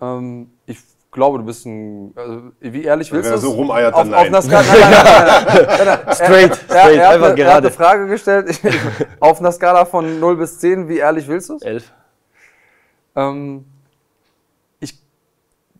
[0.00, 0.78] Ähm, ich
[1.16, 2.12] glaube, du bist ein.
[2.14, 3.40] Also, wie ehrlich willst du es?
[3.40, 4.34] so rumeiert, dann auf, nein.
[4.34, 7.42] Auf Skala, straight, straight, er, er, einfach gerade.
[7.42, 8.60] Er hat eine Frage gestellt.
[9.20, 11.62] auf einer Skala von 0 bis 10, wie ehrlich willst du es?
[11.62, 11.92] 11.
[13.16, 13.64] Ähm,
[14.78, 15.02] ich,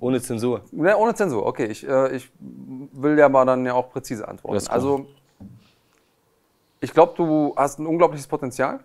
[0.00, 0.62] ohne Zensur.
[0.72, 1.66] Ne, ohne Zensur, okay.
[1.66, 4.66] Ich, äh, ich will ja mal dann ja auch präzise antworten.
[4.68, 5.06] Also,
[6.80, 8.80] ich glaube, du hast ein unglaubliches Potenzial.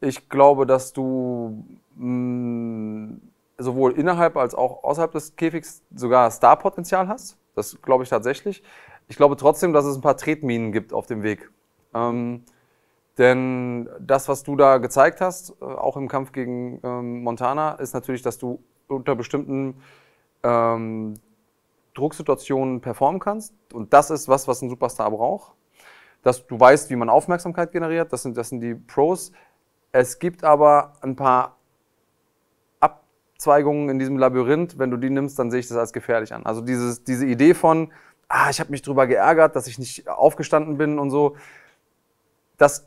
[0.00, 1.64] Ich glaube, dass du
[1.96, 3.29] mh, mm,
[3.60, 7.36] sowohl innerhalb als auch außerhalb des Käfigs sogar Starpotenzial hast.
[7.54, 8.62] Das glaube ich tatsächlich.
[9.08, 11.50] Ich glaube trotzdem, dass es ein paar Tretminen gibt auf dem Weg.
[11.94, 12.44] Ähm,
[13.18, 17.92] denn das, was du da gezeigt hast, äh, auch im Kampf gegen ähm, Montana, ist
[17.92, 19.82] natürlich, dass du unter bestimmten
[20.42, 21.14] ähm,
[21.94, 23.54] Drucksituationen performen kannst.
[23.72, 25.52] Und das ist was, was ein Superstar braucht.
[26.22, 28.12] Dass du weißt, wie man Aufmerksamkeit generiert.
[28.12, 29.32] Das sind, das sind die Pros.
[29.92, 31.56] Es gibt aber ein paar
[33.40, 36.44] Abzweigungen in diesem Labyrinth, wenn du die nimmst, dann sehe ich das als gefährlich an.
[36.44, 37.90] Also dieses, diese Idee von,
[38.28, 41.36] ah, ich habe mich darüber geärgert, dass ich nicht aufgestanden bin und so,
[42.58, 42.86] das,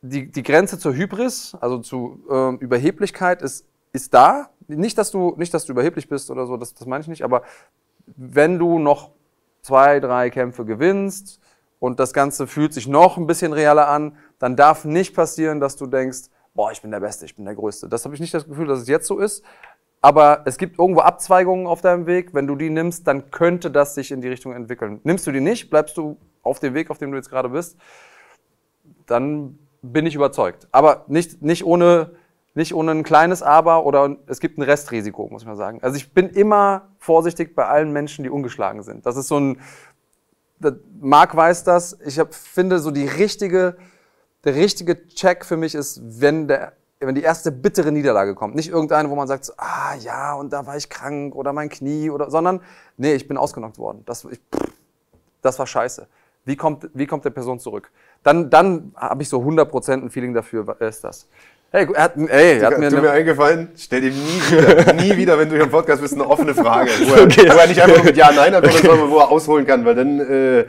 [0.00, 4.50] die, die Grenze zur Hybris, also zu äh, Überheblichkeit, ist, ist da.
[4.68, 7.24] Nicht dass, du, nicht, dass du überheblich bist oder so, das, das meine ich nicht,
[7.24, 7.42] aber
[8.06, 9.10] wenn du noch
[9.62, 11.40] zwei, drei Kämpfe gewinnst
[11.80, 15.74] und das Ganze fühlt sich noch ein bisschen realer an, dann darf nicht passieren, dass
[15.74, 17.88] du denkst, boah, ich bin der Beste, ich bin der Größte.
[17.88, 19.44] Das habe ich nicht das Gefühl, dass es jetzt so ist.
[20.02, 22.32] Aber es gibt irgendwo Abzweigungen auf deinem Weg.
[22.32, 25.00] Wenn du die nimmst, dann könnte das sich in die Richtung entwickeln.
[25.04, 27.76] Nimmst du die nicht, bleibst du auf dem Weg, auf dem du jetzt gerade bist,
[29.06, 30.68] dann bin ich überzeugt.
[30.72, 32.12] Aber nicht, nicht, ohne,
[32.54, 35.80] nicht ohne ein kleines Aber oder es gibt ein Restrisiko, muss man sagen.
[35.82, 39.04] Also ich bin immer vorsichtig bei allen Menschen, die ungeschlagen sind.
[39.04, 39.60] Das ist so ein,
[41.00, 41.98] Marc weiß das.
[42.04, 43.76] Ich hab, finde so die richtige,
[44.44, 46.72] der richtige Check für mich ist, wenn der
[47.06, 50.52] wenn die erste bittere Niederlage kommt, nicht irgendeine, wo man sagt, so, ah ja, und
[50.52, 52.60] da war ich krank oder mein Knie oder, sondern,
[52.98, 54.02] nee, ich bin ausgenockt worden.
[54.04, 54.40] Das, ich,
[55.40, 56.06] das war scheiße.
[56.44, 57.90] Wie kommt, wie kommt der Person zurück?
[58.22, 61.26] Dann, dann habe ich so 100% ein Feeling dafür, wer ist das?
[61.70, 65.38] Hey, er hat, ey, er hat mir, mir eingefallen, stell dir nie wieder, nie wieder,
[65.38, 66.90] wenn du hier im Podcast bist, eine offene Frage.
[67.06, 67.48] Wo er, okay.
[67.48, 70.20] wo er nicht einfach mit Ja, Nein antwortet, sondern wo er ausholen kann, weil dann...
[70.20, 70.64] Äh,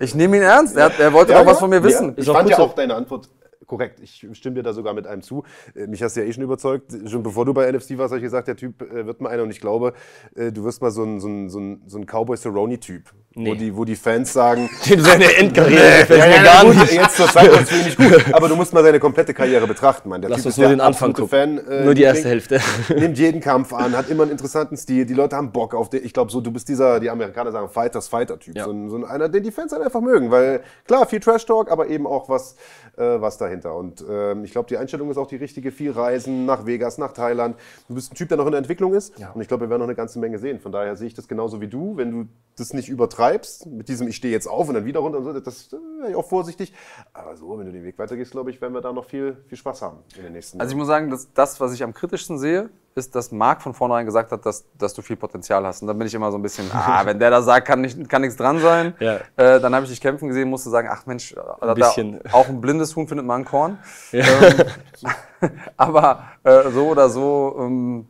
[0.00, 2.08] ich nehme ihn ernst, er, hat, er wollte ja, auch ja, was von mir wissen.
[2.08, 3.28] Ja, ich fand ja auch deine Antwort
[3.66, 4.00] korrekt.
[4.00, 5.44] Ich stimme dir da sogar mit einem zu.
[5.74, 6.92] Äh, mich hast du ja eh schon überzeugt.
[7.06, 9.42] Schon bevor du bei NFC warst, habe ich gesagt, der Typ äh, wird mal einer.
[9.42, 9.94] Und ich glaube,
[10.34, 13.12] äh, du wirst mal so ein, so ein, so ein, so ein Cowboy-Cerrone-Typ.
[13.34, 13.50] Nee.
[13.50, 14.68] Wo, die, wo die Fans sagen.
[14.82, 16.92] Seine Endkarriere nee, ja, ja, gar gut, nicht.
[16.92, 18.32] Jetzt zur Zeit es nicht gut.
[18.32, 20.20] Aber du musst mal seine komplette Karriere betrachten, Mann.
[20.20, 21.28] Der Lass typ uns nur den Anfang gucken.
[21.28, 22.60] Fan, äh, nur die erste Hälfte.
[22.94, 25.06] Nimmt jeden Kampf an, hat immer einen interessanten Stil.
[25.06, 26.04] Die Leute haben Bock auf den.
[26.04, 28.56] Ich glaube, so, du bist dieser, die Amerikaner sagen, Fighters-Fighter-Typ.
[28.56, 28.64] Ja.
[28.64, 30.30] So, so, einer, den die Fans halt einfach mögen.
[30.30, 32.56] Weil, klar, viel Trash-Talk, aber eben auch was,
[32.98, 33.51] äh, was dahinter.
[33.60, 35.70] Und ähm, ich glaube, die Einstellung ist auch die richtige.
[35.70, 37.56] Viel Reisen nach Vegas, nach Thailand.
[37.88, 39.18] Du bist ein Typ, der noch in der Entwicklung ist.
[39.18, 39.30] Ja.
[39.32, 40.60] Und ich glaube, wir werden noch eine ganze Menge sehen.
[40.60, 41.96] Von daher sehe ich das genauso wie du.
[41.96, 45.18] Wenn du das nicht übertreibst, mit diesem Ich stehe jetzt auf und dann wieder runter,
[45.18, 46.72] und so, das wäre ich auch vorsichtig.
[47.12, 49.58] Aber so, wenn du den Weg weitergehst, glaube ich, werden wir da noch viel, viel
[49.58, 50.62] Spaß haben in den nächsten Jahren.
[50.62, 53.74] Also ich muss sagen, dass das, was ich am kritischsten sehe, ist, dass Marc von
[53.74, 55.82] vornherein gesagt hat, dass, dass du viel Potenzial hast.
[55.82, 58.08] Und dann bin ich immer so ein bisschen, ah, wenn der da sagt, kann, nicht,
[58.08, 58.94] kann nichts dran sein.
[59.00, 59.16] Ja.
[59.36, 61.92] Äh, dann habe ich dich kämpfen gesehen, musste sagen, ach Mensch, ein da,
[62.32, 63.78] auch ein blindes Huhn findet man ein Korn.
[64.10, 64.24] Ja.
[64.24, 68.06] Ähm, aber äh, so oder so, ähm,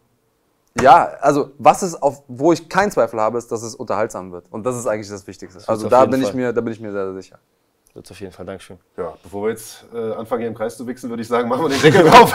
[0.81, 4.47] ja, also was ist auf, wo ich keinen Zweifel habe, ist, dass es unterhaltsam wird.
[4.51, 5.59] Und das ist eigentlich das Wichtigste.
[5.59, 7.39] Das also da bin ich mir, da bin ich mir sehr, sehr sicher.
[7.95, 8.79] Wird auf jeden Fall, Dankeschön.
[8.97, 11.65] Ja, bevor wir jetzt äh, anfangen, hier im Kreis zu wichsen, würde ich sagen, machen
[11.65, 12.35] wir den Deckel drauf.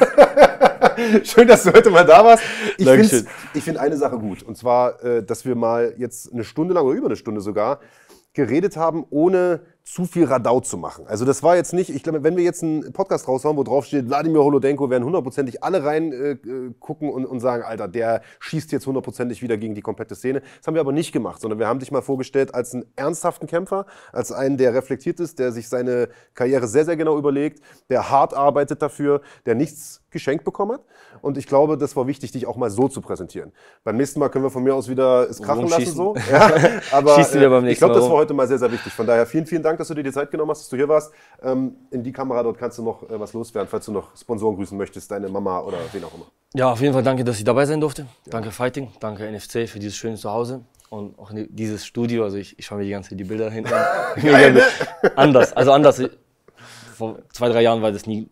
[1.24, 2.42] Schön, dass du heute mal da warst.
[2.76, 3.26] Ich finde
[3.60, 4.42] find eine Sache gut.
[4.42, 7.80] Und zwar, äh, dass wir mal jetzt eine Stunde lang oder über eine Stunde sogar
[8.32, 9.60] geredet haben, ohne
[9.92, 11.06] zu viel Radau zu machen.
[11.08, 13.86] Also das war jetzt nicht, ich glaube, wenn wir jetzt einen Podcast raushauen, wo drauf
[13.86, 16.36] steht, Wladimir Holodenko, werden hundertprozentig alle rein äh,
[16.78, 20.42] gucken und, und sagen, Alter, der schießt jetzt hundertprozentig wieder gegen die komplette Szene.
[20.58, 23.48] Das haben wir aber nicht gemacht, sondern wir haben dich mal vorgestellt als einen ernsthaften
[23.48, 28.10] Kämpfer, als einen, der reflektiert ist, der sich seine Karriere sehr, sehr genau überlegt, der
[28.10, 30.80] hart arbeitet dafür, der nichts geschenkt bekommen hat.
[31.22, 33.52] Und ich glaube, das war wichtig, dich auch mal so zu präsentieren.
[33.84, 35.86] Beim nächsten Mal können wir von mir aus wieder es krachen lassen.
[35.86, 36.14] So.
[36.30, 36.52] Ja,
[36.92, 38.92] aber äh, ich glaube, das war heute mal sehr, sehr wichtig.
[38.92, 40.88] Von daher vielen, vielen Dank, dass du dir die Zeit genommen hast, dass du hier
[40.88, 41.12] warst.
[41.42, 44.56] Ähm, in die Kamera dort kannst du noch äh, was loswerden, falls du noch Sponsoren
[44.56, 46.26] grüßen möchtest, deine Mama oder wen auch immer.
[46.54, 48.02] Ja, auf jeden Fall danke, dass ich dabei sein durfte.
[48.02, 48.32] Ja.
[48.32, 52.24] Danke Fighting, danke NFC für dieses schöne Zuhause und auch dieses Studio.
[52.24, 54.60] Also ich, ich schaue mir die ganze Zeit die Bilder hinten an.
[55.16, 56.02] anders, also anders.
[57.00, 58.28] Vor zwei, drei Jahren war das nie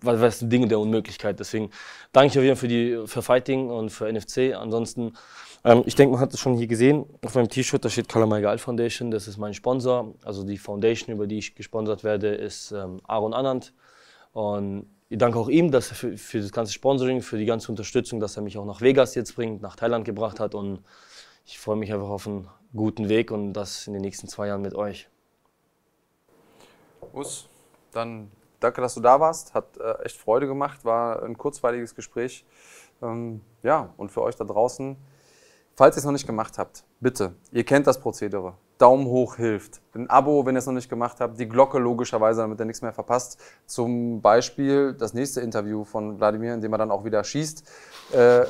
[0.00, 1.38] war das Dinge der Unmöglichkeit.
[1.40, 1.70] Deswegen
[2.12, 4.54] danke ich auf jeden Fall für, die, für Fighting und für NFC.
[4.54, 5.12] Ansonsten,
[5.64, 7.06] ähm, ich denke, man hat es schon hier gesehen.
[7.24, 9.10] Auf meinem T-Shirt, da steht Color My Foundation.
[9.10, 10.14] Das ist mein Sponsor.
[10.24, 13.72] Also die Foundation, über die ich gesponsert werde, ist ähm, Aaron Anand.
[14.32, 17.72] Und ich danke auch ihm dass er für, für, das ganze Sponsoring, für die ganze
[17.72, 20.54] Unterstützung, dass er mich auch nach Vegas jetzt bringt, nach Thailand gebracht hat.
[20.54, 20.80] Und
[21.46, 24.62] ich freue mich einfach auf einen guten Weg und das in den nächsten zwei Jahren
[24.62, 25.08] mit euch.
[27.14, 27.48] Us,
[27.98, 28.30] dann
[28.60, 29.54] danke, dass du da warst.
[29.54, 32.44] Hat äh, echt Freude gemacht, war ein kurzweiliges Gespräch.
[33.02, 34.96] Ähm, ja, und für euch da draußen,
[35.74, 38.54] falls ihr es noch nicht gemacht habt, bitte, ihr kennt das Prozedere.
[38.78, 39.80] Daumen hoch hilft.
[39.94, 41.38] Ein Abo, wenn ihr es noch nicht gemacht habt.
[41.40, 43.40] Die Glocke logischerweise, damit ihr nichts mehr verpasst.
[43.66, 47.64] Zum Beispiel das nächste Interview von Wladimir, in dem er dann auch wieder schießt.
[48.12, 48.46] Äh,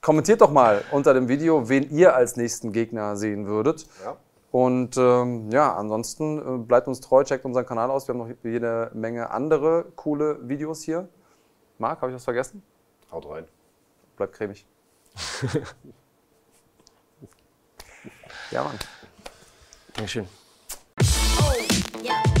[0.00, 3.86] kommentiert doch mal unter dem Video, wen ihr als nächsten Gegner sehen würdet.
[4.04, 4.16] Ja.
[4.50, 8.08] Und ähm, ja, ansonsten äh, bleibt uns treu, checkt unseren Kanal aus.
[8.08, 11.08] Wir haben noch jede Menge andere coole Videos hier.
[11.78, 12.62] Marc, habe ich was vergessen?
[13.12, 13.46] Haut rein.
[14.16, 14.66] Bleibt cremig.
[18.50, 18.78] ja, Mann.
[19.94, 20.26] Dankeschön.
[21.40, 21.52] Oh,
[22.02, 22.39] yeah.